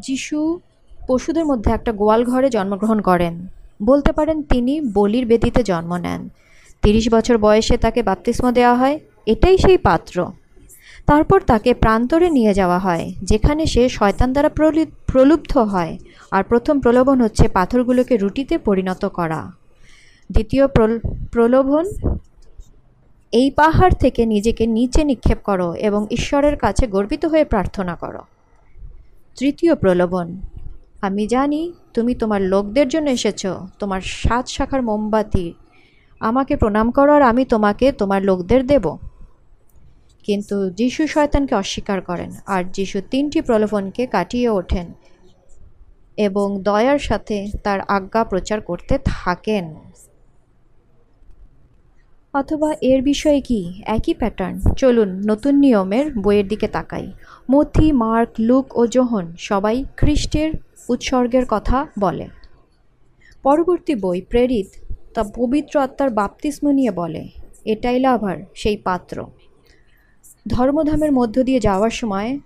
যিশু 0.00 0.60
পশুদের 1.08 1.46
মধ্যে 1.46 1.72
একটা 1.72 1.92
গোয়াল 1.92 2.24
ঘরে 2.24 2.50
জন্মগ্রহণ 2.50 3.00
করেন। 3.00 3.46
বলতে 3.82 4.12
পারেন 4.12 4.42
তিনি 4.42 4.80
বলির 4.80 5.26
বেদিতে 5.26 5.62
জন্ম 5.62 5.96
নেন। 5.96 6.28
তিরিশ 6.82 7.12
বছর 7.12 7.38
বয়সে 7.38 7.76
তাকে 7.76 8.02
বাপ্তিস্ম 8.02 8.50
দেওয়া 8.50 8.74
হয়। 8.74 9.00
এটাই 9.26 9.58
সেই 9.58 9.78
পাত্র। 9.78 10.32
তারপর 11.08 11.40
তাকে 11.40 11.74
প্রান্তরে 11.74 12.30
নিয়ে 12.30 12.54
যাওয়া 12.54 12.78
হয়, 12.78 13.12
যেখানে 13.22 13.66
সে 13.66 13.88
শয়তান 13.88 14.32
দ্বারা 14.32 14.48
প্রলি- 14.48 14.86
প্রলুব্ধ 15.06 15.58
হয়, 15.58 15.98
আর 16.30 16.44
প্রথম 16.44 16.80
প্রলোভন 16.80 17.20
হচ্ছে 17.20 17.48
পাথরগুলোকে 17.48 18.16
রুটিতে 18.16 18.58
পরিণত 18.58 19.04
করা। 19.04 19.52
দ্বিতীয় 20.32 20.66
প্রল- 20.66 21.14
প্রলোভন, 21.32 21.84
এই 23.32 23.50
পাহাড় 23.50 23.92
থেকে 24.00 24.26
নিজেকে 24.26 24.66
নিচে 24.66 25.04
নিক্ষেপ 25.04 25.38
করো 25.44 25.74
এবং 25.74 26.06
ঈশ্বরের 26.10 26.56
কাছে 26.56 26.86
গর্বিত 26.86 27.26
হয়ে 27.26 27.44
প্রার্থনা 27.44 27.94
করো। 27.94 28.20
তৃতীয় 29.38 29.74
প্রলোভন, 29.74 30.36
আমি 31.00 31.26
জানি 31.26 31.72
তুমি 31.94 32.14
তোমার 32.14 32.42
লোকদের 32.42 32.88
জন্য 32.88 33.10
এসেছ, 33.10 33.46
তোমার 33.78 34.00
সাত 34.00 34.48
শাখার 34.48 34.82
মোমবাতি। 34.82 35.54
আমাকে 36.20 36.56
প্রণাম 36.56 36.90
করো 36.90 37.12
আর 37.12 37.22
আমি 37.22 37.44
তোমাকে 37.44 37.92
তোমার 37.92 38.22
লোকদের 38.22 38.66
দেব। 38.66 38.96
কিন্তু 40.28 40.56
যিশু 40.70 41.02
শয়তানকে 41.06 41.54
অস্বীকার 41.54 42.00
করেন 42.00 42.30
আর 42.46 42.62
যিশু 42.72 42.98
তিনটি 43.10 43.38
প্রলোভনকে 43.40 44.02
কাটিয়ে 44.06 44.48
ওঠেন 44.48 44.86
এবং 46.16 46.62
দয়ার 46.62 46.98
সাথে 46.98 47.36
তার 47.64 47.80
আজ্ঞা 47.88 48.22
প্রচার 48.24 48.60
করতে 48.60 48.94
থাকেন। 49.04 49.74
অথবা 52.34 52.70
এর 52.80 53.00
বিষয়ে 53.02 53.40
কি 53.40 53.60
একই 53.86 54.14
প্যাটার্ন 54.14 54.56
চলুন 54.74 55.10
নতুন 55.30 55.54
নিয়মের 55.54 56.06
বইয়ের 56.18 56.46
দিকে 56.48 56.68
তাকাই। 56.68 57.06
মথি 57.50 57.92
মার্ক, 57.92 58.30
লুক 58.38 58.66
ও 58.78 58.82
জোহন 58.86 59.26
সবাই 59.38 59.76
খ্রিস্টের 59.96 60.50
উৎসর্গের 60.88 61.44
কথা 61.48 61.78
বলে। 62.00 62.26
পরবর্তী 63.42 63.94
বই 63.94 64.20
প্রেরিত, 64.20 64.68
তা 65.14 65.22
পবিত্র 65.36 65.74
আত্মার 65.80 66.10
বাপ্তিস্ম 66.10 66.64
নিয়ে 66.70 66.90
বলে, 66.90 67.22
এটাই 67.64 67.98
লাভার, 67.98 68.38
সেই 68.54 68.76
পাত্র। 68.76 69.16
ধর্মধামের 70.48 71.12
মধ্য 71.12 71.42
দিয়ে 71.42 71.60
যাওয়ার 71.60 71.90
সময় 71.90 72.38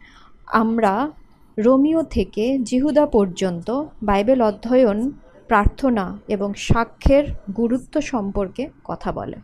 আমরা 0.47 1.11
রোমিও 1.59 2.03
থেকে 2.03 2.59
জিহুদা 2.59 3.07
পর্যন্ত 3.07 3.85
বাইবেল 4.03 4.43
অধ্যয়ন, 4.43 5.11
প্রার্থনা 5.49 6.19
এবং 6.29 6.55
সাক্ষ্যের 6.55 7.25
গুরুত্ব 7.57 8.01
সম্পর্কে 8.01 8.69
কথা 8.85 9.13
বলে। 9.13 9.37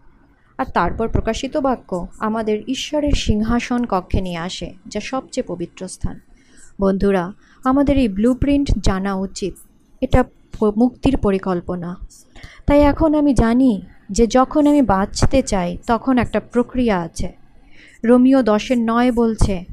আর 0.59 0.65
তারপর 0.75 1.09
প্রকাশিত 1.09 1.57
বাক্য 1.57 2.07
আমাদের 2.19 2.63
ঈশ্বরের 2.69 3.13
সিংহাসন 3.13 3.85
কক্ষে 3.85 4.21
নিয়ে 4.21 4.37
আসে, 4.37 4.75
যা 4.87 5.01
সবচেয়ে 5.01 5.45
পবিত্র 5.47 5.89
স্থান। 5.89 6.21
বন্ধুরা, 6.81 7.33
আমাদের 7.65 7.99
এই 7.99 8.09
ব্লু 8.09 8.35
জানা 8.79 9.15
উচিত। 9.15 9.55
এটা 10.01 10.25
মুক্তির 10.77 11.17
পরিকল্পনা। 11.17 11.97
তাই 12.67 12.81
এখন 12.81 13.15
আমি 13.15 13.35
জানি 13.35 13.83
যে 14.11 14.27
যখন 14.27 14.67
আমি 14.67 14.83
বাঁচতে 14.83 15.43
চাই, 15.43 15.77
তখন 15.87 16.19
একটা 16.19 16.41
প্রক্রিয়া 16.41 17.01
আছে। 17.01 17.48
রোমিও 18.05 18.43
দশের 18.43 18.77
নয় 18.79 19.13
বলছে, 19.13 19.65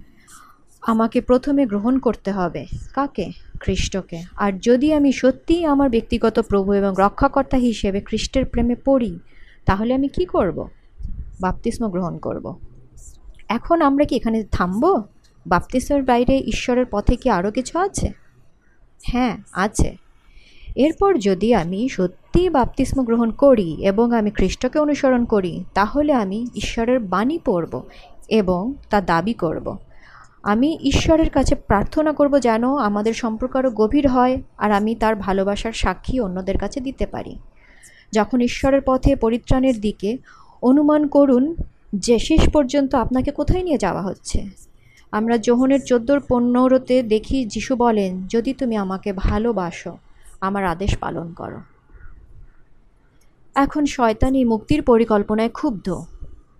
আমাকে 0.81 1.21
প্রথমে 1.21 1.65
গ্রহণ 1.65 1.99
করতে 1.99 2.31
হবে। 2.31 2.65
কাকে? 2.93 3.31
খ্রিস্টকে। 3.59 4.23
আর 4.35 4.51
যদি 4.59 4.93
আমি 4.93 5.11
সত্যিই 5.11 5.65
আমার 5.65 5.89
ব্যক্তিগত 5.89 6.39
প্রভু 6.39 6.73
এবং 6.73 6.93
রক্ষাকর্তা 6.97 7.57
হিসেবে 7.57 8.01
খ্রিস্টের 8.01 8.45
প্রেমে 8.45 8.75
পড়ি, 8.75 9.19
তাহলে 9.65 9.93
আমি 9.93 10.07
কি 10.07 10.25
করব? 10.25 10.67
বাপ্তিস্ম 11.41 11.89
গ্রহণ 11.89 12.17
করব। 12.17 12.55
এখন 13.49 13.81
আমরা 13.81 14.05
কি 14.05 14.15
এখানে 14.15 14.43
থামবো? 14.51 15.03
বাপ্তিস্মের 15.47 16.03
বাইরে 16.03 16.37
ঈশ্বরের 16.37 16.85
পথে 16.91 17.15
কি 17.15 17.29
আরও 17.29 17.51
কিছু 17.51 17.79
আছে? 17.79 18.11
হ্যাঁ 19.03 19.37
আছে। 19.53 19.97
এরপর 20.75 21.17
যদি 21.17 21.53
আমি 21.53 21.89
সত্যিই 21.89 22.49
বাপ্তিস্ম 22.49 23.03
গ্রহণ 23.03 23.31
করি 23.31 23.77
এবং 23.85 24.13
আমি 24.13 24.31
খ্রিস্টকে 24.31 24.79
অনুসরণ 24.79 25.25
করি, 25.25 25.63
তাহলে 25.73 26.13
আমি 26.13 26.47
ঈশ্বরের 26.55 26.99
বাণী 26.99 27.39
পড়ব 27.45 27.83
এবং 28.27 28.73
তা 28.89 29.01
দাবি 29.01 29.33
করব। 29.33 29.77
আমি 30.43 30.77
ঈশ্বরের 30.81 31.29
কাছে 31.29 31.55
প্রার্থনা 31.55 32.11
করব 32.11 32.39
যেন 32.39 32.75
আমাদের 32.75 33.13
সম্পর্ক 33.13 33.55
আরও 33.55 33.69
গভীর 33.69 34.07
হয় 34.07 34.41
আর 34.57 34.71
আমি 34.71 34.95
তার 34.95 35.15
ভালোবাসার 35.15 35.73
সাক্ষী 35.73 36.19
অন্যদের 36.19 36.57
কাছে 36.57 36.79
দিতে 36.79 37.05
পারি। 37.05 37.39
যখন 38.11 38.41
ঈশ্বরের 38.41 38.81
পথে 38.85 39.15
পরিত্রাণের 39.15 39.81
দিকে 39.81 40.17
অনুমান 40.61 41.07
করুন, 41.07 41.55
যে 41.95 42.19
শেষ 42.19 42.49
পর্যন্ত 42.49 42.95
আপনাকে 42.95 43.31
কোথায় 43.31 43.63
নিয়ে 43.63 43.77
যাওয়া 43.77 44.01
হচ্ছে? 44.01 44.45
আমরা 45.11 45.37
যোহনের 45.37 45.81
চোদ্দোর 45.81 46.19
পনেরোতে 46.19 47.03
দেখি 47.03 47.45
যিশু 47.45 47.75
বলেন, 47.75 48.27
যদি 48.27 48.53
তুমি 48.53 48.75
আমাকে 48.75 49.13
ভালোবাসো, 49.13 49.97
আমার 50.41 50.65
আদেশ 50.65 50.97
পালন 50.97 51.33
করো। 51.33 51.57
এখন 53.55 53.85
শয়তানি 53.85 54.45
মুক্তির 54.45 54.81
পরিকল্পনায় 54.81 55.49
ক্ষুব্ধ। 55.49 56.05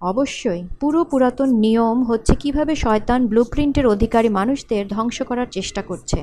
অবশ্যই। 0.02 0.62
পুরো 0.80 1.04
পুরাতন 1.04 1.50
নিয়ম 1.56 2.04
হচ্ছে 2.04 2.36
কীভাবে 2.36 2.76
শয়তান 2.76 3.20
ব্লুপ্রিন্টের 3.28 3.86
অধিকারী 3.88 4.30
মানুষদের 4.30 4.88
ধ্বংস 4.88 5.22
করার 5.22 5.50
চেষ্টা 5.52 5.82
করছে 5.82 6.20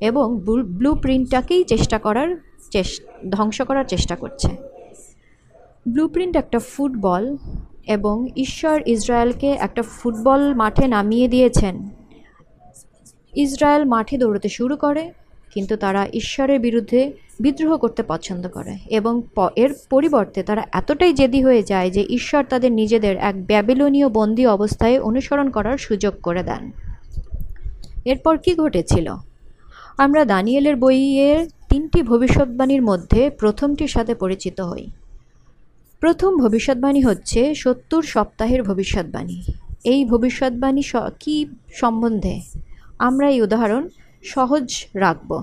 এবং 0.00 0.26
ব্লু 0.78 0.94
প্রিন্টটাকেই 0.94 1.64
চেষ্টা 1.64 1.98
করার 1.98 2.28
ধ্বংস 3.30 3.62
করার 3.62 3.84
চেষ্টা 3.84 4.14
করছে। 4.16 4.50
ব্লুপ্রিন্ট 5.88 6.36
একটা 6.36 6.58
ফুটবল 6.58 7.36
এবং 7.86 8.28
ঈশ্বর 8.36 8.76
ইসরায়েলকে 8.86 9.50
একটা 9.66 9.82
ফুটবল 9.82 10.54
মাঠে 10.54 10.88
নামিয়ে 10.88 11.28
দিয়েছেন। 11.28 11.74
ইসরায়েল 13.34 13.84
মাঠে 13.84 14.18
দৌড়তে 14.18 14.48
শুরু 14.48 14.76
করে 14.76 15.02
কিন্তু 15.50 15.76
তারা 15.76 16.06
ঈশ্বরের 16.12 16.60
বিরুদ্ধে 16.60 17.12
বিদ্রোহ 17.40 17.76
করতে 17.76 18.02
পছন্দ 18.02 18.48
করে 18.48 18.78
এবং 18.86 19.22
এর 19.56 19.74
পরিবর্তে 19.90 20.42
তারা 20.42 20.66
এতটাই 20.72 21.12
জেদি 21.12 21.42
হয়ে 21.42 21.62
যায় 21.62 21.90
যে 21.90 22.06
ঈশ্বর 22.08 22.44
তাদের 22.44 22.72
নিজেদের 22.72 23.16
এক 23.16 23.46
ব্যাবিলনীয় 23.46 24.08
বন্দি 24.08 24.46
অবস্থায় 24.46 25.00
অনুসরণ 25.00 25.50
করার 25.50 25.78
সুযোগ 25.78 26.14
করে 26.22 26.42
দেন। 26.42 26.70
এরপর 28.04 28.38
কি 28.38 28.54
ঘটেছিল? 28.54 29.14
আমরা 29.98 30.24
দানিয়েলের 30.24 30.76
বইয়ের 30.76 31.46
তিনটি 31.68 32.02
ভবিষ্যৎবাণীর 32.02 32.82
মধ্যে 32.82 33.30
প্রথমটির 33.30 33.88
সাথে 33.88 34.14
পরিচিত 34.14 34.60
হই। 34.60 34.86
প্রথম 36.00 36.38
ভবিষ্যৎবাণী 36.38 37.02
হচ্ছে 37.02 37.54
সত্তর 37.54 38.02
সপ্তাহের 38.02 38.62
ভবিষ্যৎবাণী। 38.62 39.42
এই 39.84 40.04
ভবিষ্যৎবাণী 40.04 40.82
কি 41.20 41.46
সম্বন্ধে? 41.72 42.40
আমরা 42.98 43.30
এই 43.30 43.42
উদাহরণ 43.42 43.88
সহজ 44.22 44.86
রাখব। 44.94 45.42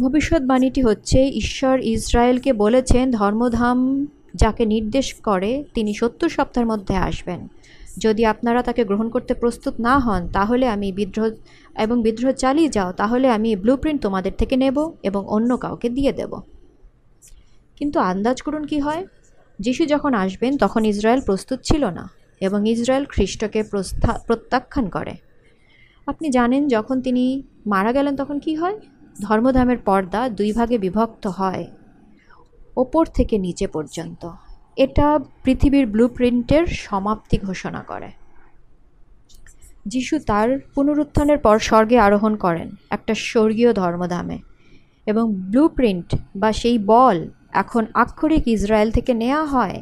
ভবিষ্যৎবাণীটি 0.00 0.82
হচ্ছে, 0.82 1.28
ঈশ্বর 1.28 1.80
ইসরায়েলকে 1.80 2.52
বলেছেন, 2.52 3.10
ধর্মধাম 3.10 4.06
যাকে 4.34 4.66
নির্দেশ 4.66 5.14
করে 5.14 5.64
তিনি 5.74 5.94
সত্তর 5.94 6.28
সপ্তাহের 6.28 6.66
মধ্যে 6.66 6.96
আসবেন। 6.96 7.48
যদি 7.98 8.24
আপনারা 8.24 8.62
তাকে 8.62 8.84
গ্রহণ 8.84 9.08
করতে 9.08 9.34
প্রস্তুত 9.34 9.74
না 9.80 9.98
হন, 9.98 10.28
তাহলে 10.32 10.68
আমি 10.68 10.92
বিদ্রোহ 10.92 11.30
এবং 11.78 12.02
বিদ্রোহ 12.02 12.32
চালিয়ে 12.32 12.68
যাও, 12.68 12.92
তাহলে 12.92 13.28
আমি 13.28 13.56
ব্লুপ্রিন্ট 13.56 14.02
তোমাদের 14.02 14.32
থেকে 14.38 14.56
নেব 14.56 14.92
এবং 15.02 15.26
অন্য 15.26 15.56
কাউকে 15.56 15.88
দিয়ে 15.88 16.12
দেব। 16.12 16.40
কিন্তু 17.76 18.00
আন্দাজ 18.00 18.42
করুন 18.42 18.64
কি 18.64 18.78
হয়? 18.78 19.06
যিশু 19.60 19.86
যখন 19.86 20.14
আসবেন, 20.14 20.58
তখন 20.58 20.84
ইসরায়েল 20.84 21.20
প্রস্তুত 21.20 21.60
ছিল 21.62 21.84
না 21.84 22.10
এবং 22.40 22.68
ইসরায়েল 22.68 23.04
খ্রিস্টকে 23.04 23.62
প্রত্যাখ্যান 24.26 24.88
করে। 24.88 25.14
আপনি 26.06 26.26
জানেন, 26.30 26.62
যখন 26.68 26.96
তিনি 27.06 27.24
মারা 27.72 27.90
গেলেন 27.96 28.14
তখন 28.20 28.36
কি 28.44 28.52
হয়? 28.60 28.76
ধর্মধামের 29.26 29.80
পর্দা 29.88 30.20
দুই 30.38 30.50
ভাগে 30.58 30.76
বিভক্ত 30.84 31.24
হয়, 31.38 31.64
ওপর 32.76 33.04
থেকে 33.16 33.34
নিচে 33.46 33.66
পর্যন্ত। 33.66 34.22
এটা 34.76 35.06
পৃথিবীর 35.44 35.86
ব্লুপ্রিন্টের 35.94 36.64
সমাপ্তি 36.86 37.36
ঘোষণা 37.48 37.82
করে। 37.90 38.10
যিশু 39.86 40.14
তার 40.30 40.48
পুনরুত্থানের 40.74 41.38
পর 41.38 41.56
স্বর্গে 41.68 41.96
আরোহণ 42.06 42.32
করেন 42.36 42.68
একটা 42.90 43.12
স্বর্গীয় 43.28 43.70
ধর্মধামে 43.82 44.38
এবং 45.06 45.24
ব্লুপ্রিন্ট 45.52 46.08
বা 46.40 46.50
সেই 46.60 46.76
বল 46.92 47.18
এখন 47.62 47.82
আক্ষরিক 48.04 48.44
ইসরায়েল 48.56 48.90
থেকে 48.96 49.12
নেওয়া 49.22 49.44
হয় 49.54 49.78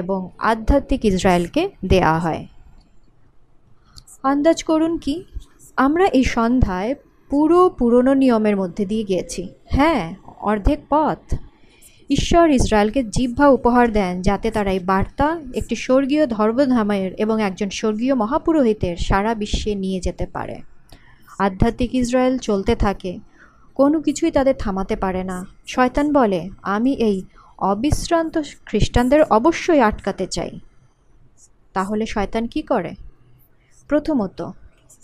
এবং 0.00 0.20
আধ্যাত্মিক 0.50 1.02
ইসরায়েলকে 1.10 1.62
দেয়া 1.92 2.14
হয়। 2.24 2.42
আন্দাজ 4.30 4.58
করুন 4.64 4.92
কি? 5.04 5.14
আমরা 5.80 6.06
এই 6.06 6.24
সন্ধ্যায় 6.24 6.94
পুরো 7.30 7.68
পুরনো 7.68 8.14
নিয়মের 8.14 8.56
মধ্যে 8.56 8.86
দিয়ে 8.86 9.04
গিয়েছি। 9.04 9.48
হ্যাঁ 9.66 10.14
অর্ধেক 10.40 10.78
পথ। 10.90 11.34
ঈশ্বর 12.10 12.50
ইসরায়েলকে 12.50 13.04
জিহ্বা 13.04 13.48
উপহার 13.48 13.92
দেন 13.92 14.22
যাতে 14.22 14.50
তারা 14.50 14.70
এই 14.70 14.78
বার্তা 14.78 15.40
একটি 15.54 15.76
স্বর্গীয় 15.76 16.26
ধর্মধামের 16.26 17.12
এবং 17.12 17.42
একজন 17.42 17.70
স্বর্গীয় 17.70 18.14
মহাপুরোহিতের 18.14 18.96
সারা 18.96 19.34
বিশ্বে 19.34 19.74
নিয়ে 19.74 20.00
যেতে 20.00 20.26
পারে। 20.26 20.56
আধ্যাত্মিক 21.38 21.94
ইসরায়েল 21.94 22.38
চলতে 22.38 22.76
থাকে। 22.76 23.18
কোনো 23.74 24.00
কিছুই 24.00 24.30
তাদের 24.30 24.54
থামাতে 24.58 24.96
পারে 24.96 25.24
না। 25.24 25.46
শয়তান 25.66 26.12
বলে, 26.12 26.50
আমি 26.62 26.92
এই 26.92 27.22
অবিশ্রান্ত 27.58 28.38
খ্রিস্টানদের 28.66 29.22
অবশ্যই 29.22 29.80
আটকাতে 29.80 30.26
চাই। 30.26 30.60
তাহলে 31.72 32.06
শয়তান 32.06 32.46
কি 32.46 32.62
করে? 32.62 32.94
প্রথমত 33.88 34.50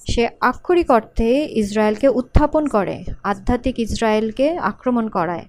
সে 0.07 0.29
আক্ষরিক 0.40 0.90
অর্থে 0.90 1.29
ইসরায়েলকে 1.62 2.09
উত্থাপন 2.09 2.66
করে, 2.66 3.05
আধ্যাত্মিক 3.23 3.79
ইসরায়েলকে 3.79 4.47
আক্রমণ 4.59 5.09
করায়। 5.09 5.47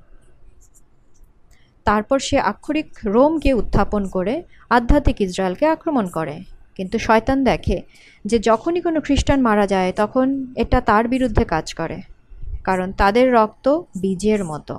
তারপর 1.86 2.20
সে 2.20 2.38
আক্ষরিক 2.52 2.90
রোমকে 3.06 3.52
উত্থাপন 3.54 4.04
করে, 4.08 4.44
আধ্যাত্মিক 4.70 5.22
ইসরায়েলকে 5.22 5.66
আক্রমণ 5.66 6.06
করে। 6.08 6.36
কিন্তু 6.76 7.00
শয়তান 7.00 7.44
দেখে 7.44 7.78
যে 8.26 8.40
যখনই 8.40 8.82
কোনো 8.82 9.02
খ্রিস্টান 9.02 9.40
মারা 9.42 9.68
যায়, 9.68 9.92
তখন 9.96 10.28
এটা 10.56 10.82
তার 10.82 11.08
বিরুদ্ধে 11.08 11.44
কাজ 11.46 11.74
করে, 11.74 11.98
কারণ 12.64 12.88
তাদের 12.92 13.26
রক্ত 13.34 13.66
বীজের 14.02 14.42
মতো। 14.46 14.76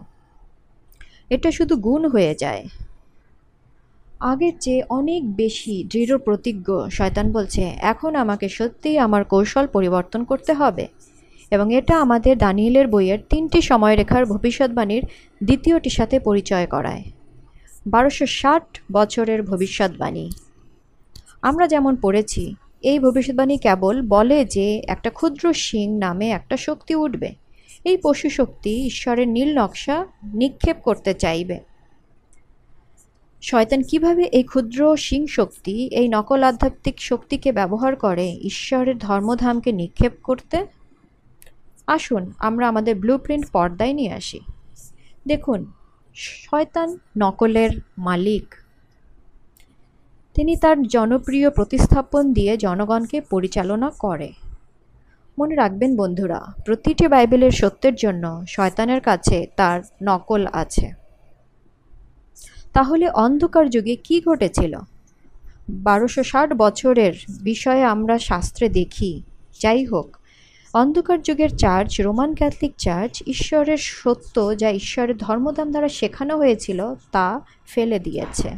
এটা 1.30 1.50
শুধু 1.50 1.76
গুণ 1.76 2.02
হয়ে 2.08 2.34
যায়। 2.34 2.62
আগের 4.20 4.52
চেয়ে 4.60 4.82
অনেক 4.88 5.36
বেশি 5.36 5.84
দৃঢ় 5.84 6.18
প্রতিজ্ঞ 6.18 6.88
শয়তান 6.88 7.32
বলছে, 7.32 7.72
এখন 7.78 8.14
আমাকে 8.14 8.48
সত্যিই 8.48 8.98
আমার 8.98 9.24
কৌশল 9.24 9.66
পরিবর্তন 9.66 10.24
করতে 10.24 10.52
হবে। 10.52 10.88
এবং 11.50 11.74
এটা 11.74 12.00
আমাদের 12.00 12.38
দানিয়েলের 12.38 12.88
বইয়ের 12.88 13.18
তিনটি 13.30 13.60
সময়রেখার 13.60 14.26
ভবিষ্যৎবাণীর 14.26 15.02
দ্বিতীয়টির 15.44 15.90
সাথে 15.90 16.20
পরিচয় 16.20 16.66
করায়। 16.66 17.02
বারোশো 17.86 18.26
ষাট 18.26 18.78
বছরের 18.92 19.42
ভবিষ্যৎবাণী। 19.42 20.30
আমরা 21.42 21.66
যেমন 21.66 21.96
পড়েছি, 21.96 22.54
এই 22.82 22.98
ভবিষ্যৎবাণী 22.98 23.58
কেবল 23.58 24.02
বলে 24.02 24.44
যে 24.44 24.82
একটা 24.88 25.10
ক্ষুদ্র 25.10 25.52
সিং 25.52 25.98
নামে 25.98 26.30
একটা 26.30 26.56
শক্তি 26.56 26.94
উঠবে। 26.94 27.34
এই 27.84 27.96
পশু 27.96 28.30
শক্তি 28.30 28.86
ঈশ্বরের 28.86 29.28
নীল 29.28 29.58
নকশা 29.58 30.06
নিক্ষেপ 30.34 30.76
করতে 30.82 31.14
চাইবে। 31.14 31.67
শয়তান 33.42 33.82
কীভাবে 33.82 34.22
এই 34.22 34.42
ক্ষুদ্র 34.42 34.96
সিং 34.96 35.26
শক্তি 35.26 35.86
এই 35.86 36.08
নকল 36.08 36.42
আধ্যাত্মিক 36.42 37.00
শক্তিকে 37.00 37.52
ব্যবহার 37.52 37.96
করে 37.96 38.32
ঈশ্বরের 38.32 38.98
ধর্মধামকে 38.98 39.72
নিক্ষেপ 39.72 40.12
করতে? 40.22 40.66
আসুন, 41.86 42.32
আমরা 42.38 42.68
আমাদের 42.68 42.94
ব্লু 42.96 43.18
প্রিন্ট 43.18 43.50
পর্দায় 43.50 43.92
নিয়ে 43.92 44.12
আসি। 44.12 44.40
দেখুন, 45.26 45.72
শয়তান 46.14 46.98
নকলের 47.18 47.70
মালিক। 47.98 48.54
তিনি 50.34 50.56
তার 50.56 50.82
জনপ্রিয় 50.82 51.50
প্রতিস্থাপন 51.50 52.32
দিয়ে 52.32 52.56
জনগণকে 52.56 53.20
পরিচালনা 53.20 53.90
করে। 53.90 54.32
মনে 55.38 55.54
রাখবেন 55.54 55.96
বন্ধুরা, 55.96 56.44
প্রতিটি 56.64 57.08
বাইবেলের 57.08 57.50
সত্যের 57.50 57.94
জন্য 57.94 58.44
শয়তানের 58.48 59.00
কাছে 59.00 59.46
তার 59.56 59.80
নকল 60.02 60.46
আছে। 60.52 61.07
তাহলে 62.78 63.08
অন্ধকার 63.08 63.70
যুগে 63.70 63.96
কি 63.96 64.20
ঘটেছিল? 64.20 64.78
বারোশো 65.68 66.22
ষাট 66.22 66.52
বছরের 66.52 67.12
বিষয়ে 67.42 67.84
আমরা 67.84 68.18
শাস্ত্রে 68.18 68.68
দেখি। 68.68 69.22
যাই 69.60 69.84
হোক 69.84 70.16
অন্ধকার 70.74 71.22
যুগের 71.22 71.56
চার্চ, 71.56 72.00
রোমান 72.00 72.34
ক্যাথলিক 72.34 72.72
চার্চ, 72.78 73.22
ঈশ্বরের 73.26 73.76
সত্য 73.76 74.58
যা 74.58 74.70
ঈশ্বরের 74.70 75.16
ধর্মদাম 75.16 75.70
দ্বারা 75.70 75.88
শেখানো 75.88 76.36
হয়েছিল 76.36 76.94
তা 77.12 77.40
ফেলে 77.66 77.98
দিয়েছে। 77.98 78.48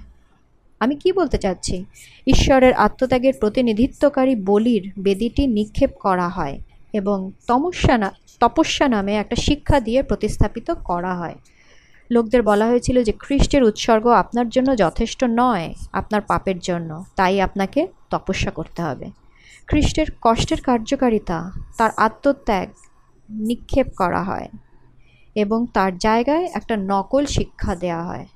আমি 0.81 0.97
কি 0.97 1.13
বলতে 1.13 1.39
চাচ্ছি? 1.39 1.85
ঈশ্বরের 2.27 2.73
আত্মত্যাগের 2.73 3.35
প্রতিনিধিত্বকারী 3.41 4.37
বলির 4.37 4.93
বেদিটি 4.99 5.47
নিক্ষেপ 5.47 5.91
করা 6.01 6.29
হয় 6.29 6.59
এবং 6.93 7.33
তমস্যা 7.47 8.11
তপস্যা 8.41 8.89
নামে 8.89 9.15
একটা 9.15 9.37
শিক্ষা 9.37 9.81
দিয়ে 9.81 10.03
প্রতিস্থাপিত 10.03 10.71
করা 10.85 11.15
হয়। 11.15 11.35
লোকদের 12.11 12.43
বলা 12.43 12.67
হয়েছিল 12.67 13.03
যে 13.03 13.13
খ্রিস্টের 13.13 13.63
উৎসর্গ 13.63 14.07
আপনার 14.07 14.49
জন্য 14.49 14.77
যথেষ্ট 14.77 15.25
নয়, 15.29 15.75
আপনার 15.93 16.21
পাপের 16.21 16.59
জন্য। 16.59 17.05
তাই 17.17 17.41
আপনাকে 17.41 17.87
তপস্যা 18.11 18.51
করতে 18.51 18.83
হবে। 18.83 19.11
খ্রিস্টের 19.67 20.07
কষ্টের 20.21 20.61
কার্যকারিতা, 20.61 21.53
তার 21.79 21.91
আত্মত্যাগ 21.97 22.69
নিক্ষেপ 23.31 23.87
করা 23.97 24.23
হয় 24.23 24.49
এবং 25.35 25.67
তার 25.75 25.99
জায়গায় 25.99 26.49
একটা 26.55 26.77
নকল 26.77 27.27
শিক্ষা 27.27 27.75
দেওয়া 27.75 28.05
হয়। 28.05 28.27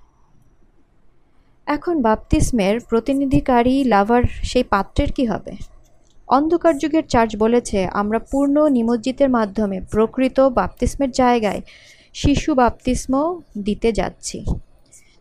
এখন 1.67 2.03
বাপতিস্মের 2.03 2.81
প্রতিনিধিকারী 2.81 3.85
লাভার 3.85 4.23
সেই 4.43 4.65
পাত্রের 4.65 5.13
কি 5.13 5.25
হবে? 5.27 5.53
অন্ধকার 6.29 6.79
যুগের 6.79 7.07
চার্চ 7.07 7.37
বলেছে, 7.37 7.87
আমরা 7.87 8.19
পূর্ণ 8.19 8.69
নিমজ্জিতের 8.69 9.31
মাধ্যমে 9.31 9.81
প্রকৃত 9.81 10.41
বাপ্তিস্মের 10.41 11.11
জায়গায় 11.11 11.61
শিশু 12.15 12.55
বাপ্তিস্ম 12.55 13.41
দিতে 13.59 13.93
যাচ্ছি, 13.93 14.45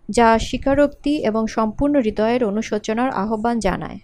যা 0.10 0.40
স্বীকারোক্তি 0.40 1.14
এবং 1.24 1.48
সম্পূর্ণ 1.48 1.96
হৃদয়ের 2.02 2.44
অনুশোচনার 2.44 3.10
আহ্বান 3.10 3.60
জানায়। 3.60 4.00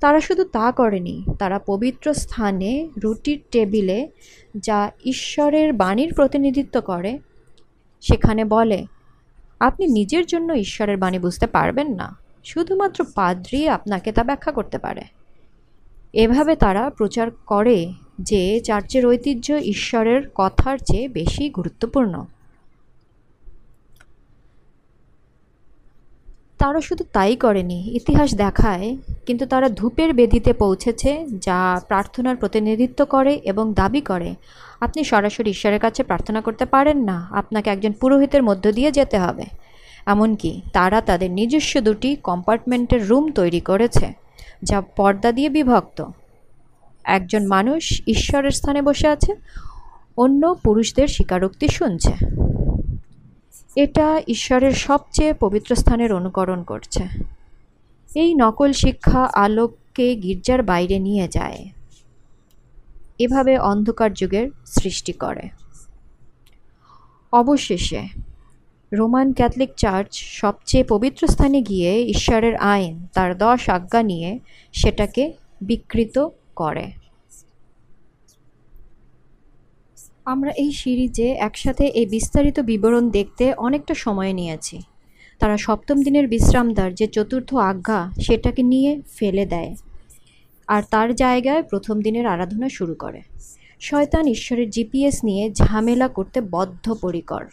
তারা 0.00 0.20
শুধু 0.20 0.44
তা 0.44 0.72
করেনি, 0.72 1.24
তারা 1.38 1.58
পবিত্র 1.58 2.14
স্থানে 2.14 2.88
রুটির 3.02 3.40
টেবিলে 3.50 4.08
যা 4.56 4.90
ঈশ্বরের 5.04 5.72
বাণীর 5.72 6.14
প্রতিনিধিত্ব 6.14 6.80
করে, 6.80 7.18
সেখানে 8.00 8.44
বলে, 8.44 8.86
আপনি 9.60 9.86
নিজের 9.86 10.26
জন্য 10.26 10.52
ঈশ্বরের 10.52 10.96
বাণী 10.96 11.18
বুঝতে 11.18 11.46
পারবেন 11.46 11.88
না, 11.94 12.16
শুধুমাত্র 12.44 13.04
পাদ্রি 13.14 13.68
আপনাকে 13.68 14.12
তা 14.12 14.24
ব্যাখ্যা 14.24 14.52
করতে 14.52 14.78
পারে। 14.78 15.04
এভাবে 16.12 16.56
তারা 16.56 16.90
প্রচার 16.90 17.30
করে 17.46 17.92
যে 18.18 18.60
চার্চের 18.60 19.06
ঐতিহ্য 19.06 19.52
ঈশ্বরের 19.52 20.30
কথার 20.34 20.78
চেয়ে 20.78 21.08
বেশি 21.08 21.50
গুরুত্বপূর্ণ। 21.50 22.24
তারা 26.58 26.80
শুধু 26.80 27.04
তাই 27.12 27.36
করেনি, 27.36 27.90
ইতিহাস 27.96 28.34
দেখায়, 28.34 28.96
কিন্তু 29.26 29.46
তারা 29.46 29.68
ধূপের 29.68 30.14
বেদিতে 30.14 30.52
পৌঁছেছে, 30.52 31.26
যা 31.28 31.80
প্রার্থনার 31.88 32.36
প্রতিনিধিত্ব 32.36 33.04
করে 33.04 33.40
এবং 33.44 33.74
দাবি 33.74 34.00
করে। 34.00 34.34
আপনি 34.80 35.04
সরাসরি 35.04 35.50
ঈশ্বরের 35.50 35.80
কাছে 35.80 36.02
প্রার্থনা 36.02 36.40
করতে 36.40 36.64
পারেন 36.64 37.04
না, 37.04 37.28
আপনাকে 37.30 37.70
একজন 37.70 37.92
পুরোহিতের 37.92 38.42
মধ্য 38.42 38.72
দিয়ে 38.72 38.92
যেতে 38.92 39.18
হবে। 39.18 39.44
এমনকি 40.06 40.62
তারা 40.72 41.00
তাদের 41.00 41.30
নিজস্ব 41.30 41.80
দুটি 41.80 42.16
কম্পার্টমেন্টের 42.16 43.08
রুম 43.08 43.32
তৈরি 43.32 43.60
করেছে, 43.60 44.12
যা 44.62 44.80
পর্দা 44.80 45.32
দিয়ে 45.32 45.48
বিভক্ত। 45.48 46.02
একজন 47.04 47.46
মানুষ 47.46 48.02
ঈশ্বরের 48.06 48.50
স্থানে 48.50 48.82
বসে 48.82 49.08
আছে, 49.08 49.34
অন্য 50.16 50.56
পুরুষদের 50.62 51.08
স্বীকারোক্তি 51.08 51.68
শুনছে। 51.68 52.12
এটা 53.76 54.22
ঈশ্বরের 54.28 54.72
সবচেয়ে 54.72 55.34
পবিত্র 55.34 55.76
স্থানের 55.76 56.12
অনুকরণ 56.12 56.62
করছে। 56.62 57.04
এই 58.14 58.34
নকল 58.34 58.72
শিক্ষা 58.72 59.30
আলোককে 59.34 60.16
গির্জার 60.16 60.62
বাইরে 60.62 60.98
নিয়ে 60.98 61.28
যায়। 61.28 61.68
এভাবে 63.18 63.58
অন্ধকার 63.58 64.12
যুগের 64.12 64.50
সৃষ্টি 64.66 65.12
করে। 65.12 65.48
অবশেষে 67.32 68.08
রোমান 68.92 69.32
ক্যাথলিক 69.32 69.70
চার্চ 69.76 70.14
সবচেয়ে 70.14 70.84
পবিত্র 70.84 71.26
স্থানে 71.26 71.62
গিয়ে 71.62 72.04
ঈশ্বরের 72.04 72.56
আইন, 72.56 73.06
তার 73.14 73.38
দশ 73.38 73.68
আজ্ঞা 73.68 74.02
নিয়ে 74.02 74.38
সেটাকে 74.72 75.32
বিকৃত 75.60 76.28
করে। 76.56 76.92
আমরা 80.24 80.50
এই 80.50 80.72
সিরিজে 80.72 81.32
একসাথে 81.32 81.84
এই 81.86 82.06
বিস্তারিত 82.06 82.60
বিবরণ 82.60 83.10
দেখতে 83.10 83.54
অনেকটা 83.54 83.94
সময় 83.94 84.32
নিয়েছি। 84.32 84.82
তারা 85.38 85.56
সপ্তম 85.56 86.02
দিনের 86.02 86.28
বিশ্রামদার 86.28 86.94
যে 86.94 87.06
চতুর্থ 87.06 87.54
আজ্ঞা 87.54 88.12
সেটাকে 88.20 88.62
নিয়ে 88.62 89.02
ফেলে 89.16 89.46
দেয় 89.46 89.74
আর 90.66 90.82
তার 90.90 91.14
জায়গায় 91.14 91.62
প্রথম 91.62 92.00
দিনের 92.00 92.26
আরাধনা 92.26 92.68
শুরু 92.68 92.94
করে। 92.94 93.20
শয়তান 93.80 94.26
ঈশ্বরের 94.26 94.70
জিপিএস 94.70 95.24
নিয়ে 95.24 95.50
ঝামেলা 95.50 96.08
করতে 96.08 96.40
বদ্ধপরিকর। 96.50 97.44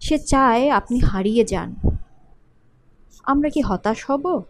সে 0.00 0.18
চায় 0.18 0.70
আপনি 0.70 0.98
হারিয়ে 0.98 1.44
যান। 1.44 1.74
আমরা 3.24 3.48
কি 3.50 3.60
হতাশ 3.60 4.10
হব? 4.10 4.42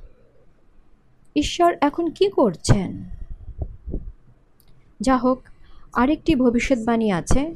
ঈশ্বর 1.37 1.77
এখন 1.81 2.11
কি 2.11 2.29
করছেন? 2.29 3.05
যা 5.01 5.17
হোক, 5.17 5.43
আরেকটি 5.93 6.35
ভবিষ্যৎবাণী 6.35 7.11
আছে, 7.11 7.55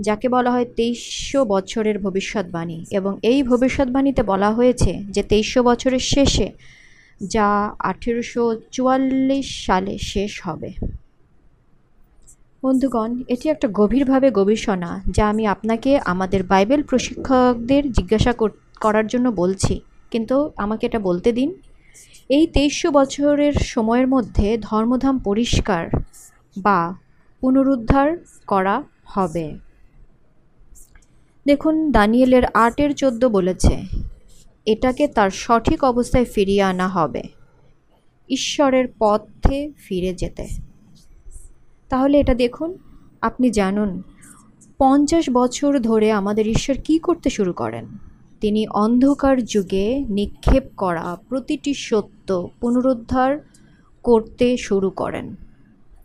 যাকে 0.00 0.28
বলা 0.28 0.50
হয় 0.50 0.66
তেইশশো 0.76 1.44
বছরের 1.44 1.98
ভবিষ্যৎবাণী। 1.98 2.84
এবং 2.90 3.18
এই 3.22 3.42
ভবিষ্যৎবাণীতে 3.42 4.22
বলা 4.22 4.50
হয়েছে 4.50 5.04
যে 5.10 5.22
তেইশশো 5.22 5.62
বছরের 5.62 5.98
শেষে 5.98 6.52
যা 7.26 7.74
আঠেরোশো 7.78 8.60
চুয়াল্লিশ 8.72 9.66
সালে 9.66 9.98
শেষ 9.98 10.40
হবে। 10.44 10.72
বন্ধুগণ, 12.62 13.22
এটি 13.28 13.48
একটা 13.48 13.68
গভীরভাবে 13.72 14.30
গবেষণা 14.30 15.00
যা 15.10 15.28
আমি 15.28 15.46
আপনাকে 15.46 15.98
আমাদের 15.98 16.42
বাইবেল 16.42 16.82
প্রশিক্ষকদের 16.82 17.92
জিজ্ঞাসা 17.92 18.32
করার 18.80 19.06
জন্য 19.06 19.28
বলছি। 19.28 19.80
কিন্তু 20.10 20.50
আমাকে 20.56 20.86
এটা 20.86 20.98
বলতে 20.98 21.32
দিন। 21.32 21.54
এই 22.28 22.46
তেইশশো 22.46 22.90
বছরের 22.90 23.52
সময়ের 23.52 24.08
মধ্যে 24.08 24.58
ধর্মধাম 24.60 25.18
পরিষ্কার 25.18 25.84
বা 26.56 26.94
পুনরুদ্ধার 27.40 28.08
করা 28.46 28.82
হবে। 29.04 29.58
দেখুন, 31.46 31.74
দানিয়েলের 31.90 32.44
আটের 32.44 32.90
চোদ্দ 32.94 33.24
বলেছে, 33.24 33.74
এটাকে 34.66 35.08
তার 35.08 35.30
সঠিক 35.30 35.84
অবস্থায় 35.84 36.24
ফিরিয়ে 36.24 36.62
আনা 36.62 36.88
হবে, 36.88 37.22
ঈশ্বরের 38.30 38.86
পথে 38.98 39.72
ফিরে 39.76 40.14
যেতে। 40.14 40.46
তাহলে 41.88 42.20
এটা 42.20 42.34
দেখুন, 42.34 42.78
আপনি 43.22 43.50
জানুন, 43.50 44.02
পঞ্চাশ 44.78 45.30
বছর 45.30 45.78
ধরে 45.78 46.12
আমাদের 46.12 46.46
ঈশ্বর 46.48 46.76
কি 46.84 46.98
করতে 46.98 47.30
শুরু 47.30 47.52
করেন? 47.52 47.84
তিনি 48.44 48.68
অন্ধকার 48.68 49.44
যুগে 49.44 50.04
নিক্ষেপ 50.08 50.62
করা 50.76 51.16
প্রতিটি 51.28 51.74
সত্য 51.74 52.50
পুনরুদ্ধার 52.60 53.38
করতে 54.02 54.56
শুরু 54.56 54.90
করেন। 54.90 55.36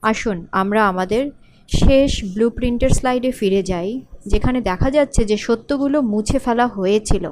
আসুন, 0.02 0.48
আমরা 0.52 0.88
আমাদের 0.88 1.32
শেষ 1.68 2.34
ব্লু 2.34 2.50
প্রিন্টের 2.50 2.90
স্লাইডে 2.90 3.32
ফিরে 3.32 3.64
যাই, 3.64 4.02
যেখানে 4.28 4.62
দেখা 4.62 4.92
যাচ্ছে 4.92 5.26
যে 5.26 5.38
সত্যগুলো 5.38 6.02
মুছে 6.02 6.40
ফেলা 6.40 6.68
হয়েছিল। 6.68 7.32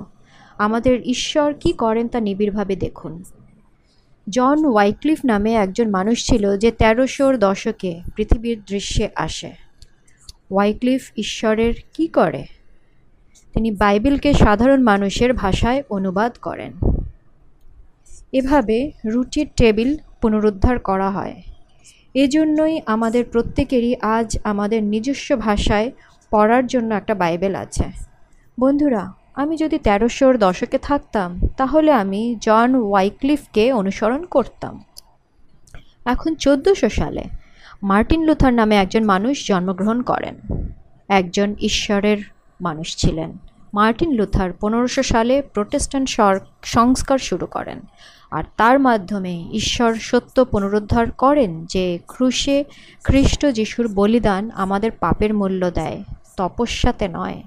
আমাদের 0.58 1.02
ঈশ্বর 1.02 1.54
কি 1.54 1.72
করেন 1.72 2.08
তা 2.08 2.20
নিবিড়ভাবে 2.20 2.76
দেখুন। 2.76 3.24
জন 4.30 4.66
ওয়াইক্লিফ 4.66 5.20
নামে 5.26 5.54
একজন 5.54 5.90
মানুষ 5.90 6.26
ছিল 6.26 6.58
যে 6.58 6.72
তেরোশোর 6.72 7.38
দশকে 7.38 8.02
পৃথিবীর 8.16 8.62
দৃশ্যে 8.68 9.10
আসে। 9.16 9.52
ওয়াইক্লিফ 10.52 11.12
ঈশ্বরের 11.18 11.74
কি 11.94 12.08
করে? 12.08 12.57
তিনি 13.54 13.72
বাইবেলকে 13.72 14.34
সাধারণ 14.34 14.84
মানুষের 14.84 15.34
ভাষায় 15.34 15.84
অনুবাদ 15.90 16.38
করেন। 16.42 16.74
এভাবে 18.32 18.92
রুটির 19.06 19.48
টেবিল 19.56 19.98
পুনরুদ্ধার 20.22 20.80
করা 20.80 21.10
হয়। 21.10 21.42
এজন্যই 22.14 22.82
আমাদের 22.86 23.26
প্রত্যেকেরই 23.32 23.96
আজ 24.02 24.38
আমাদের 24.44 24.84
নিজস্ব 24.84 25.40
ভাষায় 25.40 25.92
পড়ার 26.32 26.68
জন্য 26.68 26.96
একটা 26.96 27.16
বাইবেল 27.16 27.56
আছে। 27.56 27.84
বন্ধুরা, 28.60 29.14
আমি 29.36 29.58
যদি 29.58 29.78
তেরোশোর 29.78 30.38
দশকে 30.38 30.78
থাকতাম, 30.78 31.40
তাহলে 31.58 31.92
আমি 31.92 32.36
জন 32.42 32.76
ওয়াইক্লিফকে 32.76 33.72
অনুসরণ 33.72 34.24
করতাম। 34.24 34.84
এখন 36.06 36.36
চোদ্দোশো 36.36 36.90
সালে 36.90 37.24
মার্টিন 37.84 38.24
লুথার 38.24 38.54
নামে 38.54 38.76
একজন 38.76 39.06
মানুষ 39.06 39.48
জন্মগ্রহণ 39.48 40.02
করেন। 40.02 40.36
একজন 41.10 41.56
ঈশ্বরের 41.60 42.18
মানুষ 42.62 42.98
ছিলেন। 42.98 43.38
মার্টিন 43.74 44.12
লুথার 44.12 44.54
পনেরোশো 44.54 45.04
সালে 45.04 45.42
প্রোটেস্ট্যান্ট 45.42 46.10
সংস্কার 46.64 47.18
শুরু 47.18 47.46
করেন। 47.46 47.80
আর 48.32 48.44
তার 48.58 48.80
মাধ্যমে 48.80 49.50
ঈশ্বর 49.54 49.96
সত্য 49.96 50.46
পুনরুদ্ধার 50.46 51.12
করেন 51.12 51.66
যে 51.66 52.00
ক্রুশে 52.08 52.64
খ্রিস্ট 53.04 53.46
যিশুর 53.46 53.88
বলিদান 53.88 54.52
আমাদের 54.54 54.92
পাপের 54.92 55.34
মূল্য 55.34 55.72
দেয়, 55.72 56.04
তপস্যাতে 56.38 57.08
নয়। 57.08 57.44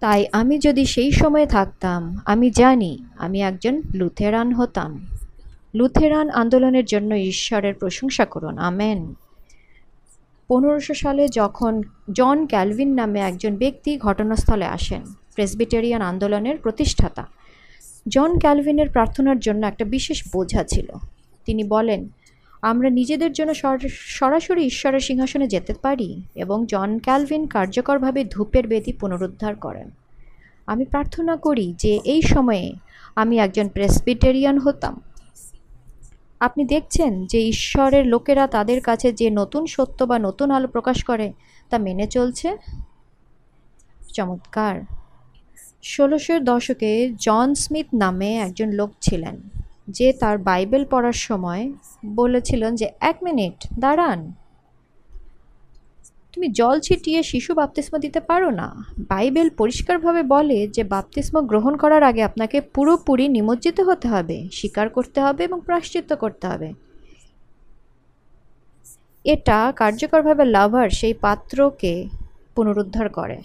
তাই 0.00 0.26
আমি 0.32 0.58
যদি 0.58 0.84
সেই 0.84 1.12
সময়ে 1.12 1.46
থাকতাম, 1.46 2.20
আমি 2.24 2.50
জানি 2.50 2.98
আমি 3.18 3.42
একজন 3.42 3.82
লুথেরান 3.94 4.52
হতাম। 4.52 5.06
লুথেরান 5.74 6.30
আন্দোলনের 6.30 6.84
জন্য 6.84 7.14
ঈশ্বরের 7.14 7.74
প্রশংসা 7.74 8.24
করুন, 8.24 8.58
আমেন। 8.58 9.14
পনেরোশো 10.48 10.94
সালে 10.94 11.24
যখন 11.28 11.72
জন 12.12 12.46
ক্যালভিন 12.46 12.90
নামে 12.94 13.20
একজন 13.20 13.52
ব্যক্তি 13.56 13.98
ঘটনাস্থলে 13.98 14.66
আসেন, 14.76 15.02
প্রেসবিটেরিয়ান 15.34 16.02
আন্দোলনের 16.02 16.56
প্রতিষ্ঠাতা। 16.56 17.24
জন 18.08 18.30
ক্যালভিনের 18.38 18.88
প্রার্থনার 18.90 19.38
জন্য 19.38 19.62
একটা 19.66 19.84
বিশেষ 19.84 20.18
বোঝা 20.32 20.62
ছিল। 20.64 20.88
তিনি 21.46 21.64
বলেন, 21.64 22.08
আমরা 22.62 22.88
নিজেদের 22.90 23.32
জন্য 23.32 23.50
সরাসরি 24.18 24.62
ঈশ্বরের 24.64 25.00
সিংহাসনে 25.00 25.46
যেতে 25.48 25.72
পারি 25.82 26.10
এবং 26.34 26.58
জন 26.66 26.90
ক্যালভিন 26.98 27.42
কার্যকরভাবে 27.46 28.20
ধূপের 28.24 28.64
বেদি 28.68 28.92
পুনরুদ্ধার 28.92 29.54
করেন। 29.56 29.88
আমি 30.66 30.84
প্রার্থনা 30.84 31.34
করি 31.36 31.66
যে 31.78 31.92
এই 32.04 32.22
সময়ে 32.22 32.66
আমি 33.16 33.34
একজন 33.38 33.68
প্রেসবিটেরিয়ান 33.68 34.58
হতাম 34.58 34.94
আপনি 36.40 36.64
দেখছেন 36.64 37.26
যে 37.26 37.48
ঈশ্বরের 37.48 38.06
লোকেরা 38.06 38.46
তাদের 38.46 38.80
কাছে 38.80 39.12
যে 39.12 39.30
নতুন 39.30 39.66
সত্য 39.66 40.04
বা 40.04 40.18
নতুন 40.18 40.50
আলো 40.50 40.68
প্রকাশ 40.68 41.04
করে, 41.04 41.32
তা 41.70 41.78
মেনে 41.78 42.06
চলছে? 42.06 42.56
চমৎকার। 44.12 44.80
ষোলোশোর 45.82 46.44
দশকে 46.44 47.12
জন 47.20 47.54
স্মিথ 47.54 47.86
নামে 47.94 48.36
একজন 48.36 48.70
লোক 48.70 48.90
ছিলেন, 49.00 49.40
যে 49.88 50.12
তার 50.12 50.38
বাইবেল 50.38 50.84
পড়ার 50.84 51.12
সময় 51.12 51.72
বলেছিলেন 52.06 52.74
যে, 52.74 52.90
এক 53.00 53.16
মিনিট, 53.22 53.66
দাঁড়ান। 53.78 54.32
তুমি 56.36 56.48
জল 56.52 56.80
ছিটিয়ে 56.80 57.22
শিশু 57.22 57.54
বাপ্তিস্ম 57.54 57.98
দিতে 57.98 58.20
পারো 58.20 58.50
না? 58.50 58.68
বাইবেল 58.98 59.50
পরিষ্কারভাবে 59.50 60.22
বলে 60.22 60.68
যে 60.68 60.84
বাপ্তিস্ম 60.84 61.40
গ্রহণ 61.40 61.76
করার 61.76 62.02
আগে 62.02 62.22
আপনাকে 62.22 62.60
পুরোপুরি 62.60 63.28
নিমজ্জিত 63.28 63.80
হতে 63.80 64.08
হবে, 64.08 64.48
স্বীকার 64.52 64.88
করতে 64.88 65.20
হবে 65.20 65.44
এবং 65.44 65.60
প্রাশ্চিত্য 65.60 66.16
করতে 66.16 66.46
হবে। 66.46 66.72
এটা 69.24 69.72
কার্যকরভাবে 69.76 70.44
লাভার 70.44 70.90
সেই 70.90 71.14
পাত্রকে 71.14 72.08
পুনরুদ্ধার 72.54 73.08
করে। 73.08 73.38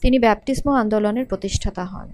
তিনি 0.00 0.18
ব্যাপটিস্ম 0.18 0.70
আন্দোলনের 0.70 1.26
প্রতিষ্ঠাতা 1.26 1.84
হন। 1.84 2.08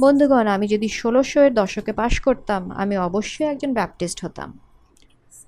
বন্ধুগণ, 0.00 0.46
আমি 0.46 0.66
যদি 0.66 0.88
ষোলোশো 0.88 1.40
এর 1.40 1.54
দশকে 1.54 1.92
পাশ 1.92 2.20
করতাম, 2.20 2.70
আমি 2.70 2.96
অবশ্যই 2.96 3.46
একজন 3.46 3.74
ব্যাপটিস্ট 3.74 4.24
হতাম। 4.24 4.58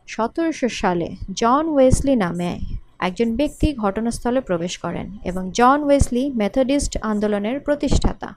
সতেরোশো 0.06 0.68
সালে 0.68 1.08
জন 1.36 1.68
ওয়েসলি 1.68 2.16
নামে 2.16 2.52
একজন 2.98 3.36
ব্যক্তি 3.36 3.74
ঘটনাস্থলে 3.74 4.40
প্রবেশ 4.40 4.78
করেন 4.78 5.18
এবং 5.24 5.50
জন 5.54 5.82
ওয়েসলি 5.84 6.32
মেথডিস্ট 6.32 6.98
আন্দোলনের 7.02 7.60
প্রতিষ্ঠাতা। 7.60 8.34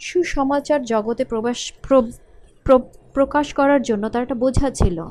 সুসমাচার 0.00 0.84
জগতে 0.84 1.24
প্রবেশ 1.24 1.72
প্র- 1.82 2.12
প্র- 2.64 2.80
প্রকাশ 3.14 3.54
করার 3.54 3.82
জন্য 3.82 4.08
তার 4.08 4.22
একটা 4.22 4.34
বোঝা 4.34 4.70
ছিল। 4.70 5.04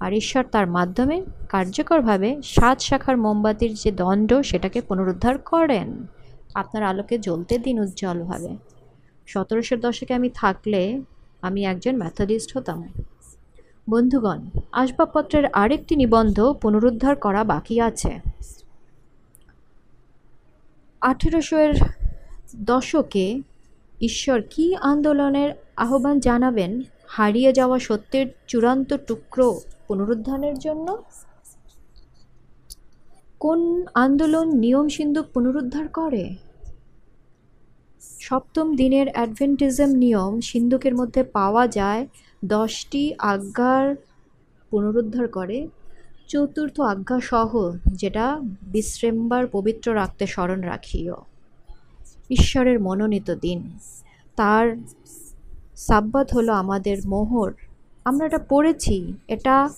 আর 0.00 0.12
ঈশ্বর 0.12 0.44
তার 0.44 0.66
মাধ্যমে 0.66 1.22
কার্যকরভাবে 1.48 2.40
সাত 2.44 2.80
শাখার 2.80 3.16
মোমবাতির 3.16 3.74
যে 3.74 3.92
দণ্ড 3.92 4.40
সেটাকে 4.40 4.80
পুনরুদ্ধার 4.80 5.38
করেন। 5.38 6.06
আপনার 6.54 6.82
আলোকে 6.82 7.18
জ্বলতে 7.18 7.58
দিন 7.58 7.80
উজ্জ্বলভাবে। 7.80 8.56
সতেরোশোর 9.26 9.80
দশকে 9.80 10.14
আমি 10.14 10.30
থাকলে 10.34 11.00
আমি 11.42 11.64
একজন 11.64 11.96
ম্যাথডিস্ট 11.96 12.56
হতাম। 12.56 12.92
বন্ধুগণ, 13.88 14.40
আসবাবপত্রের 14.72 15.46
আরেকটি 15.52 15.96
নিবন্ধ 15.96 16.54
পুনরুদ্ধার 16.62 17.16
করা 17.16 17.44
বাকি 17.44 17.80
আছে। 17.80 18.20
আঠেরোশো 21.02 21.56
এর 21.56 21.74
দশকে 22.56 23.42
ঈশ্বর 24.00 24.42
কি 24.50 24.76
আন্দোলনের 24.76 25.50
আহ্বান 25.76 26.20
জানাবেন? 26.20 26.82
হারিয়ে 27.08 27.52
যাওয়া 27.52 27.78
সত্যের 27.78 28.26
চূড়ান্ত 28.46 28.96
টুকরো 29.06 29.60
পুনরুদ্ধারের 29.88 30.58
জন্য? 30.58 31.02
কোন 33.38 33.60
আন্দোলন 33.94 34.48
নিয়ম 34.48 34.88
সিন্ধুক 34.88 35.26
পুনরুদ্ধার 35.34 35.88
করে? 35.88 36.34
সপ্তম 38.20 38.76
দিনের 38.76 39.06
অ্যাডভেন্টিজম 39.08 39.90
নিয়ম 39.94 40.40
সিন্ধুকের 40.40 40.94
মধ্যে 40.94 41.22
পাওয়া 41.22 41.68
যায় 41.68 42.06
দশটি 42.44 43.14
আজ্ঞার 43.18 43.96
পুনরুদ্ধার 44.70 45.28
করে। 45.28 45.68
চতুর্থ 46.28 46.80
আজ্ঞা 46.80 47.20
সহ, 47.20 47.76
যেটা 47.86 48.40
বিশ্রেম্বার 48.62 49.46
পবিত্র 49.46 49.94
রাখতে 49.94 50.26
স্মরণ 50.26 50.60
রাখিও। 50.60 51.16
ঈশ্বরের 52.30 52.80
মনোনীত 52.80 53.30
দিন। 53.30 53.78
তার 54.36 54.76
সাব্বাত 55.76 56.34
হলো 56.34 56.52
আমাদের 56.52 56.98
মোহর। 57.06 57.52
আমরা 58.04 58.26
এটা 58.26 58.38
পড়েছি, 58.38 59.14
এটা 59.28 59.70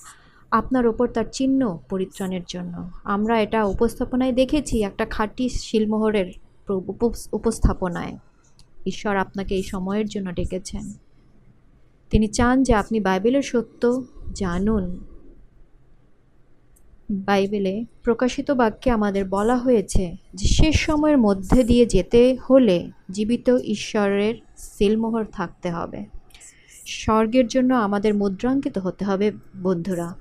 আপনার 0.51 0.87
ওপর 0.87 1.07
তার 1.07 1.25
চিহ্ন 1.31 1.79
পরিত্রাণের 1.89 2.41
জন্য। 2.47 2.89
আমরা 3.03 3.41
এটা 3.41 3.63
উপস্থাপনায় 3.65 4.31
দেখেছি, 4.31 4.83
একটা 4.83 5.05
খাঁটি 5.05 5.49
শিলমোহরের 5.49 6.31
উপস্থাপনায়। 7.31 8.17
ঈশ্বর 8.85 9.15
আপনাকে 9.15 9.55
এই 9.55 9.63
সময়ের 9.63 10.07
জন্য 10.07 10.33
ডেকেছেন। 10.33 11.04
তিনি 12.09 12.27
চান 12.27 12.63
যে 12.63 12.73
আপনি 12.73 12.99
বাইবেলের 12.99 13.41
সত্য 13.41 14.03
জানুন। 14.33 14.99
বাইবেলে 17.11 17.85
প্রকাশিত 18.03 18.51
বাক্যে 18.51 18.91
আমাদের 18.91 19.25
বলা 19.25 19.57
হয়েছে 19.57 20.15
যে 20.33 20.47
শেষ 20.47 20.79
সময়ের 20.79 21.17
মধ্যে 21.17 21.63
দিয়ে 21.63 21.85
যেতে 21.85 22.37
হলে 22.49 22.91
জীবিত 23.11 23.57
ঈশ্বরের 23.63 24.35
সিলমোহর 24.57 25.25
থাকতে 25.25 25.69
হবে। 25.69 26.05
স্বর্গের 26.85 27.47
জন্য 27.47 27.73
আমাদের 27.73 28.13
মুদ্রাঙ্কিত 28.13 28.77
হতে 28.77 29.05
হবে, 29.05 29.31
বন্ধুরা। 29.63 30.15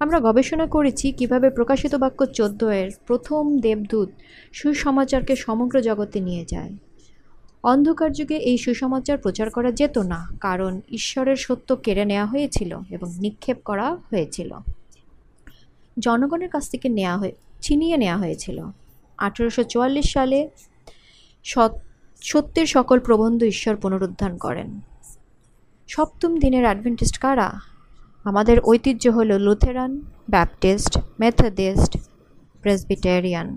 আমরা 0.00 0.20
গবেষণা 0.20 0.66
করেছি 0.66 1.12
কীভাবে 1.12 1.50
প্রকাশিত 1.50 1.94
বাক্য 1.94 2.26
চোদ্দ 2.26 2.64
এর 2.64 2.90
প্রথম 3.06 3.58
দেবদূত 3.58 4.08
সুসমাচারকে 4.52 5.36
সমগ্র 5.36 5.80
জগতে 5.80 6.20
নিয়ে 6.20 6.44
যায়। 6.44 6.72
অন্ধকার 7.70 8.10
যুগে 8.18 8.36
এই 8.50 8.58
সুসমাচার 8.64 9.16
প্রচার 9.24 9.48
করা 9.56 9.70
যেত 9.80 9.96
না, 10.12 10.20
কারণ 10.46 10.72
ঈশ্বরের 10.98 11.38
সত্য 11.46 11.68
কেড়ে 11.84 12.04
নেওয়া 12.10 12.26
হয়েছিল 12.32 12.72
এবং 12.96 13.08
নিক্ষেপ 13.24 13.58
করা 13.68 13.86
হয়েছিল। 14.10 14.50
জনগণের 15.96 16.50
কাছ 16.54 16.64
থেকে 16.72 16.88
নেওয়া 16.98 17.16
হয়ে, 17.20 17.34
ছিনিয়ে 17.64 17.96
নেওয়া 18.02 18.18
হয়েছিল। 18.22 18.58
আঠেরোশো 19.26 19.62
চুয়াল্লিশ 19.72 20.06
সালে 20.12 20.38
সত্যের 22.30 22.68
সকল 22.76 22.98
প্রবন্ধ 23.06 23.40
ঈশ্বর 23.54 23.74
পুনরুদ্ধার 23.82 24.32
করেন। 24.44 24.68
সপ্তম 25.88 26.30
দিনের 26.42 26.64
অ্যাডভেন্টিস্ট 26.66 27.16
কারা? 27.24 27.48
আমাদের 28.28 28.56
ঐতিহ্য 28.70 29.04
হলো 29.16 29.34
লুথেরান, 29.46 29.92
ব্যাপটিস্ট 30.30 30.92
মেথডিস্ট 31.20 31.92
প্রেসবিটেরিয়ান। 32.62 33.48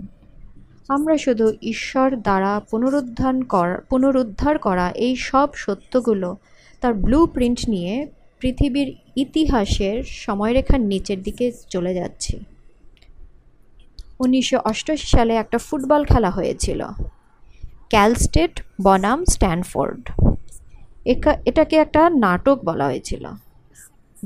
আমরা 0.89 1.17
শুধু 1.17 1.53
ঈশ্বর 1.61 2.15
দ্বারা 2.15 2.61
পুনরুদ্ধার 2.69 3.45
করা 3.45 3.81
পুনরুদ্ধার 3.89 4.57
করা 4.57 4.91
এই 4.91 5.15
সব 5.15 5.49
সত্যগুলো 5.53 6.37
তার 6.81 6.93
ব্লু 6.93 7.25
প্রিন্ট 7.25 7.69
নিয়ে 7.69 8.07
পৃথিবীর 8.39 8.95
ইতিহাসের 9.15 10.03
সময়রেখার 10.03 10.81
নিচের 10.81 11.23
দিকে 11.23 11.51
চলে 11.69 11.93
যাচ্ছি। 11.93 12.39
উনিশশো 14.19 14.57
অষ্টআশি 14.65 15.07
সালে 15.07 15.35
একটা 15.35 15.57
ফুটবল 15.57 16.03
খেলা 16.05 16.29
হয়েছিল 16.29 16.85
ক্যালস্টেট 17.89 18.63
বনাম 18.83 19.25
স্ট্যানফোর্ড। 19.25 20.03
এটাকে 21.45 21.75
একটা 21.75 22.09
নাটক 22.09 22.57
বলা 22.65 22.85
হয়েছিল। 22.85 23.27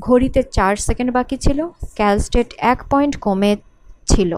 ঘড়িতে 0.00 0.42
চার 0.42 0.76
সেকেন্ড 0.76 1.12
বাকি 1.12 1.36
ছিল 1.36 1.68
ক্যালস্টেট 1.94 2.54
এক 2.58 2.84
পয়েন্ট 2.90 3.16
কমে 3.16 3.56
ছিল। 4.06 4.32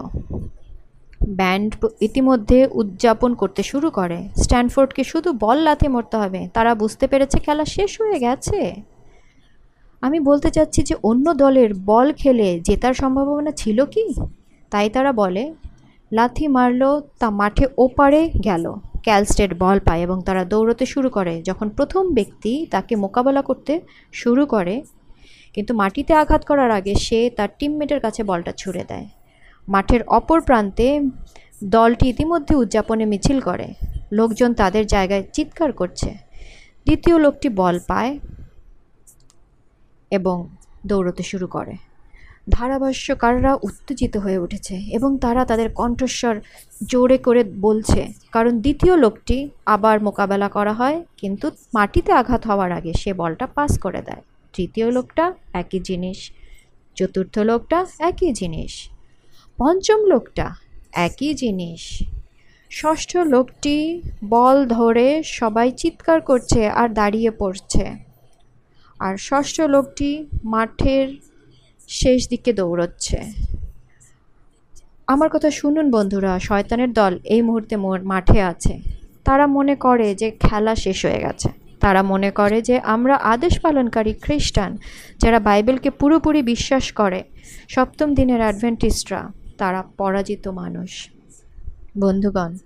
ব্যান্ড 1.21 1.71
ইতিমধ্যে 2.01 2.67
উদযাপন 2.71 3.31
করতে 3.35 3.63
শুরু 3.63 3.91
করে। 3.91 4.19
স্ট্যানফোর্ডকে 4.43 5.03
শুধু 5.03 5.33
বল 5.33 5.57
লাথি 5.57 5.87
মরতে 5.87 6.17
হবে। 6.17 6.41
তারা 6.53 6.75
বুঝতে 6.75 7.07
পেরেছে 7.07 7.39
খেলা 7.39 7.65
শেষ 7.65 7.91
হয়ে 8.01 8.19
গেছে। 8.19 8.59
আমি 10.01 10.19
বলতে 10.19 10.49
চাচ্ছি 10.51 10.83
যে, 10.83 10.95
অন্য 11.03 11.33
দলের 11.33 11.73
বল 11.73 12.07
খেলে 12.13 12.59
জেতার 12.59 12.93
সম্ভাবনা 12.93 13.51
ছিল 13.51 13.85
কি? 13.85 14.05
তাই 14.71 14.89
তারা 14.89 15.11
বলে, 15.11 15.53
লাথি 16.11 16.47
মারলো, 16.47 17.01
তা 17.19 17.29
মাঠে 17.29 17.67
ওপারে 17.77 18.29
গেল। 18.43 18.65
ক্যালস্টেট 19.03 19.51
বল 19.59 19.79
পায় 19.79 20.01
এবং 20.01 20.21
তারা 20.21 20.43
দৌড়তে 20.45 20.85
শুরু 20.85 21.09
করে। 21.09 21.41
যখন 21.41 21.69
প্রথম 21.69 22.13
ব্যক্তি 22.13 22.65
তাকে 22.71 22.95
মোকাবেলা 22.95 23.41
করতে 23.41 23.73
শুরু 24.11 24.45
করে, 24.45 24.83
কিন্তু 25.53 25.73
মাটিতে 25.73 26.13
আঘাত 26.13 26.41
করার 26.45 26.71
আগে 26.71 26.95
সে 26.95 27.19
তার 27.29 27.49
টিমমেটের 27.59 27.99
কাছে 27.99 28.23
বলটা 28.23 28.51
ছুড়ে 28.51 28.83
দেয়। 28.87 29.07
মাঠের 29.67 30.01
অপর 30.07 30.39
প্রান্তে 30.41 30.87
দলটি 31.63 32.05
ইতিমধ্যে 32.09 32.55
উদযাপনে 32.55 33.05
মিছিল 33.05 33.39
করে। 33.41 33.67
লোকজন 34.11 34.53
তাদের 34.53 34.83
জায়গায় 34.87 35.23
চিৎকার 35.35 35.71
করছে। 35.71 36.09
দ্বিতীয় 36.85 37.17
লোকটি 37.19 37.49
বল 37.49 37.79
পায় 37.87 38.19
এবং 40.11 40.37
দৌড়তে 40.85 41.23
শুরু 41.23 41.47
করে। 41.47 41.75
ধারাভাষ্যকাররা 42.49 43.51
উত্তেজিত 43.67 44.13
হয়ে 44.17 44.37
উঠেছে 44.37 44.75
এবং 44.97 45.09
তারা 45.17 45.41
তাদের 45.45 45.69
কণ্ঠস্বর 45.73 46.35
জোরে 46.91 47.17
করে 47.17 47.41
বলছে, 47.43 48.01
কারণ 48.31 48.53
দ্বিতীয় 48.59 48.95
লোকটি 48.97 49.37
আবার 49.65 49.95
মোকাবেলা 50.01 50.49
করা 50.49 50.73
হয়, 50.73 50.97
কিন্তু 51.17 51.51
মাটিতে 51.73 52.11
আঘাত 52.11 52.41
হওয়ার 52.47 52.71
আগে 52.71 52.91
সে 52.93 53.11
বলটা 53.13 53.45
পাস 53.47 53.71
করে 53.79 54.01
দেয়। 54.01 54.21
তৃতীয় 54.53 54.87
লোকটা 54.91 55.33
একই 55.53 55.79
জিনিস, 55.79 56.19
চতুর্থ 56.97 57.35
লোকটা 57.39 57.85
একই 57.99 58.31
জিনিস। 58.33 58.73
পঞ্চম 59.57 60.05
লোকটা, 60.05 60.55
একই 60.93 61.33
জিনিস। 61.33 62.03
ষষ্ঠ 62.71 63.17
লোকটি 63.17 64.01
বল 64.25 64.65
ধরে 64.67 65.23
সবাই 65.23 65.71
চিৎকার 65.71 66.21
করছে 66.21 66.67
আর 66.69 66.89
দাঁড়িয়ে 66.89 67.31
পড়ছে। 67.31 67.85
আর 68.99 69.17
ষষ্ঠ 69.17 69.61
লোকটি 69.61 70.25
মাঠের 70.43 71.07
শেষ 71.87 72.29
দিকে 72.29 72.53
দৌড়চ্ছে। 72.53 73.17
আমার 75.07 75.29
কথা 75.29 75.51
শুনুন 75.51 75.91
বন্ধুরা, 75.91 76.39
শয়তানের 76.39 76.93
দল 76.93 77.19
এই 77.23 77.41
মুহূর্তে 77.41 77.75
মাঠে 78.03 78.41
আছে। 78.41 78.79
তারা 79.25 79.47
মনে 79.47 79.75
করে 79.75 80.15
যে 80.15 80.31
খেলা 80.31 80.75
শেষ 80.75 81.05
হয়ে 81.05 81.19
গেছে। 81.19 81.49
তারা 81.79 82.03
মনে 82.03 82.31
করে 82.31 82.61
যে 82.61 82.79
আমরা 82.79 83.15
আদেশ 83.15 83.59
পালনকারী 83.59 84.13
খ্রিস্টান 84.13 84.77
যারা 85.17 85.39
বাইবেলকে 85.39 85.89
পুরোপুরি 85.89 86.41
বিশ্বাস 86.41 86.91
করে, 86.91 87.23
সপ্তম 87.69 88.15
দিনের 88.15 88.41
অ্যাডভেন্টিস্টরা। 88.41 89.46
তারা 89.57 89.83
পরাজিত 89.97 90.47
মানুষ। 90.47 91.09
বন্ধুগণ, 91.99 92.57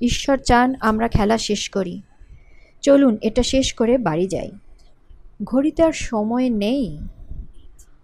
ঈশ্বর 0.00 0.36
চান 0.38 0.74
আমরা 0.80 1.08
খেলা 1.08 1.38
শেষ 1.38 1.70
করি। 1.70 2.02
চলুন 2.82 3.18
এটা 3.22 3.42
শেষ 3.42 3.72
করে 3.72 3.98
বাড়ি 3.98 4.26
যাই। 4.26 4.50
ঘড়িতে 5.44 5.82
আর 5.82 5.92
সময় 5.92 6.48
নেই। 6.48 6.98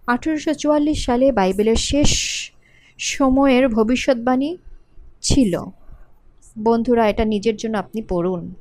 আঠেরোশো 0.07 0.53
চুয়াল্লিশ 0.53 1.05
সালে 1.05 1.31
বাইবেলের 1.31 1.75
শেষ 1.75 2.11
সময়ের 2.97 3.67
ভবিষ্যৎবাণী 3.67 4.57
ছিল। 5.21 5.63
বন্ধুরা, 6.59 7.09
এটা 7.09 7.25
নিজের 7.25 7.55
জন্য 7.55 7.77
আপনি 7.77 8.01
পড়ুন। 8.01 8.53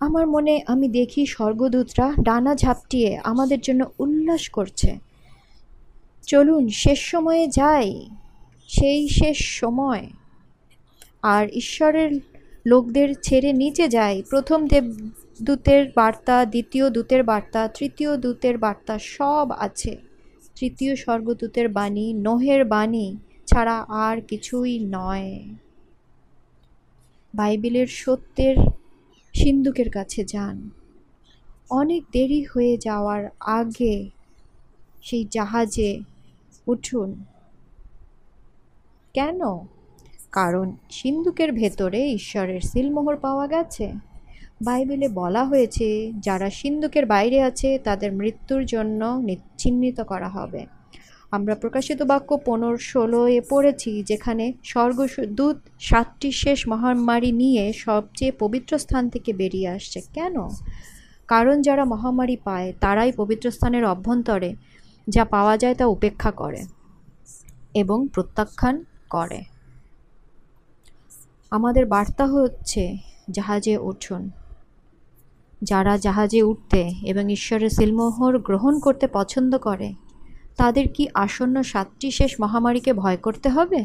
আমার 0.00 0.26
মনে 0.26 0.62
আমি 0.66 0.88
দেখি 0.88 1.26
স্বর্গদূতরা 1.26 2.12
ডানা 2.22 2.54
ঝাপটিয়ে 2.54 3.18
আমাদের 3.24 3.60
জন্য 3.60 3.90
উল্লাস 3.98 4.48
করছে। 4.48 5.11
চলুন 6.26 6.68
শেষ 6.68 7.00
সময়ে 7.00 7.46
যাই, 7.46 8.08
সেই 8.68 9.08
শেষ 9.08 9.38
সময়। 9.60 10.10
আর 11.22 11.48
ঈশ্বরের 11.52 12.20
লোকদের 12.66 13.14
ছেড়ে 13.22 13.52
নিচে 13.52 13.88
যায় 13.88 14.22
প্রথম 14.30 14.66
দেবদূতের 14.66 15.86
বার্তা, 15.96 16.44
দ্বিতীয় 16.44 16.90
দূতের 16.90 17.22
বার্তা, 17.22 17.68
তৃতীয় 17.68 18.16
দূতের 18.16 18.58
বার্তা 18.58 18.98
সব 18.98 19.48
আছে। 19.58 19.96
তৃতীয় 20.54 20.96
স্বর্গদূতের 20.96 21.68
বাণী, 21.68 22.12
নোহের 22.12 22.64
বাণী 22.64 23.16
ছাড়া 23.46 23.84
আর 23.88 24.20
কিছুই 24.20 24.78
নয়। 24.78 25.44
বাইবেলের 27.34 27.86
সত্যের 27.86 28.56
সিন্ধুকের 29.34 29.90
কাছে 29.90 30.24
যান। 30.24 30.70
অনেক 31.70 32.04
দেরি 32.12 32.42
হয়ে 32.42 32.76
যাওয়ার 32.76 33.28
আগে 33.40 34.10
সেই 35.02 35.26
জাহাজে 35.30 36.00
উঠুন। 36.66 37.24
কেন? 39.14 39.40
কারণ 40.32 40.76
সিন্ধুকের 40.90 41.52
ভেতরে 41.52 42.10
ঈশ্বরের 42.10 42.60
সিলমোহর 42.60 43.16
পাওয়া 43.16 43.46
গেছে। 43.46 43.92
বাইবেলে 44.64 45.08
বলা 45.08 45.44
হয়েছে, 45.44 46.12
যারা 46.20 46.50
সিন্ধুকের 46.50 47.06
বাইরে 47.06 47.42
আছে, 47.42 47.78
তাদের 47.78 48.12
মৃত্যুর 48.12 48.64
জন্য 48.64 49.22
চিহ্নিত 49.58 50.00
করা 50.00 50.28
হবে। 50.28 50.66
আমরা 51.30 51.54
প্রকাশিত 51.54 52.02
বাক্য 52.02 52.38
পনেরো 52.44 52.78
ষোলোয় 52.78 53.40
পড়েছি, 53.40 54.02
যেখানে 54.02 54.52
স্বর্গদূত 54.64 55.56
সাতটি 55.80 56.32
শেষ 56.32 56.68
মহামারী 56.68 57.32
নিয়ে 57.32 57.72
সবচেয়ে 57.72 58.32
পবিত্র 58.32 58.78
স্থান 58.78 59.08
থেকে 59.08 59.32
বেরিয়ে 59.32 59.68
আসছে। 59.68 60.00
কেন? 60.12 60.34
কারণ 61.28 61.62
যারা 61.62 61.84
মহামারী 61.84 62.36
পায়, 62.36 62.72
তারাই 62.80 63.12
পবিত্র 63.12 63.50
স্থানের 63.50 63.84
অভ্যন্তরে। 63.84 64.54
যা 65.08 65.24
পাওয়া 65.24 65.58
যায় 65.58 65.74
তা 65.74 65.86
উপেক্ষা 65.86 66.30
করে 66.30 66.64
এবং 67.74 68.08
প্রত্যাখ্যান 68.14 68.84
করে। 69.10 69.42
আমাদের 71.50 71.86
বার্তা 71.86 72.26
হচ্ছে, 72.26 72.98
জাহাজে 73.30 73.78
উঠুন। 73.78 74.30
যারা 75.62 75.98
জাহাজে 75.98 76.42
উঠতে 76.42 76.94
এবং 77.02 77.32
ঈশ্বরের 77.32 77.70
সিলমোহর 77.70 78.38
গ্রহণ 78.38 78.78
করতে 78.78 79.06
পছন্দ 79.06 79.58
করে, 79.58 79.94
তাদের 80.56 80.88
কি 80.88 81.08
আসন্ন 81.14 81.62
সাতটি 81.62 82.10
শেষ 82.10 82.40
মহামারীকে 82.40 82.92
ভয় 82.92 83.16
করতে 83.16 83.48
হবে? 83.48 83.84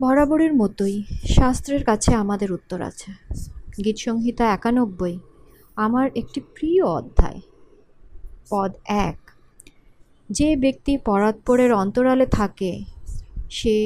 বরাবরের 0.00 0.54
মতোই 0.54 1.02
শাস্ত্রের 1.10 1.84
কাছে 1.84 2.14
আমাদের 2.14 2.52
উত্তর 2.52 2.82
আছে। 2.82 3.12
গীতসংহিতা 3.84 4.52
একানব্বই, 4.52 5.18
আমার 5.76 6.10
একটি 6.16 6.40
প্রিয় 6.40 6.84
অধ্যায়। 6.84 7.40
পদ 8.50 8.72
এক। 8.84 9.18
যে 10.30 10.48
ব্যক্তি 10.56 10.92
পরাৎপরের 10.98 11.72
অন্তরালে 11.72 12.26
থাকে, 12.26 12.72
সে 13.50 13.76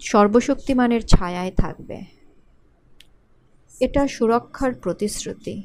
সর্বশক্তিমানের 0.00 1.02
ছায়ায় 1.06 1.52
থাকবে। 1.56 1.98
এটা 3.80 4.02
সুরক্ষার 4.08 4.72
প্রতিশ্রুতি। 4.74 5.62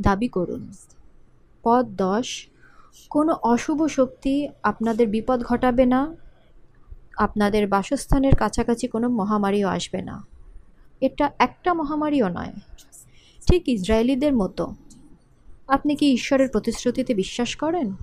দাবি 0.00 0.28
করুন। 0.28 0.62
পদ 1.64 1.84
দশ, 1.96 2.28
কোনো 3.10 3.32
অশুভ 3.42 3.78
শক্তি 3.86 4.34
আপনাদের 4.62 5.06
বিপদ 5.08 5.38
ঘটাবে 5.42 5.84
না, 5.86 6.00
আপনাদের 7.16 7.68
বাসস্থানের 7.68 8.34
কাছাকাছি 8.36 8.88
কোনো 8.88 9.08
মহামারীও 9.08 9.68
আসবে 9.68 10.00
না। 10.02 10.16
এটা 11.00 11.30
একটা 11.38 11.70
মহামারীও 11.74 12.28
নয়, 12.28 12.52
ঠিক 13.46 13.68
ইসরায়েলিদের 13.68 14.34
মতো। 14.34 14.64
আপনি 15.68 15.96
কি 15.96 16.12
ঈশ্বরের 16.12 16.48
প্রতিশ্রুতিতে 16.48 17.14
বিশ্বাস 17.14 17.56
করেন? 17.56 17.94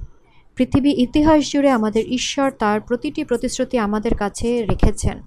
পৃথিবী 0.55 0.89
ইতিহাস 0.89 1.51
জুড়ে 1.51 1.69
আমাদের 1.69 2.07
ঈশ্বর 2.07 2.51
তার 2.51 2.81
প্রতিটি 2.81 3.23
প্রতিশ্রুতি 3.23 3.77
আমাদের 3.77 4.15
কাছে 4.15 4.65
রেখেছেন। 4.65 5.21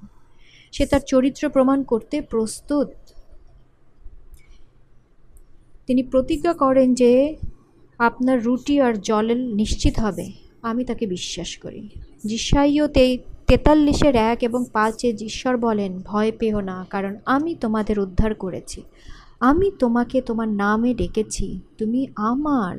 সে 0.73 0.87
তার 0.87 1.01
চরিত্র 1.07 1.49
প্রমাণ 1.49 1.83
করতে 1.83 2.21
প্রস্তুত। 2.21 2.89
তিনি 5.87 6.03
প্রতিজ্ঞা 6.03 6.53
করেন 6.53 6.95
যে 6.95 7.37
আপনার 7.99 8.43
রুটি 8.43 8.81
আর 8.81 8.95
জলের 9.01 9.37
নিশ্চিত 9.37 9.99
হবে। 9.99 10.33
আমি 10.63 10.85
তাকে 10.85 11.07
বিশ্বাস 11.07 11.57
করি। 11.57 11.89
যিশাইও 12.25 12.89
তে 12.89 13.19
তেতাল্লিশের 13.47 14.15
এক 14.15 14.39
এবং 14.41 14.65
পাঁচে 14.73 15.09
ঈশ্বর 15.21 15.57
বলেন, 15.57 15.99
ভয় 15.99 16.33
পেও 16.39 16.61
না, 16.61 16.87
কারণ 16.91 17.17
আমি 17.27 17.55
তোমাদের 17.55 17.99
উদ্ধার 17.99 18.35
করেছি। 18.35 18.83
আমি 19.41 19.71
তোমাকে 19.79 20.19
তোমার 20.23 20.49
নামে 20.49 20.95
ডেকেছি। 20.95 21.61
তুমি 21.79 22.01
আমার 22.17 22.79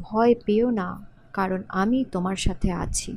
ভয় 0.00 0.34
পেও 0.46 0.70
না, 0.70 0.88
কারণ 1.32 1.62
আমি 1.68 2.04
তোমার 2.12 2.36
সাথে 2.36 2.72
আছি। 2.72 3.12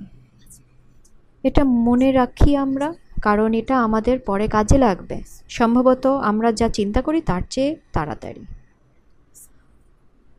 এটা 1.44 1.64
মনে 1.64 2.12
রাখি 2.12 2.56
আমরা, 2.56 2.94
কারণ 3.22 3.54
এটা 3.54 3.76
আমাদের 3.84 4.20
পরে 4.20 4.48
কাজে 4.48 4.78
লাগবে। 4.78 5.18
সম্ভবত 5.50 6.06
আমরা 6.08 6.52
যা 6.52 6.70
চিন্তা 6.70 7.02
করি 7.02 7.22
তার 7.22 7.42
চেয়ে 7.50 7.76
তাড়াতাড়ি। 7.94 8.44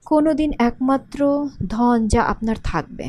কোনো 0.06 0.34
দিন 0.34 0.50
একমাত্র 0.58 1.48
ধন 1.68 2.08
যা 2.08 2.22
আপনার 2.22 2.56
থাকবে। 2.64 3.06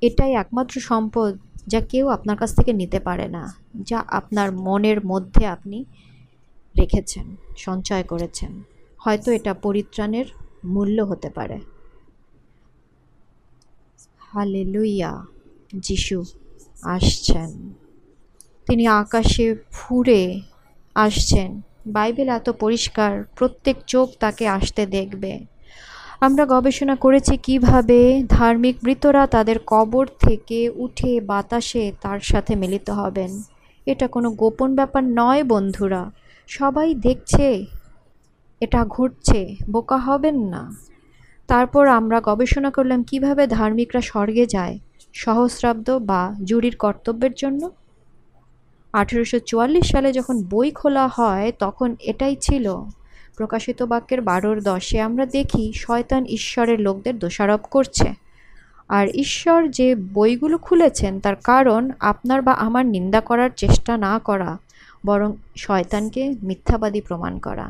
এটাই 0.00 0.32
একমাত্র 0.32 0.74
সম্পদ 0.80 1.38
যা 1.66 1.80
কেউ 1.80 2.08
আপনার 2.08 2.36
কাছ 2.36 2.50
থেকে 2.56 2.72
নিতে 2.72 3.00
পারে 3.00 3.28
না, 3.28 3.44
যা 3.82 3.98
আপনার 4.08 4.52
মনের 4.52 5.06
মধ্যে 5.06 5.46
আপনি 5.46 5.84
রেখেছেন, 6.78 7.36
সঞ্চয় 7.56 8.02
করেছেন। 8.02 8.62
হয়তো 8.98 9.32
এটা 9.32 9.54
পরিত্রাণের 9.54 10.24
মূল্য 10.64 11.02
হতে 11.02 11.30
পারে। 11.30 11.60
হালেলুইয়া 14.18 15.24
যিশু 15.76 16.24
আসছেন। 16.82 17.72
তিনি 18.68 18.86
আকাশে 18.86 19.56
ফুরে 19.70 20.40
আসছেন। 20.94 21.62
বাইবেল 21.86 22.28
এত 22.28 22.50
পরিষ্কার, 22.50 23.24
প্রত্যেক 23.24 23.76
চোখ 23.86 24.10
তাকে 24.20 24.48
আসতে 24.48 24.86
দেখবে। 24.86 25.40
আমরা 26.20 26.46
গবেষণা 26.46 26.96
করেছি 26.96 27.36
কীভাবে 27.36 28.24
ধার্মিক 28.28 28.76
মৃতরা 28.84 29.26
তাদের 29.26 29.56
কবর 29.66 30.08
থেকে 30.18 30.70
উঠে 30.70 31.20
বাতাসে 31.20 31.92
তার 32.00 32.20
সাথে 32.20 32.54
মিলিত 32.54 32.90
হবেন। 32.90 33.42
এটা 33.86 34.08
কোনো 34.08 34.30
গোপন 34.30 34.74
ব্যাপার 34.74 35.04
নয়, 35.04 35.44
বন্ধুরা। 35.44 36.12
সবাই 36.56 36.94
দেখছে, 36.94 37.46
এটা 38.60 38.80
ঘটছে, 38.84 39.40
বোকা 39.70 39.98
হবেন 39.98 40.36
না। 40.44 40.62
তারপর 41.48 41.84
আমরা 41.88 42.18
গবেষণা 42.20 42.70
করলাম, 42.70 43.00
কীভাবে 43.02 43.46
ধার্মিকরা 43.46 44.00
স্বর্গে 44.00 44.44
যায়, 44.46 44.78
সহস্রাব্দ 45.14 45.88
বা 45.90 46.20
জুরির 46.44 46.76
কর্তব্যের 46.76 47.34
জন্য? 47.36 47.62
আঠেরোশো 48.92 49.38
চুয়াল্লিশ 49.38 49.86
সালে 49.90 50.12
যখন 50.12 50.36
বই 50.42 50.70
খোলা 50.70 51.08
হয়, 51.08 51.52
তখন 51.58 51.96
এটাই 52.00 52.36
ছিল। 52.36 52.66
প্রকাশিত 53.36 53.82
বাক্যের 53.82 54.20
বারোর 54.20 54.58
দশে 54.62 54.98
আমরা 55.00 55.24
দেখি, 55.26 55.64
শয়তান 55.74 56.22
ঈশ্বরের 56.28 56.78
লোকদের 56.80 57.14
দোষারোপ 57.18 57.62
করছে। 57.70 58.08
আর 58.88 59.06
ঈশ্বর 59.14 59.60
যে 59.68 59.88
বইগুলো 60.14 60.56
খুলেছেন, 60.58 61.12
তার 61.20 61.36
কারণ 61.44 61.82
আপনার 62.00 62.40
বা 62.42 62.52
আমার 62.66 62.84
নিন্দা 62.86 63.20
করার 63.20 63.50
চেষ্টা 63.56 63.92
না 63.96 64.14
করা 64.18 64.50
বরং 65.04 65.30
শয়তানকে 65.56 66.22
মিথ্যাবাদী 66.42 67.00
প্রমাণ 67.00 67.34
করা। 67.38 67.66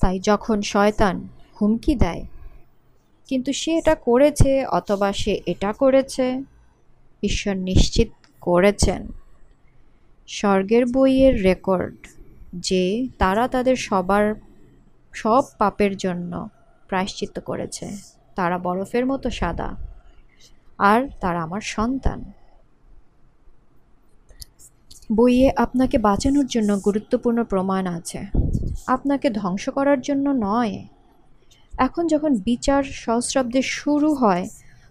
তাই 0.00 0.16
যখন 0.20 0.58
শয়তান 0.62 1.16
হুমকি 1.58 1.94
দেয়, 1.94 2.24
কিন্তু 3.28 3.50
সে 3.52 3.70
এটা 3.80 3.94
করেছে 4.08 4.50
অথবা 4.78 5.08
সে 5.12 5.32
এটা 5.46 5.70
করেছে, 5.72 6.26
ঈশ্বর 7.22 7.54
নিশ্চিত 7.70 8.10
করেছেন। 8.40 9.02
স্বর্গের 10.28 10.84
বইয়ের 10.86 11.34
রেকর্ড 11.42 11.96
যে 12.68 12.82
তারা 13.18 13.44
তাদের 13.48 13.76
সবার, 13.88 14.24
সব 15.12 15.42
পাপের 15.58 15.92
জন্য 15.96 16.32
প্রায়শ্চিত্ত 16.88 17.36
করেছে, 17.40 17.86
তারা 18.34 18.56
বরফের 18.58 19.04
মতো 19.06 19.28
সাদা, 19.30 19.70
আর 20.78 21.00
তারা 21.22 21.40
আমার 21.42 21.62
সন্তান। 21.76 22.20
বইয়ে 25.12 25.52
আপনাকে 25.56 25.98
বাঁচানোর 25.98 26.46
জন্য 26.46 26.80
গুরুত্বপূর্ণ 26.84 27.44
প্রমাণ 27.44 27.86
আছে। 27.86 28.18
আপনাকে 28.86 29.30
ধ্বংস 29.30 29.68
করার 29.68 30.00
জন্য 30.00 30.30
নয়। 30.30 30.84
এখন 31.78 32.06
যখন 32.06 32.36
বিচার 32.36 32.82
সহস্রাব্দে 32.82 33.62
শুরু 33.62 34.14
হয়, 34.14 34.48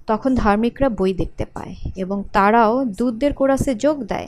তখন 0.07 0.35
ধার্মিকরা 0.35 0.89
বই 0.89 1.13
দেখতে 1.13 1.45
পায় 1.45 1.75
এবং 1.95 2.23
তারাও 2.33 2.85
দূতদের 2.85 3.33
কোরাসে 3.33 3.75
যোগ 3.75 4.03
দেয়। 4.03 4.27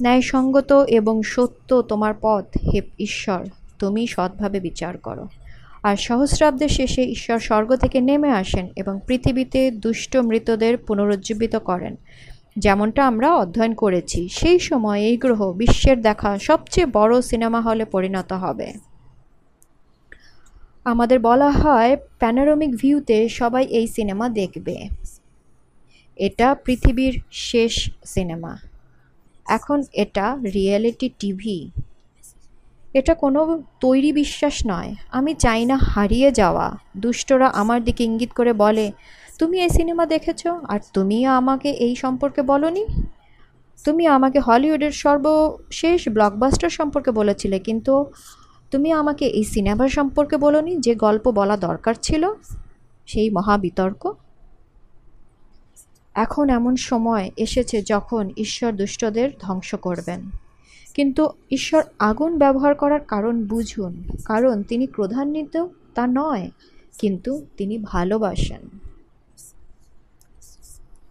ন্যায়সঙ্গত 0.00 0.72
এবং 0.72 1.22
সত্য 1.22 1.82
তোমার 1.82 2.14
পথ, 2.20 2.44
হে 2.74 2.82
ঈশ্বর, 2.98 3.46
তুমি 3.78 4.06
সৎভাবে 4.06 4.60
বিচার 4.60 4.98
করো। 4.98 5.28
আর 5.82 5.96
সহস্রাব্দের 5.96 6.68
শেষে 6.68 7.04
ঈশ্বর 7.04 7.38
স্বর্গ 7.38 7.76
থেকে 7.76 8.00
নেমে 8.00 8.30
আসেন 8.30 8.68
এবং 8.76 9.00
পৃথিবীতে 9.06 9.70
দুষ্ট 9.70 10.16
মৃতদের 10.16 10.76
পুনরুজ্জীবিত 10.76 11.56
করেন। 11.56 11.96
যেমনটা 12.56 13.06
আমরা 13.06 13.28
অধ্যয়ন 13.34 13.74
করেছি, 13.74 14.28
সেই 14.28 14.58
সময় 14.58 15.00
এই 15.00 15.16
গ্রহ 15.16 15.40
বিশ্বের 15.52 15.98
দেখা 16.02 16.38
সবচেয়ে 16.38 16.86
বড় 16.86 17.14
সিনেমা 17.22 17.60
হলে 17.60 17.84
পরিণত 17.84 18.30
হবে। 18.32 18.68
আমাদের 20.84 21.18
বলা 21.20 21.50
হয় 21.50 21.96
প্যানোরামিক 22.18 22.72
ভিউতে 22.76 23.28
সবাই 23.28 23.64
এই 23.78 23.86
সিনেমা 23.86 24.28
দেখবে। 24.28 24.76
এটা 26.16 26.48
পৃথিবীর 26.64 27.14
শেষ 27.32 27.90
সিনেমা। 28.04 28.52
এখন 29.46 29.78
এটা 29.92 30.26
রিয়েলিটি 30.54 31.08
টিভি 31.18 31.70
এটা 32.94 33.14
কোনো 33.14 33.40
তৈরি 33.80 34.10
বিশ্বাস 34.12 34.56
নয়। 34.66 34.90
আমি 35.10 35.32
চাই 35.34 35.62
না 35.64 35.76
হারিয়ে 35.76 36.30
যাওয়া। 36.32 36.66
দুষ্টরা 36.96 37.48
আমার 37.60 37.84
দিকে 37.84 38.02
ইঙ্গিত 38.04 38.32
করে 38.32 38.52
বলে 38.52 38.86
তুমি 39.38 39.60
এই 39.60 39.68
সিনেমা 39.68 40.06
দেখেছ? 40.06 40.46
আর 40.46 40.80
তুমি 40.92 41.26
আমাকে 41.26 41.70
এই 41.70 41.96
সম্পর্কে 41.96 42.42
বলনি? 42.42 42.86
তুমি 43.84 44.06
আমাকে 44.06 44.38
হলিউডের 44.40 44.92
সর্বশেষ 44.92 46.08
ব্লকবাস্টার 46.08 46.70
সম্পর্কে 46.70 47.10
বলেছিলে, 47.10 47.58
কিন্তু 47.58 48.06
তুমি 48.70 48.92
আমাকে 48.92 49.24
এই 49.26 49.44
সিনেমা 49.44 49.88
সম্পর্কে 49.88 50.36
বলনি 50.36 50.76
যে 50.76 50.94
গল্প 50.94 51.30
বলা 51.30 51.56
দরকার 51.56 51.94
ছিল? 52.02 52.32
সেই 53.06 53.30
মহাবিতর্ক? 53.30 54.02
এখন 56.14 56.48
এমন 56.48 56.76
সময় 56.76 57.30
এসেছে 57.36 57.82
যখন 57.82 58.30
ঈশ্বর 58.36 58.72
দুষ্টদের 58.72 59.30
ধ্বংস 59.40 59.74
করবেন। 59.74 60.30
কিন্তু 60.94 61.28
ঈশ্বর 61.50 61.82
আগুন 61.98 62.38
ব্যবহার 62.38 62.74
করার 62.74 63.00
কারণ 63.00 63.44
বুঝুন, 63.44 63.92
কারণ 64.24 64.62
তিনি 64.62 64.86
ক্রোধান্বিত 64.86 65.66
তা 65.94 66.06
নয়, 66.06 66.50
কিন্তু 66.98 67.46
তিনি 67.56 67.78
ভালোবাসেন। 67.78 68.62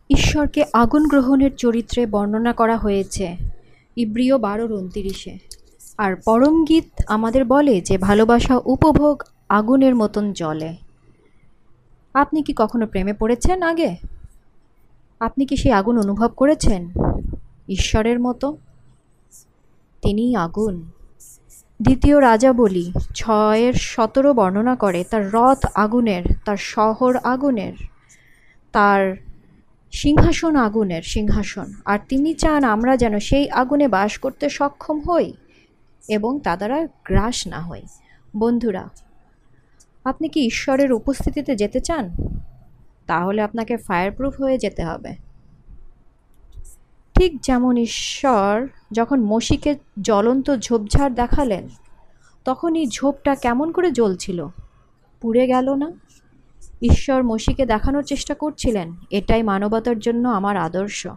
ঈশ্বরকে 0.10 0.66
আগুন 0.74 1.08
গ্রহণের 1.08 1.56
চরিত্রে 1.56 2.06
বর্ণনা 2.06 2.54
করা 2.54 2.78
হয়েছে। 2.78 3.36
ইব্রিয় 3.96 4.38
বারোর 4.38 4.72
উনতিরিশে। 4.72 5.38
আর 5.98 6.16
পরম 6.16 6.66
গীত 6.66 6.90
আমাদের 7.08 7.46
বলে 7.46 7.82
যে 7.82 7.98
ভালোবাসা 7.98 8.60
উপভোগ 8.66 9.24
আগুনের 9.50 9.96
মতন 9.96 10.34
জ্বলে। 10.34 10.76
আপনি 12.14 12.44
কি 12.44 12.54
কখনো 12.56 12.88
প্রেমে 12.88 13.14
পড়েছেন 13.14 13.62
আগে? 13.62 13.96
আপনি 15.20 15.46
কি 15.46 15.56
সেই 15.56 15.72
আগুন 15.72 16.00
অনুভব 16.00 16.28
করেছেন? 16.28 16.92
ঈশ্বরের 17.70 18.20
মতো। 18.20 18.58
তিনিই 20.02 20.36
আগুন। 20.36 20.92
দ্বিতীয় 21.82 22.22
রাজা 22.22 22.54
বলি, 22.54 22.92
ছয়ের 23.16 23.74
সতেরো 23.74 24.34
বর্ণনা 24.34 24.76
করে 24.76 25.04
তার 25.04 25.34
রথ 25.34 25.66
আগুনের, 25.76 26.24
তার 26.46 26.58
শহর 26.58 27.18
আগুনের, 27.18 27.74
তার 28.72 29.16
সিংহাসন 29.96 30.56
আগুনের 30.56 31.02
সিংহাসন। 31.02 31.74
আর 31.86 32.00
তিনি 32.10 32.34
চান 32.34 32.64
আমরা 32.64 32.98
যেন 32.98 33.20
সেই 33.20 33.50
আগুনে 33.50 33.88
বাস 33.88 34.18
করতে 34.18 34.50
সক্ষম 34.50 35.02
হই 35.02 35.34
এবং 36.10 36.40
তা 36.40 36.58
দ্বারা 36.58 36.88
গ্রাস 37.06 37.48
না 37.48 37.62
হই। 37.62 37.82
বন্ধুরা, 38.38 38.90
আপনি 40.06 40.30
কি 40.30 40.46
ঈশ্বরের 40.46 40.92
উপস্থিতিতে 40.92 41.56
যেতে 41.56 41.80
চান? 41.80 42.10
তাহলে 43.08 43.42
আপনাকে 43.42 43.78
ফায়ারপ্রুফ 43.78 44.42
হয়ে 44.42 44.58
যেতে 44.58 44.84
হবে। 44.84 45.16
ঠিক 47.16 47.42
যেমন 47.42 47.78
ঈশ্বর 47.78 48.68
যখন 48.92 49.22
মসিকে 49.22 49.76
জ্বলন্ত 50.02 50.56
ঝোপঝাড় 50.58 51.14
দেখালেন 51.14 51.70
তখন 52.46 52.76
এই 52.76 52.88
ঝোপটা 52.88 53.36
কেমন 53.36 53.72
করে 53.72 53.92
জ্বলছিল? 53.92 54.48
পুড়ে 55.22 55.48
গেল 55.48 55.74
না? 55.74 55.92
ঈশ্বর 56.86 57.24
মসিকে 57.24 57.66
দেখানোর 57.66 58.04
চেষ্টা 58.04 58.34
করছিলেন। 58.34 58.94
এটাই 59.12 59.44
মানবতার 59.44 60.00
জন্য 60.00 60.30
আমার 60.30 60.58
আদর্শ। 60.58 61.08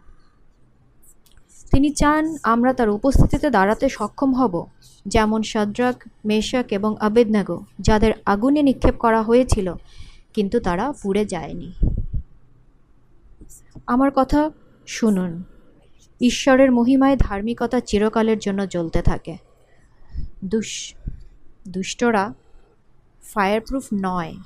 তিনি 1.71 1.91
চান 1.91 2.37
আমরা 2.43 2.73
তার 2.73 2.89
উপস্থিতিতে 2.89 3.51
দাঁড়াতে 3.51 3.89
সক্ষম 3.89 4.35
হব, 4.35 4.67
যেমন 5.07 5.43
সাদ্রাক, 5.43 6.03
মেশাক 6.25 6.67
এবং 6.71 6.97
আবেদনাগো, 7.01 7.65
যাদের 7.81 8.13
আগুনে 8.27 8.63
নিক্ষেপ 8.63 8.95
করা 8.97 9.23
হয়েছিল, 9.23 9.75
কিন্তু 10.35 10.61
তারা 10.61 10.93
পুড়ে 11.03 11.25
যায়নি। 11.25 11.73
আমার 13.87 14.11
কথা 14.15 14.51
শুনুন। 14.87 15.43
ঈশ্বরের 16.21 16.73
মহিমায় 16.73 17.17
ধার্মিকতা 17.17 17.81
চিরকালের 17.81 18.39
জন্য 18.39 18.69
জ্বলতে 18.69 19.03
থাকে। 19.03 19.37
দুষ 20.45 20.95
দুষ্টরা 21.69 22.35
ফায়ারপ্রুফ 23.35 23.85
নয়। 23.95 24.37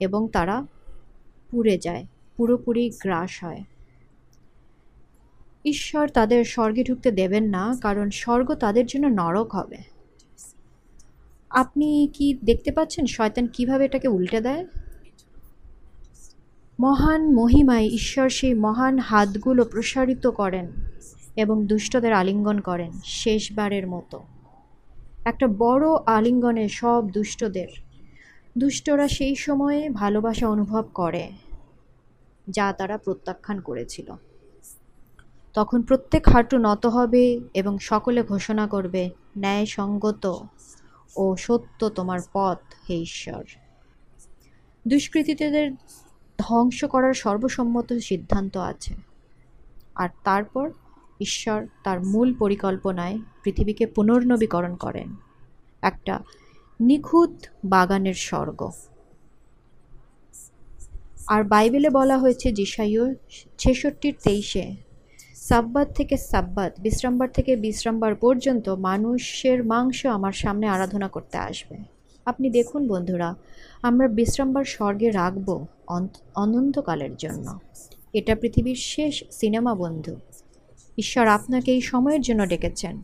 এবং 0.00 0.28
তারা 0.28 0.66
পুড়ে 1.50 1.78
যায়, 1.78 2.06
পুরোপুরি 2.36 2.90
গ্রাস 3.02 3.44
হয়। 3.44 3.64
ঈশ্বর 5.64 6.08
তাদের 6.08 6.44
স্বর্গে 6.44 6.84
ঢুকতে 6.84 7.10
দেবেন 7.10 7.44
না, 7.44 7.76
কারণ 7.82 8.10
স্বর্গ 8.10 8.54
তাদের 8.54 8.86
জন্য 8.86 9.06
নরক 9.06 9.54
হবে। 9.54 9.76
আপনি 11.50 12.08
কি 12.14 12.38
দেখতে 12.44 12.72
পাচ্ছেন 12.72 13.06
শয়তান 13.06 13.46
কীভাবে 13.46 13.84
এটাকে 13.84 14.08
উল্টে 14.08 14.40
দেয়? 14.40 14.66
মহান 16.80 17.34
মহিমায় 17.34 17.86
ঈশ্বর 17.86 18.28
সেই 18.28 18.54
মহান 18.54 18.98
হাতগুলো 18.98 19.64
প্রসারিত 19.64 20.26
করেন 20.26 20.72
এবং 21.36 21.66
দুষ্টদের 21.66 22.12
আলিঙ্গন 22.12 22.60
করেন 22.60 22.90
শেষবারের 23.04 23.86
মতো। 23.86 24.22
একটা 25.24 25.46
বড় 25.46 25.86
আলিঙ্গনে 26.06 26.68
সব 26.68 27.10
দুষ্টদের 27.10 27.87
দুষ্টরা 28.58 29.08
সেই 29.08 29.34
সময়ে 29.34 29.90
ভালোবাসা 29.90 30.48
অনুভব 30.48 30.84
করে, 30.94 31.32
যা 32.50 32.72
তারা 32.72 32.98
প্রত্যাখ্যান 32.98 33.60
করেছিল। 33.60 34.14
তখন 35.54 35.82
প্রত্যেক 35.82 36.28
হাঁটু 36.28 36.58
নত 36.58 36.86
হবে 36.86 37.40
এবং 37.54 37.78
সকলে 37.78 38.22
ঘোষণা 38.22 38.66
করবে, 38.66 39.10
ন্যায়সঙ্গত 39.38 40.40
ও 41.16 41.36
সত্য 41.36 41.88
তোমার 41.88 42.20
পথ 42.32 42.58
হে 42.90 42.96
ঈশ্বর। 42.98 43.44
দুষ্কৃতীদের 44.88 45.72
ধ্বংস 46.38 46.84
করার 46.84 47.14
সর্বসম্মত 47.14 47.92
সিদ্ধান্ত 47.92 48.56
আছে। 48.56 48.94
আর 49.94 50.08
তারপর 50.24 50.70
ঈশ্বর 51.20 51.66
তার 51.84 52.04
মূল 52.04 52.34
পরিকল্পনায় 52.34 53.18
পৃথিবীকে 53.44 53.86
পুনর্নবীকরণ 53.86 54.74
করেন। 54.76 55.16
একটা 55.82 56.20
নিখুঁত 56.80 57.30
বাগানের 57.64 58.14
স্বর্গ। 58.14 58.70
আর 61.28 61.44
বাইবেলে 61.44 61.90
বলা 61.90 62.18
হয়েছে 62.18 62.52
জিসাইও 62.52 63.14
ছেষট্টির 63.58 64.14
তেইশে, 64.24 64.76
সাব্বাত 65.34 65.92
থেকে 65.92 66.16
সাব্বাত, 66.16 66.80
বিশ্রামবার 66.80 67.28
থেকে 67.28 67.56
বিশ্রামবার 67.56 68.14
পর্যন্ত 68.14 68.68
মানুষের 68.68 69.64
মাংস 69.64 70.06
আমার 70.06 70.32
সামনে 70.32 70.66
আরাধনা 70.68 71.08
করতে 71.08 71.38
আসবে। 71.38 71.76
আপনি 72.26 72.50
দেখুন 72.50 72.88
বন্ধুরা, 72.88 73.34
আমরা 73.82 74.08
বিশ্রামবার 74.08 74.64
স্বর্গে 74.64 75.10
রাখব 75.10 75.66
অনন্তকালের 76.34 77.16
জন্য। 77.16 77.58
এটা 78.12 78.34
পৃথিবীর 78.34 78.76
শেষ 78.76 79.24
সিনেমা 79.30 79.74
বন্ধু। 79.74 80.16
ঈশ্বর 80.98 81.26
আপনাকে 81.26 81.72
এই 81.72 81.80
সময়ের 81.80 82.20
জন্য 82.20 82.46
ডেকেছেন। 82.48 83.02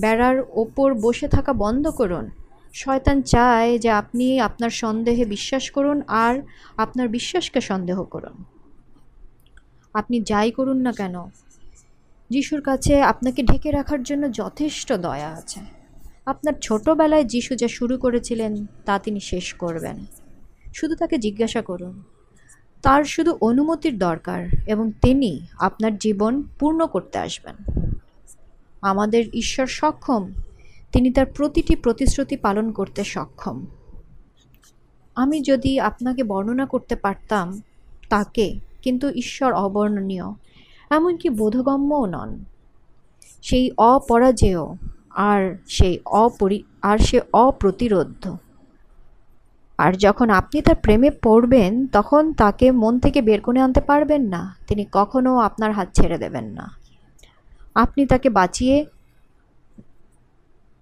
বেড়ার 0.00 0.42
ওপর 0.50 0.94
বসে 0.94 1.28
থাকা 1.28 1.52
বন্ধ 1.52 1.88
করুন। 1.88 2.30
শয়তান 2.72 3.22
চায় 3.22 3.78
যে 3.78 3.90
আপনি 3.90 4.40
আপনার 4.40 4.70
সন্দেহে 4.70 5.24
বিশ্বাস 5.24 5.70
করুন 5.70 6.02
আর 6.08 6.42
আপনার 6.76 7.08
বিশ্বাসকে 7.08 7.60
সন্দেহ 7.60 8.04
করুন। 8.04 8.44
আপনি 9.94 10.20
যাই 10.20 10.50
করুন 10.50 10.76
না 10.76 10.92
কেন, 10.92 11.14
যিশুর 12.30 12.60
কাছে 12.60 13.02
আপনাকে 13.02 13.42
ঢেকে 13.42 13.70
রাখার 13.70 14.02
জন্য 14.02 14.32
যথেষ্ট 14.32 14.92
দয়া 14.92 15.28
আছে। 15.28 15.60
আপনার 16.26 16.52
ছোটোবেলায় 16.62 17.24
যিশু 17.24 17.54
যা 17.54 17.68
শুরু 17.68 17.98
করেছিলেন, 17.98 18.66
তা 18.84 18.98
তিনি 18.98 19.20
শেষ 19.20 19.54
করবেন। 19.54 20.06
শুধু 20.74 20.94
তাকে 20.94 21.18
জিজ্ঞাসা 21.18 21.62
করুন, 21.62 22.02
তার 22.82 23.04
শুধু 23.04 23.38
অনুমতির 23.40 23.98
দরকার 23.98 24.48
এবং 24.66 24.92
তিনি 25.02 25.46
আপনার 25.58 25.98
জীবন 25.98 26.42
পূর্ণ 26.58 26.86
করতে 26.86 27.18
আসবেন। 27.18 27.54
আমাদের 28.82 29.24
ঈশ্বর 29.32 29.66
সক্ষম 29.66 30.32
তিনি 30.92 31.10
তার 31.10 31.26
প্রতিটি 31.26 31.76
প্রতিশ্রুতি 31.76 32.36
পালন 32.36 32.72
করতে 32.72 33.04
সক্ষম। 33.04 33.66
আমি 35.14 35.40
যদি 35.40 35.80
আপনাকে 35.80 36.22
বর্ণনা 36.22 36.66
করতে 36.66 36.96
পারতাম 36.96 37.62
তাকে, 38.08 38.58
কিন্তু 38.82 39.10
ঈশ্বর 39.10 39.52
অবর্ণনীয়, 39.52 40.24
এমনকি 40.90 41.28
বোধগম্যও 41.28 42.06
নন। 42.06 42.44
সেই 43.42 43.70
অপরাজেয় 43.78 44.76
আর 45.10 45.58
সেই 45.66 45.98
অপরি, 46.04 46.62
আর 46.82 46.98
সে 46.98 47.20
অপ্রতিরোধ্য। 47.32 48.36
আর 49.78 49.92
যখন 49.92 50.30
আপনি 50.30 50.62
তার 50.62 50.74
প্রেমে 50.74 51.10
পড়বেন, 51.10 51.86
তখন 51.86 52.32
তাকে 52.32 52.70
মন 52.70 52.98
থেকে 52.98 53.22
বের 53.22 53.40
করে 53.40 53.60
আনতে 53.60 53.80
পারবেন 53.80 54.22
না। 54.22 54.56
তিনি 54.68 54.86
কখনও 54.92 55.38
আপনার 55.38 55.72
হাত 55.72 55.88
ছেড়ে 55.92 56.18
দেবেন 56.18 56.44
না। 56.44 56.70
আপনি 57.74 58.06
তাকে 58.06 58.28
বাঁচিয়ে 58.28 58.86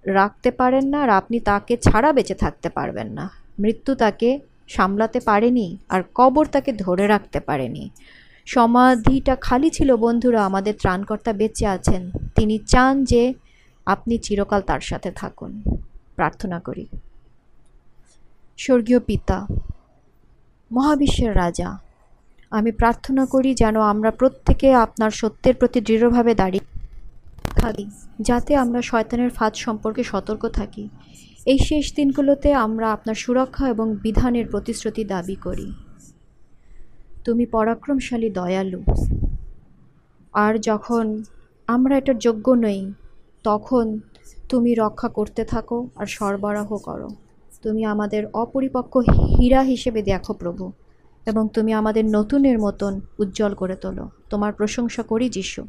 রাখতে 0.07 0.51
পারেন 0.51 0.87
না 0.89 1.03
আর 1.03 1.09
আপনি 1.09 1.41
তাকে 1.41 1.77
ছাড়া 1.77 2.13
বেঁচে 2.13 2.35
থাকতে 2.35 2.69
পারবেন 2.69 3.07
না। 3.07 3.31
মৃত্যু 3.59 3.95
তাকে 3.95 4.41
সামলাতে 4.69 5.21
পারেনি 5.21 5.77
আর 5.89 6.03
কবর 6.15 6.47
তাকে 6.47 6.73
ধরে 6.73 7.07
রাখতে 7.07 7.41
পারেনি। 7.41 7.91
সমাধিটা 8.47 9.37
খালি 9.37 9.71
ছিল, 9.71 9.97
বন্ধুরা, 9.97 10.45
আমাদের 10.45 10.75
ত্রাণকর্তা 10.81 11.33
বেঁচে 11.33 11.67
আছেন। 11.67 12.11
তিনি 12.35 12.59
চান 12.59 13.05
যে 13.05 13.35
আপনি 13.87 14.19
চিরকাল 14.19 14.61
তার 14.61 14.81
সাথে 14.81 15.11
থাকুন। 15.11 15.63
প্রার্থনা 16.17 16.61
করি। 16.61 16.87
স্বর্গীয় 18.59 19.01
পিতা, 19.01 19.47
মহাবিশ্বের 20.73 21.37
রাজা, 21.37 21.79
আমি 22.51 22.73
প্রার্থনা 22.73 23.27
করি 23.27 23.55
যেন 23.55 23.81
আমরা 23.81 24.11
প্রত্যেকে 24.11 24.75
আপনার 24.75 25.11
সত্যের 25.11 25.55
প্রতি 25.55 25.81
দৃঢ়ভাবে 25.81 26.35
দাঁড়িয়ে 26.35 26.70
থাকি, 27.57 27.91
যাতে 28.21 28.57
আমরা 28.57 28.83
শয়তানের 28.83 29.31
ফাঁদ 29.31 29.55
সম্পর্কে 29.55 30.03
সতর্ক 30.03 30.49
থাকি। 30.49 30.89
এই 31.47 31.59
শেষ 31.59 31.95
দিনগুলোতে 31.95 32.53
আমরা 32.53 32.93
আপনার 32.93 33.15
সুরক্ষা 33.15 33.69
এবং 33.69 33.97
বিধানের 33.97 34.47
প্রতিশ্রুতি 34.47 35.05
দাবি 35.05 35.35
করি। 35.35 35.73
তুমি 37.25 37.47
পরাক্রমশালী, 37.47 38.31
দয়ালু। 38.31 38.83
আর 40.33 40.59
যখন 40.59 41.23
আমরা 41.67 41.99
এটার 41.99 42.19
যোগ্য 42.19 42.51
নই, 42.51 42.93
তখন 43.43 44.01
তুমি 44.49 44.75
রক্ষা 44.75 45.09
করতে 45.09 45.45
থাকো 45.45 45.89
আর 45.97 46.07
সরবরাহ 46.07 46.77
করো। 46.77 47.09
তুমি 47.63 47.85
আমাদের 47.85 48.27
অপরিপক্ক 48.27 48.97
হীরা 48.97 49.63
হিসেবে 49.63 50.03
দেখো 50.03 50.33
প্রভু, 50.33 50.73
এবং 51.27 51.49
তুমি 51.55 51.73
আমাদের 51.73 52.05
নতুনের 52.05 52.59
মতন 52.59 53.01
উজ্জ্বল 53.19 53.55
করে 53.55 53.77
তোলো। 53.77 54.09
তোমার 54.31 54.53
প্রশংসা 54.53 55.03
করি 55.03 55.29
যিশু। 55.29 55.67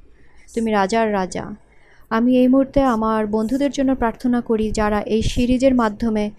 তুমি 0.53 0.71
রাজার 0.71 1.13
রাজা। 1.13 1.70
আমি 2.11 2.37
এই 2.37 2.47
মুহূর্তে 2.47 2.79
আমার 2.83 3.27
বন্ধুদের 3.27 3.71
জন্য 3.71 3.95
প্রার্থনা 3.95 4.41
করি 4.41 4.71
যারা 4.71 5.01
এই 5.01 5.21
সিরিজের 5.21 5.75
মাধ্যমে 5.75 6.31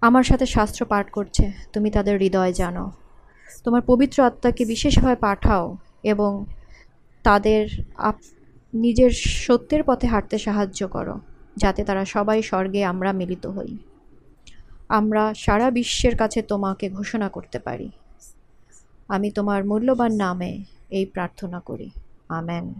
আমার 0.00 0.24
সাথে 0.24 0.46
শাস্ত্র 0.46 0.84
পাঠ 0.84 1.10
করছে। 1.10 1.52
তুমি 1.72 1.90
তাদের 1.90 2.18
হৃদয় 2.18 2.52
জানো। 2.52 2.92
তোমার 3.64 3.82
পবিত্র 3.86 4.22
আত্মাকে 4.22 4.64
বিশেষভাবে 4.64 5.16
পাঠাও 5.16 5.76
এবং 6.02 6.44
তাদের 7.22 7.62
আপ 7.96 8.16
নিজের 8.74 9.10
সত্যের 9.46 9.82
পথে 9.82 10.06
হাঁটতে 10.06 10.38
সাহায্য 10.38 10.88
করো, 10.88 11.20
যাতে 11.56 11.84
তারা 11.84 12.04
সবাই 12.04 12.42
স্বর্গে 12.42 12.84
আমরা 12.84 13.12
মিলিত 13.12 13.46
হই। 13.46 13.78
আমরা 14.88 15.34
সারা 15.34 15.70
বিশ্বের 15.70 16.16
কাছে 16.16 16.42
তোমাকে 16.42 16.90
ঘোষণা 16.90 17.28
করতে 17.28 17.58
পারি। 17.58 17.90
আমি 19.08 19.30
তোমার 19.30 19.64
মূল্যবান 19.64 20.12
নামে 20.12 20.52
এই 20.90 21.06
প্রার্থনা 21.06 21.60
করি। 21.60 21.90
আমেন। 22.28 22.74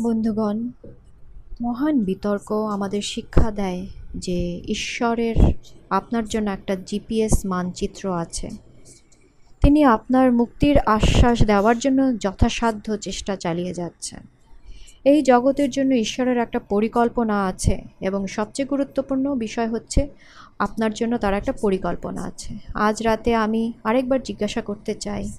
বন্ধুগণ, 0.00 0.68
মহান 1.60 2.04
বিতর্ক 2.04 2.52
আমাদের 2.52 3.02
শিক্ষা 3.02 3.50
দেয় 3.50 3.86
যে 4.14 4.62
ঈশ্বরের 4.66 5.36
আপনার 5.90 6.24
জন্য 6.28 6.50
একটা 6.50 6.76
জিপিএস 6.76 7.46
মানচিত্র 7.46 8.12
আছে। 8.12 8.48
তিনি 9.62 9.84
আপনার 9.84 10.32
মুক্তির 10.32 10.78
আশ্বাস 10.78 11.42
দেওয়ার 11.42 11.78
জন্য 11.78 12.18
যথাসাধ্য 12.18 12.96
চেষ্টা 12.96 13.36
চালিয়ে 13.36 13.74
যাচ্ছেন। 13.74 14.22
এই 15.04 15.22
জগতের 15.22 15.70
জন্য 15.70 15.94
ঈশ্বরের 15.94 16.38
একটা 16.38 16.58
পরিকল্পনা 16.58 17.46
আছে 17.46 17.82
এবং 18.00 18.26
সবচেয়ে 18.26 18.68
গুরুত্বপূর্ণ 18.68 19.34
বিষয় 19.34 19.68
হচ্ছে 19.68 20.08
আপনার 20.58 20.92
জন্য 20.94 21.18
তার 21.18 21.34
একটা 21.34 21.52
পরিকল্পনা 21.52 22.22
আছে। 22.22 22.58
আজ 22.74 23.02
রাতে 23.02 23.34
আমি 23.34 23.72
আরেকবার 23.84 24.22
জিজ্ঞাসা 24.22 24.62
করতে 24.62 24.94
চাই 24.94 25.32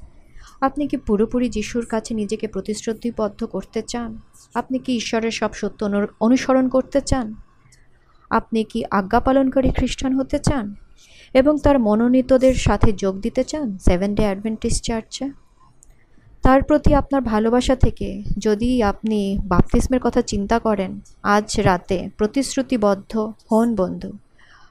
আপনি 0.66 0.84
কি 0.88 0.97
পুরোপুরি 0.97 1.47
যিশুর 1.49 1.86
কাছে 1.86 2.11
নিজেকে 2.13 2.47
প্রতিশ্রুতিবদ্ধ 2.47 3.39
করতে 3.45 3.82
চান? 3.82 4.09
আপনি 4.53 4.80
কি 4.80 4.91
ঈশ্বরের 4.95 5.32
সব 5.32 5.53
সত্য 5.53 5.80
অনুসরণ 6.20 6.66
করতে 6.70 7.01
চান? 7.01 7.28
আপনি 8.30 8.63
কি 8.63 8.80
আজ্ঞা 8.91 9.20
পালনকারী 9.20 9.70
খ্রিস্টান 9.72 10.13
হতে 10.16 10.38
চান? 10.39 10.76
এবং 11.34 11.57
তার 11.63 11.80
মনোনীতদের 11.80 12.53
সাথে 12.53 12.91
যোগ 12.91 13.16
দিতে 13.22 13.43
চান 13.43 13.78
সেভেন 13.78 14.16
ডে 14.16 14.24
অ্যাডভেন্টিস 14.24 14.82
চার্চে 14.82 15.26
তার 16.43 16.63
প্রতি 16.63 16.93
আপনার 16.93 17.22
ভালোবাসা 17.22 17.76
থেকে 17.76 18.07
যদি 18.38 18.70
আপনি 18.84 19.20
বাপতিস্মের 19.45 19.99
কথা 19.99 20.22
চিন্তা 20.22 20.57
করেন, 20.59 20.91
আজ 21.24 21.49
রাতে 21.59 21.97
প্রতিশ্রুতিবদ্ধ 22.18 23.13
হন 23.51 23.76
বন্ধু। 23.76 24.11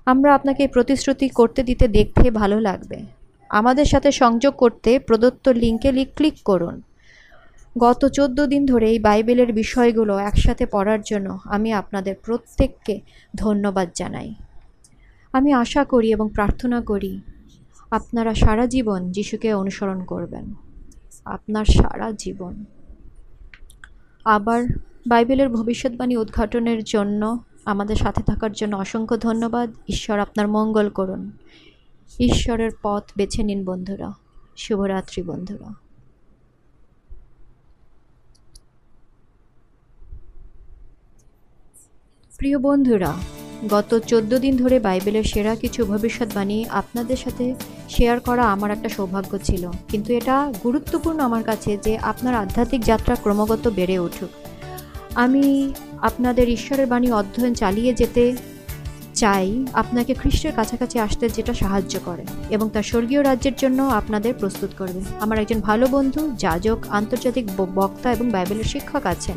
আমরা 0.07 0.34
আপনাকে 0.34 0.68
প্রতিশ্রুতি 0.68 1.28
করতে 1.28 1.61
দিতে 1.62 1.88
দেখতে 1.88 2.30
ভালো 2.30 2.61
লাগবে। 2.61 3.24
আমাদের 3.55 3.84
সাথে 3.84 4.12
সংযোগ 4.12 4.55
করতে 4.55 4.98
প্রদত্ত 4.98 5.48
লিঙ্কে 5.48 6.07
ক্লিক 6.07 6.34
করুন। 6.44 6.82
গত 7.78 8.09
চোদ্দ 8.09 8.46
দিন 8.46 8.66
ধরে 8.66 8.90
এই 8.90 8.98
বাইবেলের 8.98 9.52
বিষয়গুলো 9.52 10.18
একসাথে 10.18 10.66
পড়ার 10.66 11.02
জন্য 11.02 11.38
আমি 11.44 11.72
আপনাদের 11.72 12.14
প্রত্যেককে 12.22 13.00
ধন্যবাদ 13.36 13.88
জানাই। 13.94 14.34
আমি 15.32 15.52
আশা 15.52 15.84
করি 15.84 16.12
এবং 16.12 16.30
প্রার্থনা 16.34 16.80
করি 16.80 17.20
আপনারা 17.90 18.34
সারা 18.34 18.66
জীবন 18.66 19.11
যিশুকে 19.11 19.55
অনুসরণ 19.55 20.05
করবেন। 20.05 20.55
আপনার 21.24 21.64
সারা 21.64 22.12
জীবন। 22.12 22.64
আবার 24.24 24.62
বাইবেলের 25.09 25.48
ভবিষ্যৎবাণী 25.48 26.16
উদ্ঘাটনের 26.16 26.84
জন্য 26.84 27.44
আমাদের 27.64 27.96
সাথে 27.96 28.22
থাকার 28.22 28.52
জন্য 28.52 28.76
অসংখ্য 28.76 29.16
ধন্যবাদ। 29.16 29.72
ঈশ্বর 29.88 30.18
আপনার 30.18 30.48
মঙ্গল 30.48 30.88
করুন। 30.88 31.30
ঈশ্বরের 32.20 32.70
পথ 32.82 33.05
বেছে 33.16 33.42
নিন 33.42 33.64
বন্ধুরা। 33.64 34.12
শুভরাত্রি 34.57 35.22
বন্ধুরা। 35.22 35.84
প্রিয় 42.36 42.59
বন্ধুরা, 42.59 43.14
গত 43.70 43.98
চোদ্দ 43.98 44.38
দিন 44.38 44.57
ধরে 44.57 44.80
বাইবেলের 44.80 45.24
সেরা 45.24 45.57
কিছু 45.57 45.84
ভবিষ্যৎবাণী 45.84 46.64
আপনাদের 46.68 47.16
সাথে 47.16 47.55
শেয়ার 47.88 48.20
করা 48.20 48.52
আমার 48.52 48.70
একটা 48.70 48.88
সৌভাগ্য 48.88 49.38
ছিল। 49.38 49.70
কিন্তু 49.88 50.12
এটা 50.12 50.52
গুরুত্বপূর্ণ 50.64 51.20
আমার 51.20 51.44
কাছে 51.44 51.76
যে 51.76 51.98
আপনার 51.98 52.34
আধ্যাত্মিক 52.34 52.82
যাত্রা 52.82 53.14
ক্রমাগত 53.14 53.68
বেড়ে 53.68 53.98
উঠুক। 53.98 54.30
আমি 55.14 55.74
আপনাদের 56.00 56.48
ঈশ্বরের 56.48 56.86
বাণী 56.86 57.11
অধ্যয়ন 57.11 57.55
চালিয়ে 57.55 57.94
যেতে 57.94 58.36
চাই 59.14 59.66
আপনাকে 59.72 60.14
খ্রিস্টের 60.14 60.52
কাছাকাছি 60.52 60.96
আসতে 60.98 61.24
যেটা 61.28 61.54
সাহায্য 61.54 61.94
করে 62.04 62.24
এবং 62.50 62.70
তার 62.72 62.82
স্বর্গীয় 62.82 63.22
রাজ্যের 63.22 63.56
জন্য 63.56 63.82
আপনাদের 63.82 64.32
প্রস্তুত 64.38 64.70
করবে। 64.78 65.00
আমার 65.20 65.38
একজন 65.38 65.60
ভালো 65.60 65.86
বন্ধু, 65.86 66.20
যাজক, 66.38 66.78
আন্তর্জাতিক 66.88 67.46
বক্তা 67.56 68.08
এবং 68.12 68.26
বাইবেলের 68.30 68.64
শিক্ষক 68.64 69.06
আছেন, 69.06 69.36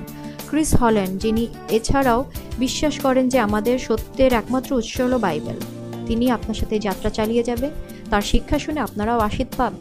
ক্রিস 0.49 0.71
হল্যান্ড, 0.75 1.15
যিনি 1.21 1.43
এছাড়াও 1.69 2.19
বিশ্বাস 2.59 2.99
করেন 2.99 3.25
যে 3.29 3.39
আমাদের 3.39 3.75
সত্যের 3.79 4.31
একমাত্র 4.33 4.69
উৎস 4.73 5.01
হলো 5.01 5.17
বাইবেল। 5.17 5.59
তিনি 6.05 6.25
আপনার 6.31 6.55
সাথে 6.55 6.75
যাত্রা 6.79 7.09
চালিয়ে 7.09 7.43
যাবে। 7.43 7.67
তার 8.09 8.21
শিক্ষা 8.21 8.57
শুনে 8.59 8.79
আপনারাও 8.79 9.19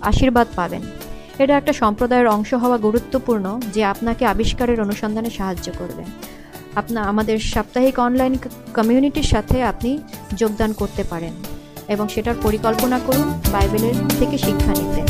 আশীর্বাদ 0.00 0.46
পাবেন। 0.56 0.82
এটা 1.38 1.54
একটা 1.56 1.72
সম্প্রদায়ের 1.72 2.28
অংশ 2.28 2.50
হওয়া 2.54 2.78
গুরুত্বপূর্ণ 2.78 3.46
যে 3.74 3.82
আপনাকে 3.84 4.22
আবিষ্কারের 4.26 4.78
অনুসন্ধানে 4.80 5.30
সাহায্য 5.30 5.66
করবে। 5.78 6.04
আপনা 6.76 7.00
আমাদের 7.02 7.38
সাপ্তাহিক 7.52 7.98
অনলাইন 7.98 8.34
কমিউনিটির 8.74 9.22
সাথে 9.22 9.56
আপনি 9.62 9.90
যোগদান 10.36 10.70
করতে 10.72 11.02
পারেন 11.04 11.34
এবং 11.88 12.08
সেটার 12.08 12.36
পরিকল্পনা 12.42 12.98
করুন 13.06 13.28
বাইবেলের 13.52 13.96
থেকে 14.18 14.36
শিক্ষা 14.38 14.72
নিতে। 14.74 15.02